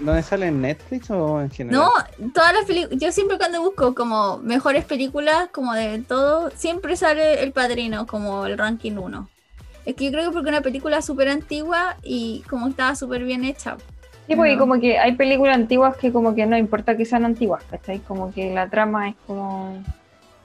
¿dónde 0.01 0.23
sale 0.23 0.47
en 0.47 0.61
Netflix 0.61 1.09
o 1.11 1.41
en 1.41 1.49
general? 1.51 1.81
No, 1.81 2.29
todas 2.33 2.53
las 2.53 2.65
películas, 2.65 2.99
yo 3.01 3.11
siempre 3.11 3.37
cuando 3.37 3.61
busco 3.61 3.95
como 3.95 4.37
mejores 4.39 4.85
películas, 4.85 5.49
como 5.51 5.73
de 5.73 5.99
todo, 5.99 6.51
siempre 6.55 6.95
sale 6.95 7.43
El 7.43 7.51
Padrino 7.51 8.05
como 8.07 8.45
el 8.45 8.57
ranking 8.57 8.93
1. 8.97 9.27
Es 9.85 9.95
que 9.95 10.05
yo 10.05 10.11
creo 10.11 10.25
que 10.25 10.33
porque 10.33 10.49
es 10.49 10.53
una 10.55 10.61
película 10.61 11.01
súper 11.01 11.29
antigua 11.29 11.95
y 12.03 12.43
como 12.49 12.67
estaba 12.67 12.95
súper 12.95 13.23
bien 13.23 13.43
hecha. 13.45 13.77
Sí, 14.27 14.35
porque 14.35 14.53
No. 14.55 14.59
como 14.59 14.79
que 14.81 14.99
hay 14.99 15.15
películas 15.15 15.55
antiguas 15.55 15.95
que 15.95 16.11
como 16.11 16.35
que 16.35 16.45
no 16.45 16.57
importa 16.57 16.97
que 16.97 17.05
sean 17.05 17.23
antiguas, 17.23 17.63
¿cachai? 17.69 17.99
Como 17.99 18.33
que 18.33 18.53
la 18.53 18.69
trama 18.69 19.09
es 19.09 19.15
como 19.25 19.81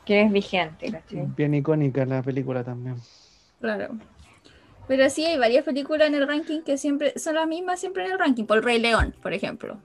que 0.04 0.22
es 0.22 0.32
vigente, 0.32 0.90
¿cachai? 0.90 1.26
Bien 1.36 1.54
icónica 1.54 2.04
la 2.04 2.22
película 2.22 2.64
también. 2.64 2.96
Claro. 3.60 3.88
Pero 4.88 5.08
sí 5.10 5.24
hay 5.24 5.38
varias 5.38 5.64
películas 5.64 6.08
en 6.08 6.16
el 6.16 6.26
ranking 6.26 6.62
que 6.62 6.76
siempre 6.76 7.16
son 7.18 7.36
las 7.36 7.46
mismas 7.46 7.78
siempre 7.80 8.04
en 8.04 8.12
el 8.12 8.18
ranking. 8.18 8.44
Por 8.44 8.58
El 8.58 8.64
Rey 8.64 8.80
León, 8.80 9.14
por 9.22 9.32
ejemplo. 9.32 9.78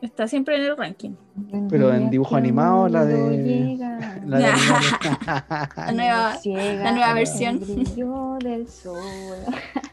Está 0.00 0.26
siempre 0.26 0.56
en 0.56 0.62
el 0.62 0.76
ranking. 0.76 1.10
Pero 1.70 1.94
en 1.94 2.10
dibujo 2.10 2.34
animado, 2.34 2.88
la 2.88 3.04
de- 3.04 3.44
Llega, 3.44 4.18
La 4.26 4.38
de 4.38 4.42
La 5.76 5.92
nueva, 5.92 6.38
la 6.82 6.92
nueva 6.92 7.14
versión. 7.14 7.60
brillo 7.60 8.36
del 8.42 8.66
sol. 8.68 8.98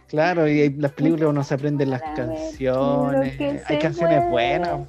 Claro, 0.07 0.47
y 0.47 0.61
hay- 0.61 0.73
las 0.73 0.93
películas 0.93 1.29
uno 1.29 1.43
se 1.43 1.53
aprende 1.53 1.85
las 1.85 2.01
canciones. 2.15 3.39
Hay 3.67 3.77
canciones 3.77 4.27
buenas. 4.31 4.87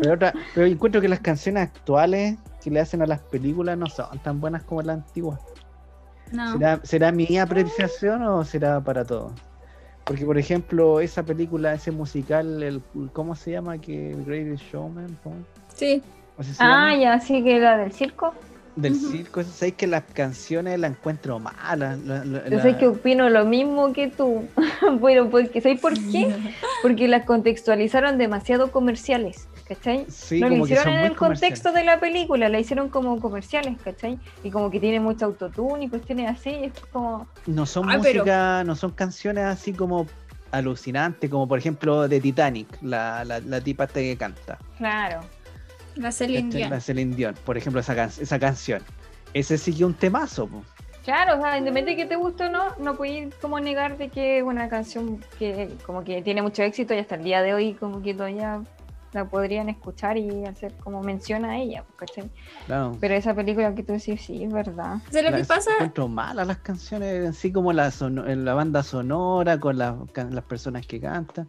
Pero, 0.00 0.14
otra, 0.14 0.32
pero 0.54 0.66
encuentro 0.66 1.00
que 1.00 1.08
las 1.08 1.18
canciones 1.20 1.64
actuales 1.64 2.36
que 2.64 2.70
le 2.70 2.80
hacen 2.80 3.02
a 3.02 3.06
las 3.06 3.20
películas 3.20 3.76
no 3.76 3.86
son 3.86 4.18
tan 4.20 4.40
buenas 4.40 4.64
como 4.64 4.80
las 4.82 4.96
antiguas. 4.96 5.38
No. 6.32 6.52
¿Será, 6.54 6.80
¿Será 6.82 7.12
mi 7.12 7.38
apreciación 7.38 8.22
o 8.22 8.42
será 8.44 8.80
para 8.80 9.04
todos? 9.04 9.32
Porque, 10.04 10.24
por 10.24 10.38
ejemplo, 10.38 11.00
esa 11.00 11.22
película, 11.22 11.74
ese 11.74 11.90
musical, 11.90 12.62
el, 12.62 12.82
¿cómo 13.12 13.34
se 13.36 13.52
llama? 13.52 13.78
Que 13.78 14.12
el 14.12 14.24
Greatest 14.24 14.64
Showman, 14.72 15.16
¿cómo? 15.22 15.36
Sí. 15.74 16.02
¿Así 16.38 16.52
se 16.54 16.62
Ah, 16.64 16.90
llama? 16.90 16.96
ya, 16.96 17.20
sí 17.20 17.44
que 17.44 17.58
la 17.60 17.76
del 17.76 17.92
circo. 17.92 18.34
Del 18.76 18.96
circo. 18.96 19.42
¿Sabéis 19.44 19.74
que 19.76 19.86
las 19.86 20.02
canciones 20.02 20.80
las 20.80 20.90
encuentro 20.90 21.38
malas? 21.38 21.98
La- 22.00 22.24
la- 22.24 22.48
Yo 22.48 22.56
la- 22.56 22.62
sé 22.62 22.76
que 22.76 22.88
opino 22.88 23.30
lo 23.30 23.44
mismo 23.44 23.92
que 23.92 24.08
tú. 24.08 24.48
bueno, 25.00 25.30
porque 25.30 25.60
¿sabes 25.60 25.80
por 25.80 25.94
qué? 25.94 26.34
Porque 26.82 27.06
las 27.06 27.24
contextualizaron 27.24 28.18
demasiado 28.18 28.72
comerciales, 28.72 29.48
¿cachai? 29.68 30.06
Sí, 30.08 30.40
no 30.40 30.48
lo 30.48 30.64
hicieron 30.64 30.88
en 30.94 31.04
el 31.04 31.16
contexto 31.16 31.72
de 31.72 31.84
la 31.84 31.98
película, 32.00 32.48
la 32.48 32.58
hicieron 32.58 32.88
como 32.88 33.18
comerciales, 33.20 33.76
¿cachai? 33.82 34.18
Y 34.42 34.50
como 34.50 34.70
que 34.70 34.80
tiene 34.80 35.00
mucho 35.00 35.24
autotune 35.26 35.84
y 35.84 35.88
cuestiones 35.88 36.30
así, 36.30 36.50
y 36.50 36.64
es 36.66 36.72
como... 36.92 37.26
No 37.46 37.64
son 37.66 37.88
Ay, 37.90 37.98
pero- 38.02 38.20
música, 38.24 38.62
no 38.64 38.76
son 38.76 38.90
canciones 38.92 39.44
así 39.44 39.72
como 39.72 40.06
alucinantes, 40.52 41.28
como 41.30 41.48
por 41.48 41.58
ejemplo 41.58 42.06
de 42.06 42.20
Titanic, 42.20 42.68
la, 42.82 43.24
la, 43.24 43.40
la 43.40 43.60
tipa 43.60 43.84
esta 43.84 44.00
que 44.00 44.16
canta. 44.16 44.58
Claro. 44.78 45.20
La 45.96 46.12
Celine 46.12 46.48
Este, 46.48 46.58
Dion. 46.58 46.70
la 46.70 46.80
Celine 46.80 47.14
Dion, 47.16 47.34
por 47.44 47.56
ejemplo, 47.56 47.80
esa, 47.80 47.94
can- 47.94 48.10
esa 48.20 48.38
canción. 48.38 48.82
Ese 49.32 49.58
sí 49.58 49.72
que 49.72 49.78
es 49.78 49.82
un 49.82 49.94
temazo. 49.94 50.46
po. 50.46 50.62
Claro, 51.04 51.38
o 51.38 51.40
sea, 51.42 51.58
independientemente 51.58 51.90
de 51.90 51.96
que 51.96 52.06
te 52.06 52.16
guste 52.16 52.44
o 52.46 52.50
no, 52.50 52.64
no 52.78 52.94
puedes 52.96 53.34
como 53.36 53.60
negar 53.60 53.98
de 53.98 54.08
que 54.08 54.38
es 54.38 54.42
una 54.44 54.68
canción 54.68 55.22
que 55.38 55.70
como 55.84 56.02
que 56.02 56.22
tiene 56.22 56.40
mucho 56.40 56.62
éxito 56.62 56.94
y 56.94 56.98
hasta 56.98 57.16
el 57.16 57.24
día 57.24 57.42
de 57.42 57.52
hoy 57.52 57.74
como 57.74 58.00
que 58.00 58.14
todavía 58.14 58.62
la 59.14 59.28
podrían 59.28 59.68
escuchar 59.68 60.16
y 60.18 60.44
hacer 60.44 60.72
como 60.82 61.02
mención 61.02 61.44
a 61.44 61.58
ella, 61.58 61.84
¿cachai? 61.96 62.30
Claro. 62.66 62.96
Pero 63.00 63.14
esa 63.14 63.34
película 63.34 63.74
que 63.74 63.82
tú 63.82 63.92
decís, 63.94 64.20
sí, 64.20 64.44
es 64.44 64.52
verdad. 64.52 64.96
¿Sabes 65.10 65.30
lo 65.30 65.36
que 65.36 65.44
pasa? 65.44 65.70
Encuentro 65.74 66.08
malas 66.08 66.46
las 66.46 66.58
canciones, 66.58 67.28
así 67.30 67.52
como 67.52 67.72
la, 67.72 67.92
la 68.00 68.54
banda 68.54 68.82
sonora, 68.82 69.58
con 69.58 69.78
las 69.78 69.94
can- 70.12 70.34
las 70.34 70.44
personas 70.44 70.86
que 70.86 71.00
cantan. 71.00 71.48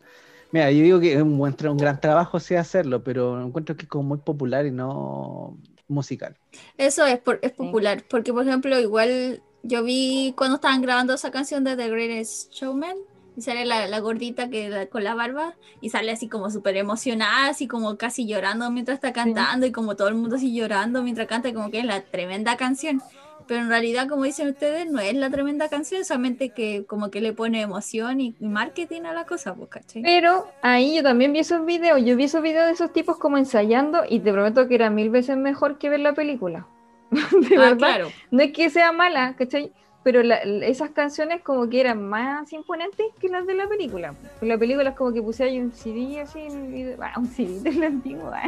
Mira, 0.51 0.71
yo 0.71 0.83
digo 0.83 0.99
que 0.99 1.13
es 1.15 1.21
un, 1.21 1.37
buen 1.37 1.55
un 1.67 1.77
gran 1.77 1.99
trabajo 1.99 2.39
sí 2.39 2.55
hacerlo, 2.55 3.03
pero 3.03 3.41
encuentro 3.41 3.75
que 3.75 3.83
es 3.83 3.89
como 3.89 4.03
muy 4.09 4.19
popular 4.19 4.65
y 4.65 4.71
no 4.71 5.57
musical. 5.87 6.37
Eso 6.77 7.05
es, 7.05 7.19
por- 7.19 7.39
es 7.41 7.51
popular, 7.51 8.03
porque 8.09 8.31
por 8.31 8.47
ejemplo, 8.47 8.79
igual 8.79 9.41
yo 9.63 9.83
vi 9.83 10.33
cuando 10.37 10.55
estaban 10.55 10.81
grabando 10.81 11.13
esa 11.13 11.31
canción 11.31 11.63
de 11.63 11.75
The 11.75 11.89
Greatest 11.89 12.53
Showman, 12.53 12.95
y 13.35 13.41
sale 13.41 13.65
la, 13.65 13.87
la 13.87 13.99
gordita 13.99 14.49
que 14.49 14.69
la- 14.69 14.87
con 14.87 15.03
la 15.03 15.15
barba, 15.15 15.55
y 15.81 15.89
sale 15.89 16.11
así 16.11 16.29
como 16.29 16.49
súper 16.51 16.77
emocionada, 16.77 17.47
así 17.49 17.67
como 17.67 17.97
casi 17.97 18.27
llorando 18.27 18.69
mientras 18.71 18.95
está 18.95 19.13
cantando, 19.13 19.65
y 19.65 19.71
como 19.71 19.95
todo 19.95 20.07
el 20.07 20.15
mundo 20.15 20.35
así 20.37 20.53
llorando 20.55 21.03
mientras 21.03 21.27
canta, 21.27 21.53
como 21.53 21.71
que 21.71 21.79
es 21.79 21.85
la 21.85 22.01
tremenda 22.03 22.57
canción. 22.57 23.01
Pero 23.47 23.61
en 23.61 23.69
realidad, 23.69 24.07
como 24.07 24.23
dicen 24.23 24.47
ustedes, 24.49 24.89
no 24.89 24.99
es 24.99 25.13
la 25.13 25.29
tremenda 25.29 25.69
canción, 25.69 26.03
solamente 26.03 26.49
que 26.49 26.85
como 26.87 27.11
que 27.11 27.21
le 27.21 27.31
pone 27.33 27.61
emoción 27.61 28.19
y, 28.19 28.35
y 28.39 28.47
marketing 28.47 29.01
a 29.03 29.13
la 29.13 29.25
cosa, 29.25 29.53
pues, 29.53 29.69
¿cachai? 29.69 30.01
Pero 30.01 30.45
ahí 30.63 30.95
yo 30.95 31.03
también 31.03 31.31
vi 31.31 31.39
esos 31.39 31.63
videos, 31.63 32.01
yo 32.03 32.15
vi 32.15 32.23
esos 32.23 32.41
videos 32.41 32.65
de 32.65 32.71
esos 32.73 32.91
tipos 32.91 33.17
como 33.19 33.37
ensayando 33.37 34.03
y 34.09 34.19
te 34.21 34.31
prometo 34.31 34.67
que 34.67 34.75
era 34.75 34.89
mil 34.89 35.11
veces 35.11 35.37
mejor 35.37 35.77
que 35.77 35.89
ver 35.89 35.99
la 35.99 36.13
película. 36.13 36.65
De 37.11 37.55
Ah, 37.55 37.59
verdad. 37.59 37.77
claro. 37.77 38.11
No 38.31 38.41
es 38.41 38.51
que 38.51 38.69
sea 38.71 38.91
mala, 38.91 39.35
¿cachai? 39.37 39.71
Pero 40.05 40.21
la- 40.21 40.37
esas 40.43 40.91
canciones 40.91 41.41
como 41.41 41.67
que 41.67 41.81
eran 41.81 42.07
más 42.07 42.53
imponentes 42.53 43.07
que 43.19 43.27
las 43.27 43.47
de 43.47 43.55
la 43.55 43.67
película. 43.67 44.13
En 44.39 44.47
la 44.49 44.55
película 44.55 44.91
es 44.91 44.95
como 44.95 45.11
que 45.11 45.19
puse 45.19 45.45
ahí 45.45 45.59
un 45.59 45.71
CD 45.73 46.19
así 46.21 46.47
video. 46.47 46.99
Ah, 47.01 47.13
un 47.17 47.25
CD 47.25 47.59
de 47.71 47.73
la 47.73 47.87
antigua. 47.87 48.39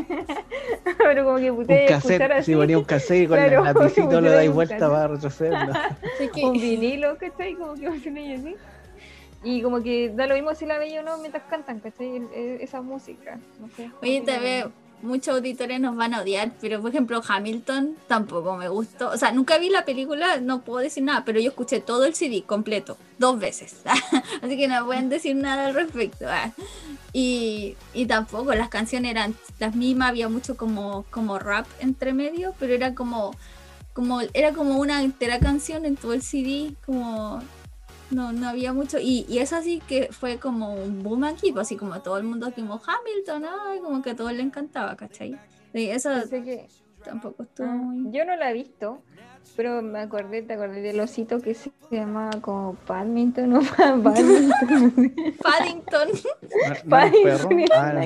Pero 1.00 1.26
como 1.26 1.38
que 1.40 1.52
puse 1.52 1.82
Un 1.82 1.88
cassette, 1.88 2.32
así 2.32 2.52
si 2.52 2.56
ponía 2.56 2.78
un 2.78 2.84
cassette 2.84 3.24
y 3.24 3.28
con 3.28 3.38
Claro, 3.38 3.66
el 3.66 3.74
lapicito 3.74 4.22
lo 4.22 4.32
dais 4.32 4.54
vuelta 4.54 4.78
para 4.88 5.08
retrocederlo. 5.08 5.74
Que- 6.32 6.46
un 6.46 6.54
vinilo, 6.54 7.18
¿cachai? 7.18 7.56
Como 7.56 7.74
que 7.74 7.88
ellos 7.88 8.40
así. 8.40 8.56
Y 9.44 9.62
como 9.64 9.82
que 9.82 10.10
da 10.16 10.28
lo 10.28 10.36
mismo 10.36 10.54
si 10.54 10.68
la 10.68 10.78
veía 10.78 11.00
o 11.02 11.04
no 11.04 11.18
mientras 11.18 11.42
cantan, 11.50 11.80
¿cachai? 11.80 12.18
El- 12.18 12.62
Esa 12.62 12.84
música. 12.84 13.40
No 13.60 13.68
sé. 13.76 13.90
Oye, 14.04 14.22
veo, 14.24 14.72
muchos 15.02 15.36
auditores 15.36 15.80
nos 15.80 15.96
van 15.96 16.14
a 16.14 16.22
odiar, 16.22 16.52
pero 16.60 16.82
por 16.82 16.90
ejemplo 16.90 17.22
Hamilton 17.28 17.96
tampoco 18.08 18.56
me 18.58 18.68
gustó. 18.70 19.10
O 19.10 19.18
sea, 19.18 19.32
nunca 19.32 19.58
vi 19.58 19.70
la 19.70 19.86
película, 19.86 20.38
no 20.38 20.62
puedo 20.62 20.80
decir 20.80 21.04
nada, 21.04 21.24
pero 21.26 21.40
yo 21.40 21.50
escuché 21.50 21.80
todo 21.80 22.06
el 22.06 22.16
CD 22.16 22.44
completo, 22.44 22.98
dos 23.18 23.40
veces. 23.40 23.78
Así 24.42 24.58
que 24.58 24.68
no 24.68 24.86
pueden 24.86 25.10
decir 25.10 25.36
nada 25.36 25.68
al 25.68 25.74
respecto. 25.74 26.26
ah. 26.28 26.52
Y, 27.14 27.76
y 27.94 28.06
tampoco, 28.06 28.54
las 28.54 28.70
canciones 28.70 29.12
eran 29.12 29.36
las 29.60 29.76
mismas, 29.76 30.10
había 30.10 30.30
mucho 30.30 30.58
como, 30.58 31.06
como 31.10 31.40
rap 31.40 31.66
entre 31.80 32.14
medio, 32.14 32.54
pero 32.60 32.74
era 32.74 32.94
como, 32.94 33.36
como, 33.94 34.22
era 34.34 34.54
como 34.54 34.78
una 34.78 35.02
entera 35.02 35.40
canción 35.40 35.86
en 35.86 35.96
todo 35.96 36.14
el 36.14 36.22
CD, 36.22 36.74
como 36.86 37.42
no, 38.12 38.32
no 38.34 38.48
había 38.50 38.74
mucho. 38.74 39.00
Y, 39.00 39.26
y 39.30 39.40
eso 39.40 39.62
sí 39.62 39.82
que 39.88 40.10
fue 40.12 40.38
como 40.38 40.74
un 40.74 41.04
boom 41.04 41.24
aquí, 41.24 41.52
pues 41.52 41.68
así 41.68 41.76
como 41.76 42.00
todo 42.02 42.18
el 42.18 42.24
mundo 42.24 42.52
como 42.56 42.74
Hamilton, 42.86 43.46
ay, 43.68 43.80
como 43.80 44.02
que 44.02 44.12
a 44.12 44.16
todos 44.16 44.34
le 44.34 44.42
encantaba, 44.44 44.96
¿cachai? 44.96 45.38
Y 45.74 45.88
eso 45.90 46.10
que- 46.30 46.68
tampoco 47.04 47.44
estuvo 47.44 47.68
ah, 47.68 47.72
muy... 47.72 48.12
Yo 48.12 48.26
no 48.26 48.36
la 48.36 48.52
he 48.52 48.54
visto, 48.54 49.02
pero 49.56 49.82
me 49.82 50.00
acordé, 50.00 50.42
te 50.42 50.54
acordé 50.54 50.82
del 50.82 51.00
osito 51.00 51.40
que 51.40 51.54
se 51.54 51.72
llamaba 51.92 52.32
como 52.42 52.76
Padminton 52.86 53.54
o 53.54 53.62
no. 53.62 54.04
Paddington. 54.04 54.50
¿No- 54.70 54.92
no 56.84 56.90
Paddington, 56.90 57.50
perro? 57.50 57.66
Ah. 57.74 58.06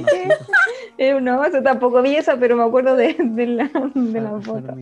Eh, 0.97 1.19
no, 1.19 1.43
eso 1.43 1.61
tampoco 1.63 2.01
vi 2.01 2.15
esa, 2.15 2.37
pero 2.37 2.55
me 2.55 2.63
acuerdo 2.63 2.95
de, 2.95 3.15
de 3.19 3.47
la, 3.47 3.71
de 3.95 4.21
la 4.21 4.29
Ah, 4.35 4.41
foto. 4.41 4.75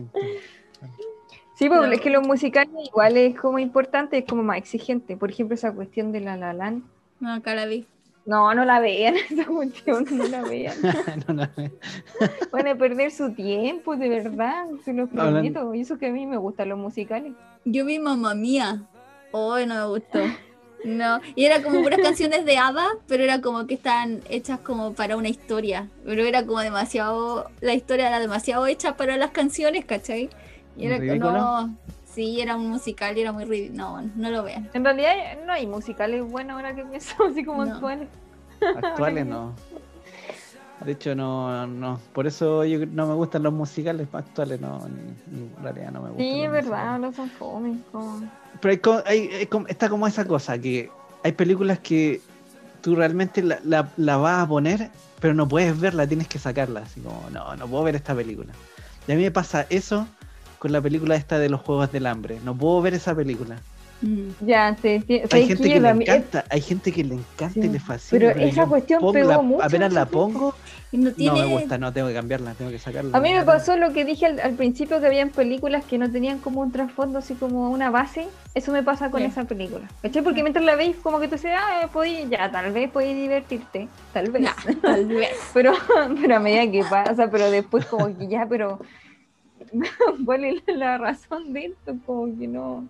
Sí, 1.60 1.68
porque 1.68 1.94
es 1.96 2.00
que 2.00 2.08
los 2.08 2.26
musicales 2.26 2.72
igual 2.86 3.18
es 3.18 3.38
como 3.38 3.58
importante, 3.58 4.16
es 4.16 4.24
como 4.24 4.42
más 4.42 4.56
exigente. 4.56 5.18
Por 5.18 5.28
ejemplo, 5.28 5.54
esa 5.54 5.70
cuestión 5.74 6.10
de 6.10 6.20
la 6.20 6.34
La 6.38 6.54
Land. 6.54 6.84
No, 7.20 7.34
acá 7.34 7.54
la 7.54 7.66
vi. 7.66 7.86
No, 8.24 8.54
no 8.54 8.64
la 8.64 8.80
vean, 8.80 9.14
esa 9.30 9.44
cuestión, 9.44 10.06
no 10.10 10.26
la 10.26 10.40
vean. 10.40 10.74
No, 11.28 11.34
no, 11.34 11.42
no. 11.44 11.70
Van 12.50 12.66
a 12.66 12.74
perder 12.76 13.10
su 13.10 13.34
tiempo, 13.34 13.94
de 13.94 14.08
verdad, 14.08 14.68
se 14.86 14.94
los 14.94 15.10
prometo. 15.10 15.74
Y 15.74 15.82
eso 15.82 15.98
que 15.98 16.06
a 16.06 16.10
mí 16.10 16.24
me 16.26 16.38
gustan 16.38 16.70
los 16.70 16.78
musicales. 16.78 17.34
Yo 17.66 17.84
vi 17.84 17.98
Mamma 17.98 18.34
Mía. 18.34 18.88
Hoy 19.30 19.66
no 19.66 19.74
me 19.74 19.86
gustó. 19.86 20.20
No, 20.82 21.20
y 21.34 21.44
era 21.44 21.62
como 21.62 21.82
puras 21.82 22.00
canciones 22.00 22.46
de 22.46 22.56
Ada, 22.56 22.86
pero 23.06 23.22
era 23.22 23.42
como 23.42 23.66
que 23.66 23.74
estaban 23.74 24.22
hechas 24.30 24.60
como 24.60 24.94
para 24.94 25.18
una 25.18 25.28
historia. 25.28 25.90
Pero 26.06 26.24
era 26.24 26.46
como 26.46 26.60
demasiado, 26.60 27.50
la 27.60 27.74
historia 27.74 28.08
era 28.08 28.18
demasiado 28.18 28.66
hecha 28.66 28.96
para 28.96 29.18
las 29.18 29.32
canciones, 29.32 29.84
¿cachai? 29.84 30.30
Y 30.80 30.86
era 30.86 30.98
¿Ridículo? 30.98 31.32
no, 31.32 31.74
sí, 32.12 32.40
era 32.40 32.56
un 32.56 32.68
musical 32.70 33.16
y 33.16 33.20
era 33.20 33.32
muy 33.32 33.44
ridículo. 33.44 33.78
No, 34.00 34.10
no 34.16 34.30
lo 34.30 34.42
vean. 34.42 34.68
En 34.72 34.84
realidad 34.84 35.12
no 35.46 35.52
hay 35.52 35.66
musicales 35.66 36.22
buenos 36.24 36.56
ahora 36.56 36.74
que 36.74 36.84
pienso, 36.84 37.14
así 37.30 37.44
como 37.44 37.64
No. 37.64 37.74
actuales. 37.74 38.08
Actuales 38.82 39.26
no. 39.26 39.54
De 40.84 40.92
hecho, 40.92 41.14
no, 41.14 41.66
no. 41.66 42.00
Por 42.14 42.26
eso 42.26 42.64
yo 42.64 42.86
no 42.86 43.06
me 43.06 43.14
gustan 43.14 43.42
los 43.42 43.52
musicales 43.52 44.08
actuales, 44.12 44.60
no. 44.60 44.78
ni- 44.88 45.36
ni 45.38 45.46
en 45.46 45.62
realidad 45.62 45.90
no 45.92 46.00
me 46.02 46.08
gustan. 46.08 46.26
Sí, 46.26 46.42
es 46.42 46.50
verdad, 46.50 46.98
no 46.98 47.12
son 47.12 47.28
como- 47.38 48.22
Pero 48.62 49.02
hay 49.06 49.48
está 49.68 49.88
como 49.90 50.06
esa 50.06 50.24
cosa, 50.24 50.58
que 50.58 50.90
hay 51.22 51.32
películas 51.32 51.78
que 51.80 52.22
tú 52.80 52.96
realmente 52.96 53.42
la, 53.42 53.58
la- 53.62 53.90
la 53.98 54.16
vas 54.16 54.42
a 54.42 54.48
poner, 54.48 54.90
pero 55.20 55.34
no 55.34 55.46
puedes 55.46 55.78
verla, 55.78 56.06
tienes 56.06 56.28
que 56.28 56.38
sacarla. 56.38 56.80
Así 56.80 57.00
como, 57.02 57.28
no, 57.30 57.54
no 57.56 57.66
puedo 57.68 57.84
ver 57.84 57.96
esta 57.96 58.14
película. 58.14 58.52
Y 59.06 59.12
a 59.12 59.16
mí 59.16 59.22
me 59.22 59.30
pasa 59.30 59.66
eso 59.68 60.06
con 60.60 60.70
la 60.72 60.80
película 60.80 61.16
esta 61.16 61.38
de 61.40 61.48
los 61.48 61.60
Juegos 61.62 61.90
del 61.90 62.06
Hambre. 62.06 62.38
No 62.44 62.54
puedo 62.54 62.80
ver 62.82 62.94
esa 62.94 63.14
película. 63.14 63.56
Mm. 64.02 64.28
Ya, 64.46 64.74
te 64.80 64.94
entiendo. 64.96 65.28
Hay 65.32 65.42
¿Sabes 65.42 65.48
gente 65.58 65.68
que 65.74 65.80
le 65.80 65.88
encanta, 65.90 66.44
hay 66.48 66.60
gente 66.62 66.92
que 66.92 67.04
le 67.04 67.14
encanta 67.16 67.58
y 67.58 67.62
Sí. 67.62 67.68
le 67.68 67.80
fascina. 67.80 68.18
Pero 68.32 68.40
esa 68.46 68.66
cuestión 68.66 69.00
pongo 69.00 69.12
pegó 69.12 69.28
la- 69.30 69.42
mucho, 69.42 69.62
Apenas 69.64 69.92
la 69.92 70.06
pongo, 70.06 70.54
Y 70.92 70.96
no 70.98 71.12
tiene. 71.12 71.38
no 71.40 71.46
me 71.46 71.52
gusta, 71.52 71.76
no, 71.76 71.92
tengo 71.92 72.08
que 72.08 72.14
cambiarla, 72.14 72.54
tengo 72.54 72.70
que 72.70 72.78
sacarla. 72.78 73.16
A 73.16 73.20
mí 73.20 73.32
me 73.34 73.42
pasó 73.44 73.76
lo 73.76 73.92
que 73.92 74.06
dije 74.06 74.24
al, 74.24 74.40
al 74.40 74.52
principio 74.54 75.00
que 75.00 75.06
habían 75.06 75.28
películas 75.30 75.84
que 75.84 75.98
no 75.98 76.10
tenían 76.10 76.38
como 76.38 76.60
un 76.62 76.72
trasfondo, 76.72 77.18
así 77.18 77.34
como 77.34 77.70
una 77.70 77.90
base. 77.90 78.26
Eso 78.54 78.72
me 78.72 78.82
pasa 78.82 79.10
con 79.10 79.20
esa 79.22 79.44
película. 79.44 79.86
¿Cachai? 80.00 80.22
Porque 80.22 80.42
mientras 80.42 80.64
la 80.64 80.76
veis, 80.76 80.96
como 81.02 81.20
que 81.20 81.28
tú 81.28 81.34
dices, 81.36 81.52
ah, 81.54 81.88
podí, 81.92 82.26
ya, 82.30 82.50
tal 82.50 82.72
vez 82.72 82.90
podéis 82.90 83.16
divertirte. 83.16 83.88
Tal 84.14 84.30
vez. 84.30 84.48
Tal 84.80 85.04
vez. 85.06 85.30
Pero, 85.54 85.72
pero 86.20 86.36
a 86.36 86.40
medida 86.40 86.70
que 86.70 86.84
pasa, 86.88 87.30
pero 87.30 87.50
después, 87.50 87.84
como 87.86 88.16
que 88.16 88.28
ya, 88.28 88.46
pero. 88.48 88.78
¿Cuál 90.24 90.44
es 90.44 90.62
la 90.66 90.98
razón 90.98 91.52
de 91.52 91.66
esto? 91.66 91.94
Como 92.06 92.36
que 92.38 92.46
no. 92.48 92.86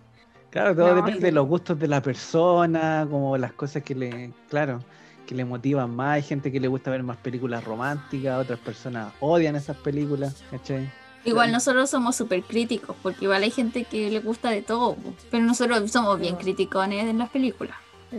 Claro, 0.49 0.75
todo 0.75 0.89
No, 0.89 0.95
depende 0.95 1.19
sí. 1.19 1.25
de 1.25 1.31
los 1.31 1.47
gustos 1.47 1.79
de 1.79 1.87
la 1.87 2.01
persona, 2.01 3.07
como 3.09 3.37
las 3.37 3.53
cosas 3.53 3.83
que 3.83 3.95
le, 3.95 4.31
claro, 4.49 4.79
que 5.25 5.33
le 5.35 5.45
motivan 5.45 5.95
más. 5.95 6.15
Hay 6.15 6.23
gente 6.23 6.51
que 6.51 6.59
le 6.59 6.67
gusta 6.67 6.91
ver 6.91 7.03
más 7.03 7.17
películas 7.17 7.63
románticas, 7.63 8.37
otras 8.41 8.59
personas 8.59 9.13
odian 9.21 9.55
esas 9.55 9.77
películas, 9.77 10.43
¿cachai? 10.51 10.89
Igual 11.23 11.51
nosotros 11.51 11.89
somos 11.89 12.15
súper 12.15 12.41
críticos, 12.41 12.95
porque 13.03 13.25
igual 13.25 13.43
hay 13.43 13.51
gente 13.51 13.83
que 13.85 14.09
le 14.09 14.19
gusta 14.19 14.49
de 14.49 14.63
todo, 14.63 14.97
pero 15.29 15.43
nosotros 15.43 15.89
somos 15.91 16.19
bien 16.19 16.35
criticones 16.35 17.05
en 17.05 17.19
las 17.19 17.29
películas. 17.29 17.75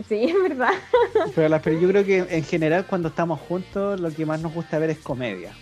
Sí, 0.07 0.23
es 0.23 0.33
verdad. 0.41 0.71
Pero 1.35 1.49
las 1.49 1.61
pel- 1.63 1.79
yo 1.79 1.87
creo 1.87 2.03
que 2.03 2.17
en 2.35 2.43
general 2.43 2.87
cuando 2.87 3.09
estamos 3.09 3.39
juntos 3.41 3.99
lo 3.99 4.09
que 4.09 4.25
más 4.25 4.41
nos 4.41 4.51
gusta 4.51 4.79
ver 4.79 4.89
es 4.89 4.97
comedia. 4.97 5.53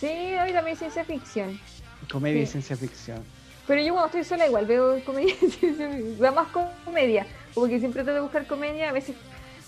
Sí, 0.00 0.08
hoy 0.42 0.52
también 0.52 0.76
ciencia 0.76 1.04
ficción. 1.04 1.56
Comedia 2.10 2.42
y 2.42 2.46
ciencia 2.46 2.76
ficción. 2.76 3.24
Pero 3.66 3.80
yo 3.82 3.92
cuando 3.94 4.06
estoy 4.06 4.24
sola 4.24 4.46
igual 4.46 4.66
veo 4.66 5.02
comedia, 5.04 5.34
da 6.20 6.30
más 6.38 6.48
comedia, 6.48 7.26
porque 7.54 7.78
siempre 7.80 8.04
trato 8.04 8.14
de 8.16 8.20
buscar 8.22 8.46
comedia 8.46 8.90
a 8.90 8.92
veces, 8.92 9.16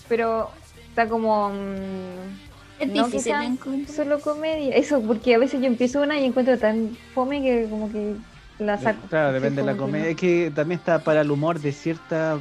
pero 0.07 0.51
está 0.89 1.09
como 1.09 1.49
mm, 1.49 2.39
Es 2.79 2.87
No, 2.87 3.05
difícil 3.05 3.35
encontrar. 3.41 3.95
solo 3.95 4.21
comedia, 4.21 4.73
eso 4.75 5.01
porque 5.05 5.35
a 5.35 5.37
veces 5.37 5.59
yo 5.59 5.67
empiezo 5.67 6.01
una 6.01 6.17
y 6.19 6.25
encuentro 6.25 6.57
tan 6.57 6.95
fome 7.13 7.41
que 7.41 7.67
como 7.69 7.91
que 7.91 8.15
la 8.59 8.77
saco. 8.77 9.07
Claro, 9.09 9.33
Sí, 9.33 9.33
depende 9.33 9.61
de 9.61 9.65
la 9.65 9.71
como 9.71 9.83
que 9.83 9.91
comedia. 9.91 10.05
no. 10.05 10.11
Es 10.11 10.15
que 10.17 10.51
también 10.55 10.79
está 10.79 11.03
para 11.03 11.21
el 11.21 11.31
humor 11.31 11.59
de 11.59 11.71
cierta 11.71 12.39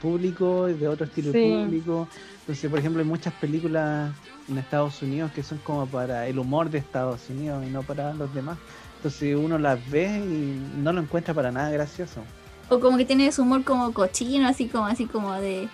público, 0.00 0.66
de 0.66 0.88
otro 0.88 1.06
estilo 1.06 1.32
Sí. 1.32 1.40
público. 1.40 2.08
Entonces, 2.40 2.70
por 2.70 2.78
ejemplo, 2.78 3.02
hay 3.02 3.08
muchas 3.08 3.34
películas 3.34 4.12
en 4.48 4.58
Estados 4.58 5.00
Unidos 5.02 5.32
que 5.32 5.42
son 5.42 5.58
como 5.58 5.86
para 5.86 6.26
el 6.26 6.38
humor 6.38 6.70
de 6.70 6.78
Estados 6.78 7.28
Unidos 7.30 7.64
y 7.66 7.70
no 7.70 7.82
para 7.82 8.14
los 8.14 8.32
demás. 8.34 8.58
Entonces 8.96 9.36
uno 9.36 9.58
las 9.58 9.78
ve 9.90 10.04
y 10.06 10.78
no 10.82 10.92
lo 10.92 11.00
encuentra 11.00 11.34
para 11.34 11.50
nada 11.52 11.70
gracioso. 11.70 12.22
O 12.68 12.80
como 12.80 12.96
que 12.96 13.04
tiene 13.04 13.30
su 13.30 13.42
humor 13.42 13.62
como 13.64 13.92
cochino, 13.92 14.48
así 14.48 14.66
como 14.68 14.86
así 14.86 15.06
como 15.06 15.34
de 15.34 15.68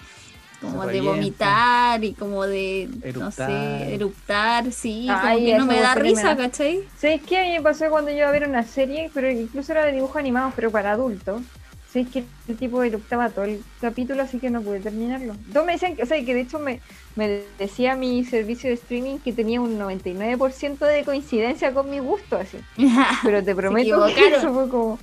como 0.60 0.86
de 0.86 1.00
vomitar 1.00 2.04
y 2.04 2.12
como 2.14 2.44
de 2.44 2.88
no 2.92 3.06
Eruptar. 3.08 3.32
sé, 3.48 3.94
eruptar, 3.94 4.70
sí, 4.72 5.08
Ay, 5.10 5.34
como 5.38 5.46
que 5.46 5.58
no 5.58 5.66
me 5.66 5.80
da 5.80 5.94
cuestión 5.94 6.02
me 6.04 6.10
risa, 6.10 6.28
da. 6.28 6.36
¿cachai? 6.36 6.80
¿Sabes 6.96 7.20
qué? 7.22 7.38
A 7.38 7.42
mí 7.44 7.50
me 7.52 7.62
pasó 7.62 7.88
cuando 7.90 8.10
yo 8.12 8.18
iba 8.18 8.28
a 8.28 8.32
ver 8.32 8.48
una 8.48 8.62
serie, 8.62 9.10
pero 9.12 9.28
incluso 9.30 9.72
era 9.72 9.84
de 9.86 9.92
dibujos 9.92 10.16
animados, 10.16 10.52
pero 10.54 10.70
para 10.70 10.92
adultos. 10.92 11.42
¿Sabes 11.92 12.08
que 12.08 12.24
el 12.48 12.56
tipo 12.56 12.82
eruptaba 12.82 13.28
todo 13.28 13.44
el 13.44 13.62
capítulo, 13.80 14.22
así 14.22 14.38
que 14.38 14.48
no 14.48 14.62
pude 14.62 14.80
terminarlo? 14.80 15.36
Todos 15.52 15.66
me 15.66 15.72
decían 15.72 15.94
que, 15.94 16.02
o 16.02 16.06
sea, 16.06 16.24
que 16.24 16.34
de 16.34 16.40
hecho 16.40 16.58
me, 16.58 16.80
me 17.16 17.42
decía 17.58 17.96
mi 17.96 18.24
servicio 18.24 18.70
de 18.70 18.76
streaming 18.76 19.18
que 19.18 19.34
tenía 19.34 19.60
un 19.60 19.78
99% 19.78 20.78
de 20.78 21.04
coincidencia 21.04 21.74
con 21.74 21.90
mi 21.90 21.98
gusto, 21.98 22.36
así. 22.36 22.58
Pero 23.22 23.44
te 23.44 23.54
prometo 23.54 24.06
que 24.06 24.28
eso 24.28 24.54
fue 24.54 24.70
como. 24.70 24.98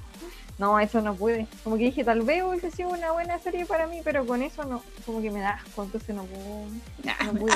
No, 0.57 0.79
eso 0.79 1.01
no 1.01 1.13
pude. 1.13 1.47
Como 1.63 1.77
que 1.77 1.85
dije, 1.85 2.03
tal 2.03 2.21
vez 2.23 2.43
hubiese 2.43 2.71
sido 2.71 2.89
una 2.89 3.11
buena 3.11 3.37
serie 3.39 3.65
para 3.65 3.87
mí, 3.87 4.01
pero 4.03 4.25
con 4.25 4.41
eso 4.41 4.65
no. 4.65 4.83
Como 5.05 5.21
que 5.21 5.31
me 5.31 5.39
da 5.39 5.51
asco, 5.51 5.83
entonces 5.83 6.13
no 6.13 6.25
puedo. 6.25 6.65
No 7.25 7.33
pude. 7.39 7.53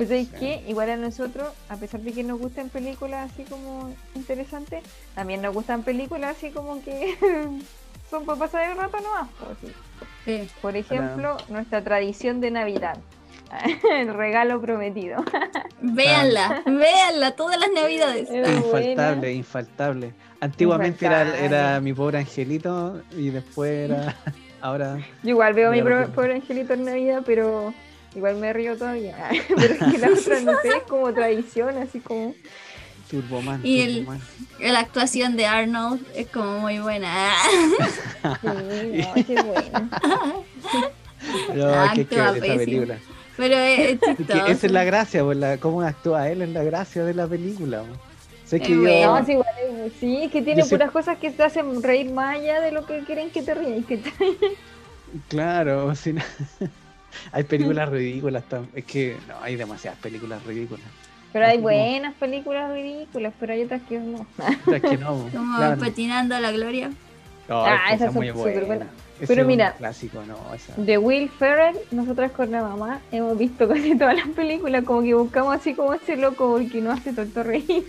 Pues 0.00 0.08
¿sabes 0.08 0.28
qué? 0.40 0.64
Igual 0.66 0.88
a 0.88 0.96
nosotros, 0.96 1.46
a 1.68 1.76
pesar 1.76 2.00
de 2.00 2.12
que 2.12 2.22
nos 2.24 2.40
gustan 2.40 2.70
películas 2.70 3.30
así 3.30 3.42
como 3.44 3.94
interesantes, 4.14 4.82
también 5.14 5.42
nos 5.42 5.52
gustan 5.52 5.82
películas 5.82 6.38
así 6.38 6.48
como 6.48 6.82
que 6.82 7.18
son 8.10 8.24
para 8.24 8.38
pasar 8.38 8.70
el 8.70 8.78
rato 8.78 8.96
nomás. 8.98 9.28
pues, 9.38 9.58
sí. 9.60 9.72
Sí. 10.24 10.50
Por 10.62 10.74
ejemplo, 10.74 11.36
nuestra 11.50 11.84
tradición 11.84 12.40
de 12.40 12.50
Navidad. 12.50 12.96
el 13.92 14.14
regalo 14.14 14.58
prometido. 14.62 15.22
Véanla, 15.82 16.62
véanla 16.64 17.32
todas 17.32 17.60
las 17.60 17.70
navidades. 17.70 18.30
Era 18.30 18.50
infaltable, 18.50 18.94
buena. 19.20 19.30
infaltable. 19.32 20.14
Antiguamente 20.40 21.04
era, 21.04 21.24
Infaltable. 21.24 21.46
era 21.46 21.80
mi 21.82 21.92
pobre 21.92 22.18
angelito 22.20 23.02
y 23.10 23.28
después 23.28 23.90
era 23.90 24.16
ahora 24.62 24.96
Yo 25.22 25.28
igual 25.30 25.52
veo 25.52 25.68
a 25.68 25.72
mi 25.72 25.82
pobre 25.82 26.36
angelito 26.36 26.72
en 26.72 26.86
Navidad, 26.86 27.22
pero 27.26 27.74
igual 28.14 28.36
me 28.36 28.52
río 28.52 28.76
todavía. 28.76 29.16
pero 29.48 29.74
es 29.74 29.78
que 29.78 29.98
la 29.98 30.08
otra, 30.10 30.40
no 30.40 30.52
sé, 30.62 30.68
es 30.68 30.82
como 30.88 31.12
tradición, 31.12 31.76
así 31.78 32.00
como... 32.00 32.34
Turboman. 33.10 33.60
Y 33.64 33.80
el- 33.80 33.96
Turboman. 34.04 34.20
La 34.60 34.78
actuación 34.80 35.36
de 35.36 35.46
Arnold 35.46 36.06
es 36.14 36.26
como 36.28 36.58
muy 36.60 36.78
buena. 36.80 37.32
Sí, 38.22 38.46
no, 38.46 39.14
qué. 39.14 39.34
No, 41.54 41.74
Actúa 41.74 42.30
esa 42.30 42.32
pésimo. 42.34 42.56
película. 42.58 42.98
Pero 43.36 43.56
es, 43.56 43.98
chistoso. 44.00 44.46
esa 44.46 44.66
es 44.66 44.72
la 44.72 44.84
gracia, 44.84 45.24
pues, 45.24 45.38
la, 45.38 45.56
cómo 45.58 45.80
actúa 45.82 46.28
él 46.28 46.42
es 46.42 46.50
la 46.50 46.62
gracia 46.62 47.04
de 47.04 47.14
la 47.14 47.26
película. 47.26 47.82
pues. 47.82 47.98
Sé 48.44 48.56
Es 48.56 48.62
que 48.62 48.74
yo. 48.74 48.80
No, 49.18 49.24
sí, 49.24 49.32
igual 49.32 49.46
es- 49.86 49.92
sí, 49.98 50.22
es 50.24 50.30
que 50.30 50.42
tiene 50.42 50.62
sé- 50.62 50.70
puras 50.76 50.90
cosas 50.90 51.18
que 51.18 51.30
te 51.30 51.42
hacen 51.42 51.82
reír 51.82 52.10
más 52.12 52.36
allá 52.36 52.60
de 52.60 52.70
lo 52.72 52.84
que 52.86 53.00
quieren 53.04 53.30
que 53.30 53.42
te 53.42 53.54
rías. 53.54 53.84
Que 53.86 53.96
te- 53.98 54.12
claro, 55.28 55.94
si 55.94 56.12
no- 56.12 56.22
hay 57.32 57.44
películas 57.44 57.88
ridículas. 57.88 58.44
tam- 58.48 58.68
Es 58.74 58.84
que 58.84 59.16
no, 59.28 59.34
hay 59.40 59.56
demasiadas 59.56 59.98
películas 60.00 60.44
ridículas. 60.44 60.86
Pero 61.32 61.46
hay 61.46 61.58
buenas 61.58 62.14
películas 62.16 62.72
ridículas, 62.72 63.32
pero 63.38 63.52
hay 63.52 63.62
otras 63.62 63.82
que 63.88 63.98
no. 64.00 64.26
Otras 64.66 64.82
que 64.82 64.96
no, 64.98 65.28
Como 65.32 65.56
claro. 65.56 65.80
patinando 65.80 66.34
a 66.34 66.40
la 66.40 66.50
gloria. 66.50 66.90
No, 67.48 67.64
Ah, 67.64 67.74
es 67.74 67.80
que 67.80 67.86
esa 67.86 67.94
esas 67.94 68.06
es 68.08 68.12
son 68.14 68.14
muy 68.24 68.28
súper 68.28 68.64
buena. 68.64 68.86
Pero 69.26 69.44
mira, 69.44 69.74
clásico, 69.74 70.22
no, 70.26 70.54
esa. 70.54 70.72
De 70.80 70.96
Will 70.96 71.28
Ferrell, 71.28 71.76
nosotras 71.90 72.32
con 72.32 72.50
la 72.50 72.62
mamá 72.62 73.00
hemos 73.12 73.36
visto 73.36 73.68
casi 73.68 73.94
todas 73.98 74.16
las 74.16 74.28
películas, 74.28 74.82
como 74.84 75.02
que 75.02 75.14
buscamos 75.14 75.54
así 75.56 75.74
como 75.74 75.92
ese 75.94 76.16
loco 76.16 76.50
porque 76.52 76.80
no 76.80 76.90
hace 76.90 77.12
tanto 77.12 77.42
reír. 77.42 77.84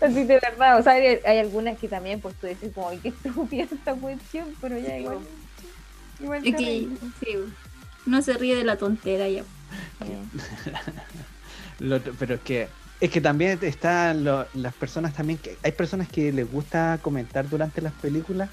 así 0.00 0.24
de 0.24 0.38
verdad, 0.40 0.78
o 0.78 0.82
sea, 0.82 0.92
hay, 0.94 1.18
hay 1.24 1.38
algunas 1.38 1.78
que 1.78 1.88
también, 1.88 2.20
pues 2.20 2.34
tú 2.36 2.46
decís 2.46 2.70
como, 2.74 2.90
"Ay, 2.90 2.98
qué 3.02 3.08
estúpida 3.08 3.64
esta 3.64 3.94
cuestión, 3.94 4.48
pero 4.60 4.78
ya 4.78 4.98
igual. 4.98 5.18
Igual 6.20 6.38
Es 6.38 6.44
te 6.44 6.58
que, 6.58 6.64
reí. 6.64 6.90
sí, 7.20 7.36
no 8.08 8.22
se 8.22 8.34
ríe 8.34 8.56
de 8.56 8.64
la 8.64 8.76
tontera 8.76 9.28
ya. 9.28 9.42
Lo- 11.80 12.00
pero 12.18 12.34
es 12.36 12.40
que 12.40 12.68
es 13.00 13.10
que 13.10 13.20
también 13.20 13.58
están 13.62 14.24
lo- 14.24 14.46
las 14.54 14.74
personas 14.74 15.14
también 15.14 15.38
que 15.38 15.56
hay 15.62 15.70
personas 15.70 16.08
que 16.08 16.32
les 16.32 16.50
gusta 16.50 16.98
comentar 17.00 17.48
durante 17.48 17.80
las 17.80 17.92
películas 17.92 18.50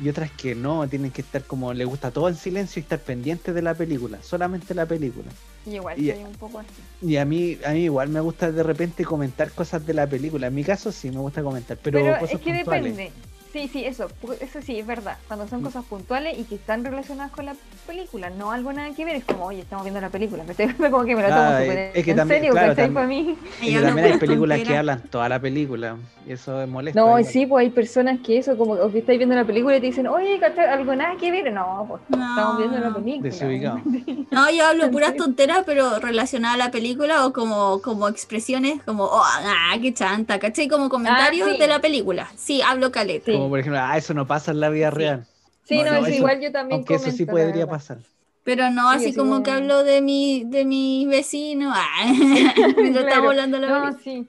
y 0.00 0.08
otras 0.08 0.30
que 0.30 0.54
no 0.54 0.86
tienen 0.88 1.10
que 1.10 1.22
estar 1.22 1.42
como 1.44 1.72
les 1.74 1.86
gusta 1.86 2.10
todo 2.12 2.28
en 2.28 2.36
silencio 2.36 2.78
y 2.80 2.82
estar 2.82 3.00
pendientes 3.00 3.52
de 3.54 3.62
la 3.62 3.74
película 3.74 4.18
solamente 4.22 4.74
la 4.74 4.86
película 4.86 5.30
Y 5.66 5.74
igual 5.74 5.98
Y- 6.00 6.10
soy 6.12 6.22
un 6.22 6.32
poco 6.34 6.60
así. 6.60 6.68
y 7.02 7.16
a 7.16 7.24
mí 7.24 7.58
a 7.66 7.70
mí 7.70 7.80
igual 7.84 8.08
me 8.10 8.20
gusta 8.20 8.52
de 8.52 8.62
repente 8.62 9.04
comentar 9.04 9.50
cosas 9.50 9.84
de 9.84 9.94
la 9.94 10.06
película 10.06 10.46
en 10.46 10.54
mi 10.54 10.62
caso 10.62 10.92
sí 10.92 11.10
me 11.10 11.18
gusta 11.18 11.42
comentar 11.42 11.76
pero, 11.82 11.98
Pero, 12.00 12.18
cosas 12.20 12.34
es 12.36 12.40
que 12.40 12.54
puntuales. 12.54 12.96
depende. 12.96 13.12
Sí, 13.54 13.68
sí, 13.72 13.84
eso, 13.84 14.08
eso 14.40 14.60
sí, 14.62 14.80
es 14.80 14.86
verdad. 14.86 15.16
Cuando 15.28 15.46
son 15.46 15.60
Mm. 15.60 15.64
cosas 15.64 15.84
puntuales 15.84 16.36
y 16.36 16.42
que 16.42 16.56
están 16.56 16.84
relacionadas 16.84 17.30
con 17.30 17.46
la 17.46 17.54
película, 17.86 18.28
no 18.28 18.50
algo 18.50 18.72
nada 18.72 18.92
que 18.96 19.04
ver, 19.04 19.14
es 19.14 19.24
como, 19.24 19.44
oye, 19.46 19.60
estamos 19.60 19.84
viendo 19.84 20.00
la 20.00 20.08
película, 20.10 20.42
¿cachai? 20.44 20.74
como 20.74 21.04
que 21.04 21.14
me 21.14 21.22
lo 21.22 21.28
tomo 21.28 21.40
Ah, 21.40 21.62
es 21.62 22.04
que 22.04 22.10
en 22.10 22.16
también- 22.16 22.40
serio, 22.40 22.52
claro, 22.52 22.74
también- 22.74 22.94
Para 22.94 23.06
mí. 23.06 23.36
Y 23.62 23.80
también 23.80 24.12
hay 24.12 24.18
películas 24.18 24.60
que 24.62 24.76
hablan 24.76 25.02
toda 25.02 25.28
la 25.28 25.38
película 25.38 25.96
y 26.26 26.32
eso 26.32 26.60
es 26.62 26.68
molesto 26.68 26.98
No, 26.98 27.06
igual. 27.06 27.24
sí, 27.26 27.46
pues 27.46 27.62
hay 27.64 27.70
personas 27.70 28.18
que 28.26 28.38
eso, 28.38 28.58
como 28.58 28.90
que 28.90 28.98
estáis 28.98 29.18
viendo 29.18 29.36
la 29.36 29.44
película 29.44 29.76
y 29.76 29.80
te 29.80 29.86
dicen, 29.86 30.08
oye. 30.08 30.40
Algo 30.68 30.96
nada 30.96 31.14
que 31.16 31.30
ver. 31.30 31.52
No, 31.52 31.86
pues 31.88 32.02
estamos 32.10 32.58
viendo 32.58 32.78
la 32.78 32.92
película. 32.92 33.30
Desubicado. 33.30 33.80
No, 34.34 34.50
yo 34.50 34.66
hablo 34.66 34.90
puras 34.90 35.14
tonteras, 35.14 35.62
pero 35.64 36.00
relacionadas 36.00 36.56
a 36.56 36.64
la 36.64 36.70
película 36.72 37.24
o 37.24 37.32
como, 37.32 37.80
como 37.82 38.08
expresiones 38.08 38.82
como, 38.82 39.04
oh, 39.04 39.22
ah, 39.22 39.76
qué 39.80 39.94
chanta, 39.94 40.40
¿cachai? 40.40 40.66
Como 40.66 40.88
comentarios 40.88 41.50
sí. 41.52 41.58
de 41.58 41.68
la 41.68 41.80
película. 41.80 42.28
Sí, 42.34 42.60
hablo 42.60 42.90
caleta. 42.90 43.26
Sí. 43.26 43.38
Como 43.44 43.50
por 43.50 43.60
ejemplo 43.60 43.80
ah 43.82 43.96
eso 43.96 44.14
no 44.14 44.26
pasa 44.26 44.50
en 44.50 44.60
la 44.60 44.68
vida 44.70 44.90
Sí. 44.90 44.96
real 44.96 45.26
Sí, 45.66 45.76
no, 45.78 45.84
No, 45.84 45.94
es 45.96 46.08
eso- 46.08 46.16
igual 46.16 46.40
yo 46.40 46.52
también 46.52 46.78
aunque 46.80 46.94
eso 46.96 47.10
sí 47.10 47.24
comento, 47.26 47.32
podría 47.32 47.66
pasar 47.66 47.98
Pero 48.44 48.70
no 48.70 48.90
Sí, 48.90 48.96
así 48.96 49.14
como 49.14 49.42
que 49.42 49.50
hablo 49.50 49.84
de 49.84 50.02
mi, 50.02 50.44
de 50.46 50.64
mi 50.66 51.06
vecino. 51.06 51.72
Ah, 51.74 51.86
mientras 52.12 52.54
Claro. 52.76 53.08
estamos 53.08 53.30
hablando 53.30 53.58
de 53.60 53.66
la 53.66 53.78
No, 53.90 53.98
sí. 53.98 54.28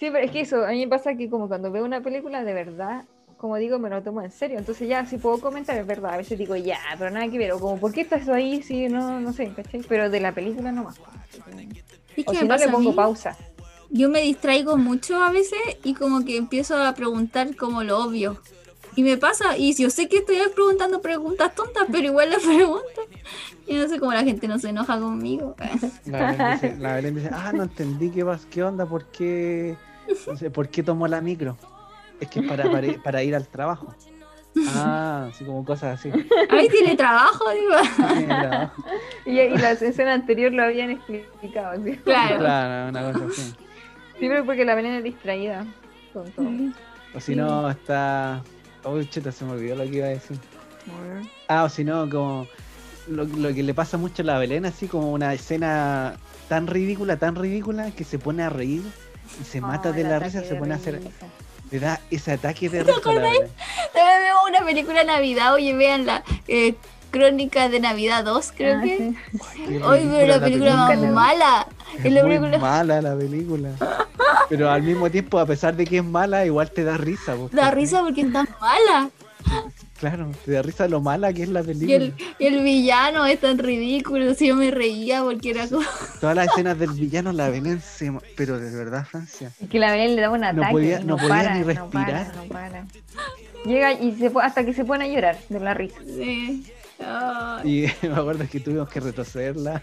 Sí, 0.00 0.10
pero 0.10 0.18
es 0.18 0.30
que 0.32 0.40
eso, 0.40 0.64
a 0.64 0.70
mí 0.70 0.80
me 0.80 0.88
pasa 0.88 1.14
que 1.14 1.30
como 1.30 1.46
cuando 1.46 1.70
veo 1.70 1.84
una 1.84 2.00
película, 2.00 2.42
de 2.42 2.52
verdad, 2.54 3.04
como 3.36 3.56
digo, 3.56 3.78
me 3.78 3.88
lo 3.88 4.02
tomo 4.02 4.20
en 4.20 4.32
serio. 4.32 4.58
Entonces 4.58 4.88
ya, 4.88 5.06
si 5.06 5.16
puedo 5.18 5.40
comentar, 5.40 5.76
es 5.78 5.86
verdad. 5.86 6.14
A 6.14 6.16
veces 6.16 6.36
digo, 6.38 6.56
ya, 6.56 6.78
pero 6.98 7.10
nada 7.10 7.28
que 7.28 7.38
ver. 7.38 7.52
O 7.52 7.60
como, 7.60 7.78
¿por 7.78 7.92
qué 7.92 8.00
estás 8.00 8.28
ahí? 8.28 8.62
Sí, 8.62 8.88
no, 8.88 9.20
no 9.20 9.32
sé, 9.32 9.52
¿cachai? 9.54 9.82
Pero 9.88 10.10
de 10.10 10.18
la 10.18 10.32
película 10.32 10.72
no 10.72 10.82
más. 10.84 10.98
Es 12.16 12.26
O 12.26 12.30
si 12.32 12.38
me 12.38 12.46
no, 12.48 12.54
pasa 12.54 12.66
le 12.66 12.72
a 12.72 12.74
pongo 12.74 12.90
mí, 12.90 12.96
pausa. 12.96 13.36
Yo 13.92 14.08
me 14.08 14.20
distraigo 14.22 14.76
mucho 14.76 15.22
a 15.22 15.30
veces 15.30 15.58
y 15.84 15.94
como 15.94 16.24
que 16.24 16.36
empiezo 16.36 16.76
a 16.82 16.94
preguntar 16.94 17.54
como 17.56 17.82
lo 17.84 17.98
obvio. 18.04 18.40
Y 18.94 19.02
me 19.04 19.16
pasa, 19.16 19.56
y 19.56 19.74
yo 19.74 19.88
sé 19.88 20.06
que 20.08 20.18
estoy 20.18 20.36
preguntando 20.54 21.00
preguntas 21.00 21.54
tontas, 21.54 21.84
pero 21.90 22.06
igual 22.08 22.30
las 22.30 22.42
pregunto. 22.42 22.82
Y 23.66 23.76
no 23.76 23.88
sé 23.88 23.98
cómo 23.98 24.12
la 24.12 24.22
gente 24.24 24.48
no 24.48 24.58
se 24.58 24.68
enoja 24.70 24.98
conmigo. 24.98 25.54
La 26.06 26.30
Belén 26.32 26.52
dice, 26.52 26.76
la 26.78 26.94
Belén 26.96 27.14
dice, 27.14 27.30
ah, 27.32 27.52
no 27.54 27.62
entendí 27.62 28.10
qué, 28.10 28.24
pas- 28.24 28.44
qué 28.50 28.62
onda, 28.62 28.84
por 28.84 29.04
qué, 29.06 29.76
no 30.26 30.36
sé, 30.36 30.50
por 30.50 30.68
qué 30.68 30.82
tomó 30.82 31.06
la 31.08 31.20
micro. 31.20 31.56
Es 32.20 32.28
que 32.28 32.40
es 32.40 32.46
para, 32.46 32.70
para, 32.70 32.86
ir- 32.86 33.02
para 33.02 33.22
ir 33.22 33.34
al 33.34 33.46
trabajo. 33.48 33.94
Ah, 34.74 35.28
así 35.30 35.44
como 35.46 35.64
cosas 35.64 35.98
así. 35.98 36.10
Ahí 36.50 36.68
tiene 36.68 36.94
trabajo, 36.94 37.44
digo. 37.52 37.72
Trabajo. 38.26 38.84
Y, 39.24 39.38
y 39.40 39.56
la 39.56 39.70
escena 39.70 40.12
anterior 40.12 40.52
lo 40.52 40.64
habían 40.64 40.90
explicado. 40.90 41.82
¿sí? 41.82 41.92
Claro. 42.04 42.38
Claro, 42.38 42.90
una 42.90 43.12
cosa 43.12 43.24
así. 43.32 43.54
Sí, 44.22 44.28
pero 44.28 44.44
porque 44.46 44.64
la 44.64 44.76
venena 44.76 44.98
es 44.98 45.02
distraída 45.04 45.66
con 46.12 46.30
todo. 46.30 46.48
O 47.12 47.18
si 47.18 47.34
no, 47.34 47.68
está. 47.68 48.40
Uy, 48.84 49.04
cheta, 49.10 49.32
se 49.32 49.44
me 49.44 49.50
olvidó 49.52 49.74
lo 49.74 49.82
que 49.82 49.96
iba 49.96 50.06
a 50.06 50.10
decir. 50.10 50.38
Ah, 51.48 51.64
o 51.64 51.68
si 51.68 51.82
no, 51.82 52.08
como. 52.08 52.46
Lo, 53.08 53.24
lo 53.24 53.52
que 53.52 53.64
le 53.64 53.74
pasa 53.74 53.98
mucho 53.98 54.22
a 54.22 54.26
la 54.26 54.38
Belén, 54.38 54.64
así 54.64 54.86
como 54.86 55.10
una 55.10 55.34
escena 55.34 56.14
tan 56.48 56.68
ridícula, 56.68 57.16
tan 57.16 57.34
ridícula, 57.34 57.90
que 57.90 58.04
se 58.04 58.20
pone 58.20 58.44
a 58.44 58.48
reír 58.48 58.82
y 59.40 59.44
se 59.44 59.60
mata 59.60 59.88
Oh, 59.88 59.92
de 59.92 60.04
la 60.04 60.20
risa, 60.20 60.42
se 60.44 60.54
pone 60.54 60.74
a 60.74 60.76
hacer. 60.76 61.00
Le 61.72 61.80
da 61.80 62.00
ese 62.12 62.30
ataque 62.30 62.68
de 62.68 62.84
risa 62.84 63.00
a 63.04 63.12
la 63.12 63.20
Belén. 63.22 63.48
También 63.92 64.22
vemos 64.22 64.42
una 64.48 64.64
película 64.64 65.00
de 65.00 65.06
Navidad, 65.06 65.52
oye, 65.54 65.74
vean 65.74 66.06
la 66.06 66.22
eh, 66.46 66.76
Crónica 67.10 67.68
de 67.68 67.80
Navidad 67.80 68.22
2, 68.24 68.52
creo 68.56 68.78
Ah, 68.78 68.82
que. 68.82 68.96
sí. 68.98 69.16
Qué 69.66 69.82
Hoy 69.82 70.06
veo 70.06 70.26
la 70.28 70.40
película 70.40 70.76
más 70.76 70.90
película. 70.90 71.12
mala. 71.12 71.66
Es 71.98 72.04
Es 72.04 72.12
muy 72.12 72.22
película- 72.22 72.58
mala 72.58 73.02
la 73.02 73.16
película. 73.16 73.70
Pero 74.48 74.70
al 74.70 74.82
mismo 74.82 75.10
tiempo, 75.10 75.38
a 75.38 75.46
pesar 75.46 75.74
de 75.76 75.84
que 75.86 75.98
es 75.98 76.04
mala, 76.04 76.44
igual 76.44 76.70
te 76.70 76.84
da 76.84 76.96
risa. 76.96 77.34
po, 77.34 77.48
Da 77.52 77.70
risa 77.70 78.00
porque 78.00 78.22
está 78.22 78.44
mala. 78.60 79.10
Claro, 79.98 80.30
te 80.44 80.52
da 80.52 80.62
risa 80.62 80.88
lo 80.88 81.00
mala 81.00 81.32
que 81.32 81.44
es 81.44 81.48
la 81.48 81.60
Y 81.60 81.64
película. 81.64 81.94
el, 81.96 82.14
y 82.38 82.46
el 82.46 82.62
villano 82.64 83.24
es 83.24 83.40
tan 83.40 83.56
ridículo. 83.58 84.32
así 84.32 84.48
yo 84.48 84.56
me 84.56 84.70
reía 84.70 85.22
porque 85.22 85.50
era 85.50 85.68
como. 85.68 85.82
Todas 86.20 86.34
las 86.36 86.48
escenas 86.48 86.78
del 86.78 86.90
villano 86.90 87.32
la 87.32 87.48
Belén 87.50 87.80
se... 87.80 88.12
Pero 88.36 88.58
de 88.58 88.74
verdad, 88.76 89.06
Francia. 89.06 89.52
Es 89.60 89.68
que 89.68 89.78
la 89.78 89.92
Belén 89.92 90.16
le 90.16 90.22
da 90.22 90.30
un 90.30 90.42
ataque. 90.44 90.72
podía- 90.72 91.00
y 91.00 91.04
no 91.04 91.16
no, 91.16 91.16
podía 91.16 91.28
para, 91.28 91.54
ni 91.54 91.60
no 91.60 91.66
respirar. 91.66 92.32
para, 92.32 92.32
no 92.34 92.44
para. 92.48 92.86
Llega 93.64 93.92
y 93.92 94.16
se 94.16 94.30
hasta 94.42 94.64
que 94.64 94.74
se 94.74 94.84
pone 94.84 95.04
a 95.04 95.08
llorar 95.08 95.38
de 95.48 95.60
la 95.60 95.72
risa. 95.74 95.98
Sí. 96.04 96.66
Y 97.64 97.86
me 98.06 98.14
acuerdo 98.14 98.44
que 98.50 98.60
tuvimos 98.60 98.88
que 98.88 99.00
retrocederla 99.00 99.82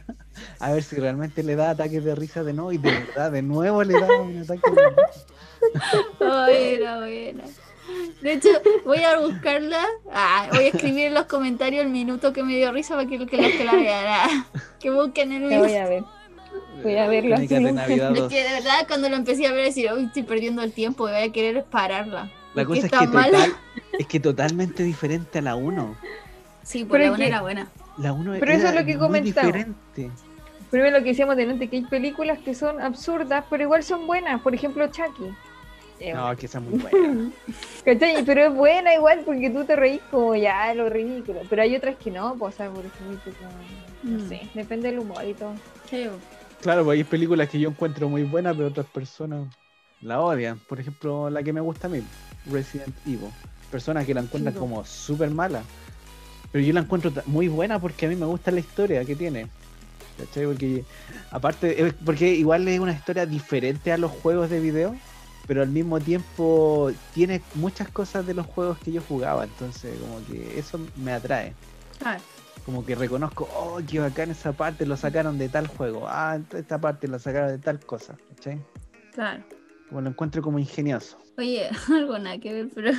a 0.60 0.72
ver 0.72 0.84
si 0.84 0.96
realmente 0.98 1.44
le 1.44 1.56
da 1.56 1.72
ataques 1.72 2.04
de 2.04 2.16
risa 2.16 2.44
de 2.44 2.54
nuevo. 2.54 2.72
Y 2.72 2.78
de 2.78 2.92
verdad, 2.92 3.32
de 3.32 3.42
nuevo 3.42 3.84
le 3.84 4.00
da 4.00 4.22
un 4.22 4.38
ataque 4.42 4.72
de 4.72 4.90
risa. 4.90 6.46
ay, 6.46 6.74
era 6.76 6.98
buena. 7.00 7.44
De 8.22 8.34
hecho, 8.34 8.50
voy 8.86 9.00
a 9.00 9.18
buscarla. 9.20 9.84
Ah, 10.12 10.48
voy 10.52 10.66
a 10.66 10.68
escribir 10.68 11.08
en 11.08 11.14
los 11.16 11.26
comentarios 11.26 11.84
el 11.84 11.90
minuto 11.92 12.34
que 12.34 12.44
me 12.44 12.56
dio 12.56 12.72
risa 12.72 12.96
para 12.96 13.08
que, 13.10 13.26
que 13.26 13.38
los 13.38 13.52
que 13.52 13.64
la 13.66 13.74
vean. 13.74 14.06
ah, 14.08 14.46
que 14.80 14.92
busquen 14.92 15.32
el 15.32 15.42
minuto. 15.44 15.60
voy 15.68 15.76
a 15.76 15.88
ver. 15.88 16.04
Voy 16.84 16.96
a 16.98 17.08
verlo 17.08 17.36
así. 17.36 17.48
de 17.48 17.60
Navidad 17.72 18.12
Es 18.14 18.20
2. 18.20 18.30
que 18.32 18.44
de 18.44 18.50
verdad 18.54 18.88
cuando 18.88 19.10
lo 19.10 19.16
empecé 19.16 19.48
a 19.48 19.52
ver 19.52 19.66
decir, 19.66 19.92
uy, 19.92 20.06
estoy 20.06 20.24
perdiendo 20.24 20.62
el 20.62 20.72
tiempo 20.72 21.08
y 21.10 21.12
voy 21.12 21.22
a 21.22 21.32
querer 21.32 21.66
pararla. 21.66 22.32
La 22.54 22.66
cosa 22.66 22.86
es 22.86 22.92
que, 22.92 23.06
total, 23.06 23.56
es 24.00 24.08
que 24.08 24.20
totalmente 24.20 24.84
diferente 24.84 25.40
a 25.40 25.42
la 25.42 25.56
1. 25.56 25.96
Sí, 26.70 26.86
Pero 26.86 26.90
pues 26.90 27.00
la 27.02 27.06
es 27.06 27.10
una 27.10 27.18
que- 27.18 27.28
era 27.28 27.42
buena. 27.42 27.68
La 27.98 28.14
1 28.14 28.34
Pero 28.40 28.52
eso 28.52 28.62
era 28.62 28.70
es 28.70 28.76
lo 28.76 28.86
que 28.86 28.92
muy 28.98 29.08
comentamos. 29.08 29.54
diferente. 29.54 30.12
Primero 30.70 30.98
lo 31.00 31.04
que 31.04 31.10
decíamos 31.10 31.36
delante, 31.36 31.68
que 31.68 31.78
hay 31.78 31.86
películas 31.86 32.38
que 32.40 32.54
son 32.54 32.80
absurdas, 32.80 33.44
pero 33.50 33.64
igual 33.64 33.84
son 33.84 34.06
buenas. 34.06 34.40
Por 34.42 34.54
ejemplo, 34.54 34.86
Chucky. 34.86 35.34
Eh, 36.00 36.14
No, 36.14 36.34
que 36.38 36.46
esa 36.46 36.60
es 36.60 36.64
muy 36.66 36.78
buena. 36.80 37.32
¿cachai? 37.86 38.24
Pero 38.24 38.42
es 38.46 38.54
buena 38.54 38.94
igual 38.94 39.22
porque 39.26 39.50
tú 39.50 39.66
te 39.66 39.76
reís 39.76 40.00
como 40.12 40.36
ya 40.36 40.72
lo 40.76 40.90
ridículo. 40.90 41.40
Pero 41.50 41.64
hay 41.64 41.76
otras 41.76 41.96
que 41.96 42.12
no, 42.12 42.36
pues, 42.36 42.54
o 42.54 42.58
sea, 42.58 42.70
por 42.70 42.86
ejemplo, 42.86 43.20
como- 43.40 44.14
no 44.18 44.24
Mm. 44.24 44.30
sé, 44.30 44.42
depende 44.54 44.92
del 44.92 45.00
humor 45.00 45.26
y 45.26 45.34
todo. 45.34 45.54
Sí, 45.90 46.08
Claro, 46.62 46.84
pues 46.86 46.98
hay 46.98 47.04
películas 47.06 47.50
que 47.50 47.58
yo 47.60 47.70
encuentro 47.70 48.10
muy 48.10 48.24
buenas, 48.24 48.54
pero 48.56 48.68
otras 48.68 48.86
personas 48.86 49.48
la 50.02 50.22
odian. 50.22 50.60
Por 50.60 50.80
ejemplo, 50.80 51.30
la 51.32 51.42
que 51.42 51.52
me 51.52 51.62
gusta 51.62 51.88
a 51.88 51.90
mí, 51.90 52.04
Resident 52.46 52.94
Evil. 53.08 53.30
Personas 53.72 54.06
que 54.06 54.14
la 54.14 54.22
encuentran 54.22 54.54
como 54.56 54.84
súper 54.86 55.30
mala. 55.32 55.64
Pero 56.52 56.66
yo 56.66 56.74
la 56.74 56.80
encuentro 56.82 57.12
muy 57.26 57.47
buena 57.47 57.80
porque 57.80 58.06
a 58.06 58.10
mí 58.10 58.16
me 58.16 58.26
gusta 58.26 58.52
la 58.52 58.60
historia 58.60 59.06
que 59.06 59.16
tiene. 59.16 59.50
¿Cachai? 60.18 60.45
Porque 60.45 60.84
aparte, 61.32 61.82
es- 61.86 61.93
porque 62.04 62.30
igual 62.34 62.68
es 62.68 62.80
una 62.80 62.91
historia 62.93 63.26
diferente 63.26 63.91
a 63.91 63.97
los 63.97 64.12
juegos 64.12 64.50
de 64.50 64.60
video, 64.60 64.95
pero 65.47 65.62
al 65.62 65.70
mismo 65.70 66.00
tiempo 66.00 66.91
tiene 67.14 67.41
muchas 67.56 67.89
cosas 67.89 68.26
de 68.26 68.34
los 68.34 68.45
juegos 68.47 68.78
que 68.80 68.91
yo 68.91 69.02
jugaba. 69.08 69.43
Entonces, 69.45 69.97
como 70.00 70.24
que 70.26 70.60
eso 70.60 70.80
me 70.97 71.14
atrae. 71.14 71.54
Ah, 72.04 72.18
Como 72.66 72.86
que 72.86 72.93
reconozco, 72.95 73.47
oh, 73.56 73.80
qué 73.89 74.00
bacán 74.00 74.30
esa 74.32 74.52
parte, 74.54 74.86
lo 74.86 74.95
sacaron 74.97 75.38
de 75.38 75.50
tal 75.50 75.68
juego. 75.68 76.06
Ah, 76.08 76.39
esta 76.54 76.80
parte 76.80 77.08
lo 77.08 77.18
sacaron 77.18 77.50
de 77.50 77.58
tal 77.58 77.80
cosa. 77.80 78.16
¿Cachai? 78.36 78.60
claro. 79.14 79.43
Como 79.88 80.02
lo 80.02 80.10
encuentro 80.10 80.41
como 80.43 80.60
ingenioso. 80.60 81.18
Oye, 81.38 81.68
algo 81.93 82.20
nada 82.20 82.38
que 82.38 82.54
ver, 82.54 82.68
pero. 82.76 82.91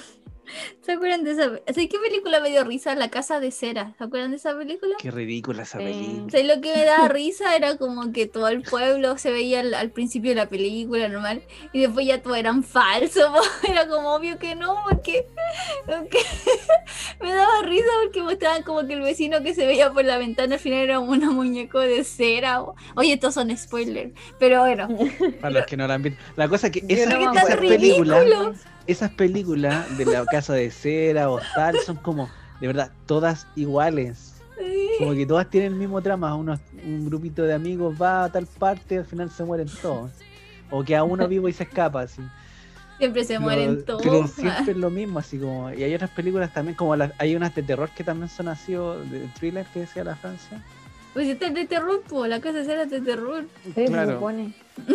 ¿Se 0.82 0.92
acuerdan 0.92 1.24
de 1.24 1.32
esa? 1.32 1.44
¿Sabes 1.66 1.88
qué 1.88 1.98
película 1.98 2.40
me 2.40 2.50
dio 2.50 2.64
risa? 2.64 2.94
La 2.94 3.08
Casa 3.10 3.40
de 3.40 3.50
Cera. 3.50 3.94
¿Se 3.98 4.04
acuerdan 4.04 4.30
de 4.30 4.36
esa 4.38 4.56
película? 4.56 4.94
Qué 4.98 5.10
ridícula 5.10 5.62
esa 5.62 5.78
película. 5.78 6.30
¿Sabes 6.30 6.46
lo 6.46 6.60
que 6.60 6.74
me 6.74 6.84
daba 6.84 7.08
risa? 7.08 7.54
Era 7.56 7.76
como 7.76 8.12
que 8.12 8.26
todo 8.26 8.48
el 8.48 8.62
pueblo 8.62 9.18
se 9.18 9.30
veía 9.32 9.60
al, 9.60 9.74
al 9.74 9.90
principio 9.90 10.30
de 10.30 10.36
la 10.36 10.48
película 10.48 11.08
normal 11.08 11.42
y 11.72 11.80
después 11.80 12.06
ya 12.06 12.22
todo 12.22 12.34
eran 12.34 12.62
falsos. 12.64 13.30
Era 13.68 13.86
como 13.88 14.14
obvio 14.14 14.38
que 14.38 14.54
no, 14.54 14.76
porque, 14.88 15.26
porque 15.86 16.18
me 17.20 17.32
daba 17.32 17.62
risa 17.62 17.86
porque 18.04 18.22
mostraban 18.22 18.62
como 18.62 18.86
que 18.86 18.94
el 18.94 19.02
vecino 19.02 19.42
que 19.42 19.54
se 19.54 19.66
veía 19.66 19.92
por 19.92 20.04
la 20.04 20.18
ventana 20.18 20.54
al 20.54 20.60
final 20.60 20.80
era 20.80 20.98
un 21.00 21.18
muñeco 21.34 21.78
de 21.80 22.04
cera. 22.04 22.62
Oye, 22.96 23.12
estos 23.14 23.34
son 23.34 23.56
spoilers, 23.56 24.12
pero 24.38 24.60
bueno. 24.60 24.88
Para 25.40 25.50
los 25.50 25.66
que 25.66 25.76
no 25.76 25.86
la 25.86 25.94
han 25.94 26.02
visto. 26.02 26.20
La 26.36 26.48
cosa 26.48 26.68
es 26.68 26.72
que 26.72 26.84
esa- 26.88 27.10
no 27.18 27.30
acuerdo. 27.30 27.58
películas, 27.60 28.24
ridículo. 28.24 28.54
Esas 28.86 29.10
películas 29.10 29.96
de 29.98 30.04
la 30.06 30.24
casa 30.26 30.54
de 30.54 30.70
cera 30.70 31.30
o 31.30 31.40
tal, 31.54 31.76
son 31.78 31.96
como, 31.96 32.28
de 32.60 32.66
verdad, 32.66 32.90
todas 33.06 33.46
iguales. 33.56 34.34
Como 34.98 35.12
que 35.14 35.24
todas 35.24 35.48
tienen 35.48 35.72
el 35.72 35.78
mismo 35.78 36.02
trama. 36.02 36.34
Unos, 36.34 36.60
un 36.84 37.06
grupito 37.06 37.42
de 37.44 37.54
amigos 37.54 37.94
va 38.00 38.24
a 38.24 38.32
tal 38.32 38.46
parte, 38.46 38.98
al 38.98 39.06
final 39.06 39.30
se 39.30 39.44
mueren 39.44 39.68
todos. 39.80 40.10
O 40.70 40.84
que 40.84 40.94
a 40.94 41.02
uno 41.02 41.26
vivo 41.26 41.48
y 41.48 41.52
se 41.52 41.62
escapa, 41.64 42.02
así. 42.02 42.20
Siempre 42.98 43.22
se 43.24 43.28
Pero- 43.34 43.40
mueren 43.40 43.84
todos. 43.86 44.02
Pero 44.02 44.26
siempre 44.26 44.72
es 44.72 44.76
lo 44.76 44.90
mismo, 44.90 45.18
así 45.18 45.38
como. 45.38 45.72
Y 45.72 45.82
hay 45.82 45.94
otras 45.94 46.10
películas 46.10 46.52
también, 46.52 46.76
como 46.76 46.94
las, 46.96 47.12
hay 47.18 47.34
unas 47.34 47.54
de 47.54 47.62
terror 47.62 47.88
que 47.96 48.04
también 48.04 48.28
son 48.28 48.48
así, 48.48 48.74
o 48.76 48.98
de 48.98 49.26
thriller 49.38 49.64
que 49.72 49.80
decía 49.80 50.04
la 50.04 50.16
Francia. 50.16 50.62
Pues 51.14 51.26
esta 51.26 51.46
es 51.46 51.54
de 51.54 51.64
terror, 51.66 52.02
po, 52.02 52.26
la 52.26 52.40
casa 52.40 52.60
era 52.60 52.84
de 52.84 53.00
terror. 53.00 53.44
Sí, 53.64 53.72
se 53.72 53.84
Claro. 53.86 54.12
supone. 54.14 54.52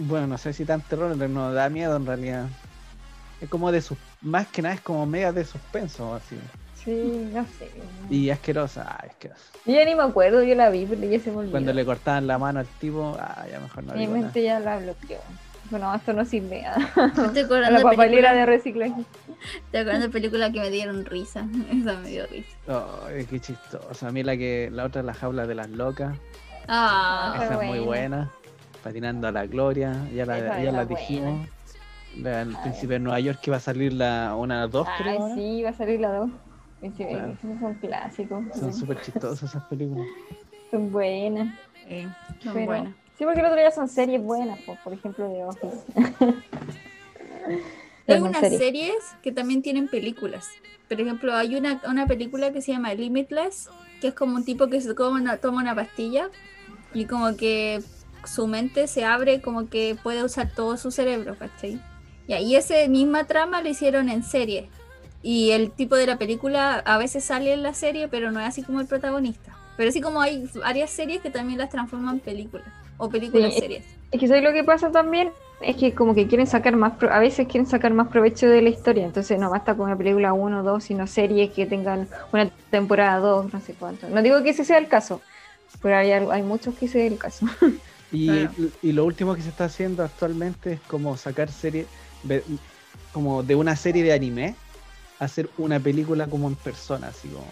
Bueno, 0.00 0.28
no 0.28 0.38
sé 0.38 0.52
si 0.52 0.64
tan 0.64 0.80
terror, 0.82 1.12
pero 1.18 1.28
no 1.28 1.52
da 1.52 1.68
miedo 1.68 1.96
en 1.96 2.06
realidad. 2.06 2.46
Es 3.40 3.48
como 3.48 3.70
de 3.72 3.80
sus. 3.80 3.96
Más 4.20 4.46
que 4.48 4.62
nada 4.62 4.74
es 4.74 4.80
como 4.80 5.06
media 5.06 5.32
de 5.32 5.44
suspenso, 5.44 6.14
así. 6.14 6.36
Sí, 6.84 7.28
no 7.32 7.44
sé. 7.58 7.70
Y 8.08 8.30
asquerosa, 8.30 8.96
ay, 9.00 9.10
asquerosa. 9.10 9.42
Yo 9.66 9.74
ya 9.74 9.84
ni 9.84 9.94
me 9.94 10.02
acuerdo, 10.02 10.42
yo 10.42 10.54
la 10.54 10.70
vi, 10.70 10.86
pero 10.86 11.02
ya 11.02 11.20
se 11.20 11.30
me 11.30 11.38
olvidó. 11.38 11.50
Cuando 11.52 11.72
le 11.72 11.84
cortaban 11.84 12.26
la 12.26 12.38
mano 12.38 12.60
al 12.60 12.66
tipo, 12.66 13.16
ah, 13.20 13.44
ya 13.50 13.60
mejor 13.60 13.84
no 13.84 13.94
Mi 13.94 14.06
nada. 14.06 14.18
mente 14.20 14.42
ya 14.42 14.58
la 14.60 14.78
bloqueó. 14.78 15.18
Bueno, 15.70 15.94
esto 15.94 16.12
no 16.14 16.24
sirve 16.24 16.62
nada. 16.96 17.12
Estoy 17.26 17.42
acordando 17.42 17.78
La 17.78 17.82
papelera 17.82 18.32
de 18.32 18.46
reciclaje. 18.46 18.94
estoy 19.66 19.80
acordando 19.80 20.06
de 20.06 20.12
películas 20.12 20.50
que 20.52 20.60
me 20.60 20.70
dieron 20.70 21.04
risa. 21.04 21.46
Esa 21.70 21.94
me 22.00 22.08
dio 22.08 22.26
risa. 22.26 22.48
Ay, 23.06 23.26
qué 23.26 23.38
chistoso. 23.38 24.06
A 24.06 24.10
mí 24.10 24.22
la 24.22 24.36
que 24.36 24.70
la 24.72 24.84
otra 24.84 25.00
es 25.00 25.06
la 25.06 25.14
jaula 25.14 25.46
de 25.46 25.54
las 25.54 25.68
locas. 25.68 26.16
Ah, 26.68 27.38
Esa 27.44 27.60
es 27.62 27.68
muy 27.68 27.80
buena. 27.80 28.30
Patinando 28.82 29.28
a 29.28 29.32
la 29.32 29.46
gloria. 29.46 29.92
Ya 30.14 30.24
la, 30.24 30.38
ya 30.62 30.72
la 30.72 30.84
buena. 30.84 31.46
La, 32.16 32.42
el 32.42 32.56
príncipe 32.56 32.94
de 32.94 32.98
Nueva 32.98 33.20
York 33.20 33.38
que 33.40 33.50
va 33.50 33.58
a 33.58 33.60
salir 33.60 33.92
la 33.92 34.34
una 34.36 34.66
dos, 34.66 34.88
creo. 34.98 35.10
Ay, 35.12 35.18
ahora. 35.18 35.34
sí, 35.34 35.62
va 35.62 35.70
a 35.70 35.74
salir 35.74 36.00
la 36.00 36.12
2. 36.12 36.30
Claro. 36.96 37.32
Esos 37.32 37.60
son 37.60 37.74
clásicos. 37.74 38.44
Son 38.58 38.72
súper 38.72 39.00
chistosas 39.02 39.50
esas 39.50 39.64
películas. 39.64 40.06
Son 40.70 40.92
buenas. 40.92 41.54
eh, 41.88 42.06
son 42.42 42.52
Pero- 42.54 42.66
buenas. 42.66 42.94
Sí, 43.16 43.24
porque 43.24 43.40
el 43.40 43.46
otro 43.46 43.58
día 43.58 43.70
son 43.72 43.88
series 43.88 44.22
buenas, 44.22 44.60
po, 44.60 44.76
por 44.84 44.92
ejemplo, 44.92 45.28
de 45.28 45.42
Office. 45.44 45.76
Hay 48.06 48.20
unas 48.20 48.40
series. 48.40 48.58
series 48.60 48.94
que 49.22 49.32
también 49.32 49.60
tienen 49.62 49.88
películas. 49.88 50.48
Por 50.88 51.00
ejemplo, 51.00 51.34
hay 51.34 51.56
una, 51.56 51.80
una 51.88 52.06
película 52.06 52.52
que 52.52 52.62
se 52.62 52.72
llama 52.72 52.94
Limitless, 52.94 53.68
que 54.00 54.08
es 54.08 54.14
como 54.14 54.36
un 54.36 54.44
tipo 54.44 54.68
que 54.68 54.80
se 54.80 54.94
toma 54.94 55.20
una, 55.20 55.36
toma 55.38 55.60
una 55.60 55.74
pastilla 55.74 56.28
y 56.94 57.04
como 57.06 57.36
que 57.36 57.82
su 58.24 58.46
mente 58.46 58.86
se 58.86 59.04
abre, 59.04 59.40
como 59.42 59.68
que 59.68 59.96
puede 60.02 60.22
usar 60.24 60.50
todo 60.54 60.76
su 60.76 60.90
cerebro, 60.90 61.36
¿cachai? 61.38 61.80
Y 62.28 62.34
ahí 62.34 62.54
esa 62.56 62.74
misma 62.88 63.24
trama 63.24 63.62
lo 63.62 63.68
hicieron 63.70 64.08
en 64.10 64.22
serie. 64.22 64.68
Y 65.22 65.50
el 65.50 65.70
tipo 65.72 65.96
de 65.96 66.06
la 66.06 66.18
película 66.18 66.74
a 66.84 66.98
veces 66.98 67.24
sale 67.24 67.52
en 67.54 67.62
la 67.62 67.72
serie, 67.74 68.06
pero 68.06 68.30
no 68.30 68.38
es 68.38 68.46
así 68.46 68.62
como 68.62 68.80
el 68.80 68.86
protagonista. 68.86 69.56
Pero 69.76 69.88
así 69.88 70.00
como 70.00 70.20
hay 70.20 70.48
varias 70.54 70.90
series 70.90 71.22
que 71.22 71.30
también 71.30 71.58
las 71.58 71.70
transforman 71.70 72.16
en 72.16 72.20
películas. 72.20 72.66
O 72.98 73.08
películas 73.08 73.54
Sí. 73.54 73.60
series. 73.60 73.84
Es 74.10 74.20
que 74.20 74.28
¿sabes 74.28 74.42
lo 74.44 74.52
que 74.52 74.62
pasa 74.62 74.90
también? 74.92 75.30
Es 75.62 75.76
que 75.76 75.94
como 75.94 76.14
que 76.14 76.26
quieren 76.28 76.46
sacar 76.46 76.76
más, 76.76 76.92
pro- 76.98 77.10
a 77.12 77.18
veces 77.18 77.48
quieren 77.48 77.66
sacar 77.66 77.94
más 77.94 78.08
provecho 78.08 78.46
de 78.46 78.60
la 78.62 78.68
historia, 78.68 79.04
entonces 79.04 79.38
no 79.40 79.50
basta 79.50 79.74
con 79.74 79.86
una 79.86 79.96
película 79.96 80.32
1 80.32 80.60
o 80.60 80.62
2, 80.62 80.84
sino 80.84 81.06
series 81.06 81.50
que 81.52 81.66
tengan 81.66 82.08
una 82.32 82.48
temporada 82.70 83.18
2, 83.18 83.52
no 83.52 83.60
sé 83.60 83.74
cuánto. 83.74 84.08
No 84.08 84.22
digo 84.22 84.42
que 84.42 84.50
ese 84.50 84.64
sea 84.64 84.78
el 84.78 84.86
caso, 84.88 85.20
pero 85.82 85.96
hay, 85.96 86.12
hay 86.12 86.42
muchos 86.42 86.74
que 86.76 86.86
ese 86.86 87.06
es 87.06 87.12
el 87.12 87.18
caso. 87.18 87.46
Y, 88.10 88.26
Claro. 88.26 88.52
y 88.80 88.92
lo 88.92 89.04
último 89.04 89.34
que 89.34 89.42
se 89.42 89.50
está 89.50 89.66
haciendo 89.66 90.02
actualmente 90.02 90.72
es 90.74 90.80
como 90.80 91.14
sacar 91.18 91.50
serie, 91.50 91.84
ve- 91.84 91.86
como 93.12 93.42
de 93.42 93.54
una 93.54 93.76
serie 93.76 94.02
de 94.02 94.12
anime, 94.12 94.56
hacer 95.18 95.50
una 95.58 95.80
película 95.80 96.28
como 96.28 96.48
en 96.48 96.54
persona, 96.56 97.08
así 97.08 97.28
como. 97.28 97.46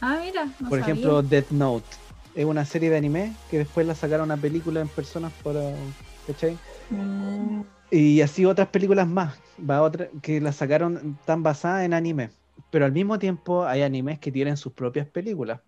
Ah, 0.00 0.18
mira. 0.22 0.46
no 0.46 0.68
por 0.68 0.80
sabía. 0.80 0.84
ejemplo, 0.84 1.22
Death 1.22 1.50
Note. 1.50 1.96
Es 2.34 2.44
una 2.44 2.64
serie 2.64 2.90
de 2.90 2.96
anime 2.96 3.34
que 3.48 3.58
después 3.58 3.86
la 3.86 3.94
sacaron 3.94 4.30
a 4.30 4.36
película 4.36 4.80
en 4.80 4.88
persona 4.88 5.30
para. 5.42 5.60
¿Cachai? 6.26 6.58
Mm, 6.90 7.60
Y 7.90 8.20
así 8.22 8.44
otras 8.44 8.68
películas 8.68 9.06
más, 9.06 9.38
va 9.70 9.82
otra, 9.82 10.08
que 10.22 10.40
las 10.40 10.56
sacaron 10.56 11.16
tan 11.24 11.42
basadas 11.42 11.84
en 11.84 11.94
anime. 11.94 12.30
Pero 12.70 12.86
al 12.86 12.92
mismo 12.92 13.18
tiempo 13.18 13.64
hay 13.64 13.82
animes 13.82 14.18
que 14.18 14.32
tienen 14.32 14.56
sus 14.56 14.72
propias 14.72 15.06
películas, 15.06 15.60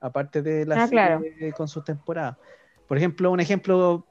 aparte 0.00 0.40
de 0.42 0.64
las 0.64 0.78
Ah, 0.78 0.88
claro. 0.88 1.22
con 1.54 1.68
sus 1.68 1.84
temporadas. 1.84 2.36
Por 2.88 2.96
ejemplo, 2.96 3.30
un 3.30 3.40
ejemplo 3.40 4.06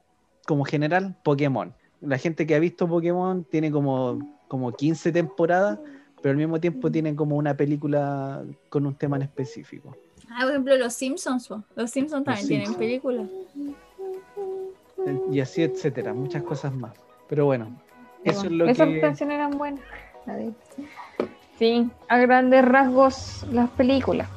como 0.46 0.64
general, 0.64 1.16
Pokémon. 1.24 1.74
La 2.00 2.18
gente 2.18 2.46
que 2.46 2.54
ha 2.54 2.58
visto 2.58 2.86
Pokémon 2.88 3.44
tiene 3.44 3.70
como, 3.70 4.18
como 4.48 4.72
15 4.72 5.12
temporadas, 5.12 5.78
pero 6.22 6.30
al 6.32 6.36
mismo 6.36 6.60
tiempo 6.60 6.90
tienen 6.90 7.16
como 7.16 7.36
una 7.36 7.56
película 7.56 8.44
con 8.68 8.86
un 8.86 8.94
tema 8.94 9.16
en 9.16 9.22
específico. 9.22 9.96
Ah, 10.28 10.40
por 10.42 10.50
ejemplo, 10.50 10.76
los 10.76 10.92
Simpsons. 10.92 11.48
Los 11.74 11.90
Simpsons 11.90 12.24
también 12.24 12.46
tienen 12.46 12.66
Simpsons. 12.66 12.78
películas. 12.78 13.28
Y 15.30 15.40
así, 15.40 15.62
etcétera, 15.62 16.12
muchas 16.14 16.42
cosas 16.42 16.74
más. 16.74 16.92
Pero 17.28 17.44
bueno, 17.46 17.80
eso 18.24 18.46
es 18.46 18.52
lo 18.52 18.66
Esas 18.66 18.88
que... 18.88 19.00
canciones 19.00 19.36
eran 19.36 19.52
buenas. 19.56 19.80
Sí, 21.58 21.88
a 22.08 22.18
grandes 22.18 22.64
rasgos 22.64 23.46
las 23.52 23.70
películas. 23.70 24.28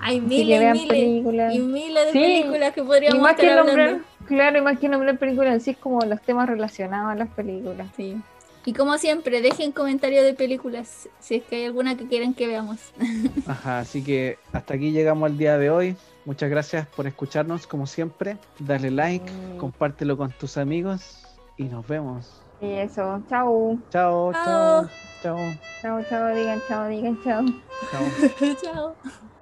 Hay 0.00 0.20
miles 0.20 0.60
y 0.60 0.72
miles 0.72 0.86
películas. 0.88 1.54
y 1.54 1.58
miles 1.58 2.06
de 2.06 2.12
Sí, 2.12 2.18
películas 2.20 2.72
que 2.74 2.80
Y 2.80 2.84
podríamos 2.84 3.20
más 3.22 3.32
estar 3.32 3.44
que 3.64 3.70
hablando. 3.70 4.04
Claro, 4.28 4.58
y 4.58 4.60
más 4.62 4.78
que 4.78 4.88
nombrar 4.88 5.18
películas 5.18 5.54
en 5.54 5.60
sí, 5.60 5.70
es 5.72 5.76
como 5.78 6.00
los 6.02 6.20
temas 6.22 6.48
relacionados 6.48 7.10
a 7.10 7.14
las 7.16 7.28
películas. 7.30 7.88
Sí. 7.96 8.16
Y 8.64 8.74
como 8.74 8.98
siempre, 8.98 9.40
dejen 9.40 9.72
comentarios 9.72 10.24
de 10.24 10.34
películas 10.34 11.08
si 11.20 11.36
es 11.36 11.44
que 11.44 11.56
hay 11.56 11.64
alguna 11.64 11.96
que 11.96 12.06
quieran 12.06 12.34
que 12.34 12.46
veamos. 12.46 12.78
Ajá, 13.46 13.78
así 13.80 14.04
que 14.04 14.38
hasta 14.52 14.74
aquí 14.74 14.92
llegamos 14.92 15.30
al 15.30 15.38
día 15.38 15.56
de 15.58 15.70
hoy. 15.70 15.96
Muchas 16.26 16.50
gracias 16.50 16.86
por 16.88 17.06
escucharnos, 17.06 17.66
como 17.66 17.86
siempre. 17.86 18.36
Dale 18.58 18.90
like, 18.90 19.24
Mm. 19.30 19.56
compártelo 19.58 20.16
con 20.18 20.30
tus 20.32 20.58
amigos 20.58 21.22
y 21.56 21.64
nos 21.64 21.86
vemos. 21.88 22.42
Y 22.60 22.66
eso, 22.72 23.22
chao. 23.30 23.78
Chao, 23.90 24.32
Chao. 24.32 24.42
chao, 24.42 24.88
chao, 25.22 25.38
Chao, 25.80 26.02
chao, 26.10 26.34
digan 26.34 26.60
chao, 26.68 26.88
digan 26.88 27.18
chao. 27.24 27.44
chao. 27.90 28.54
Chao. 28.62 29.37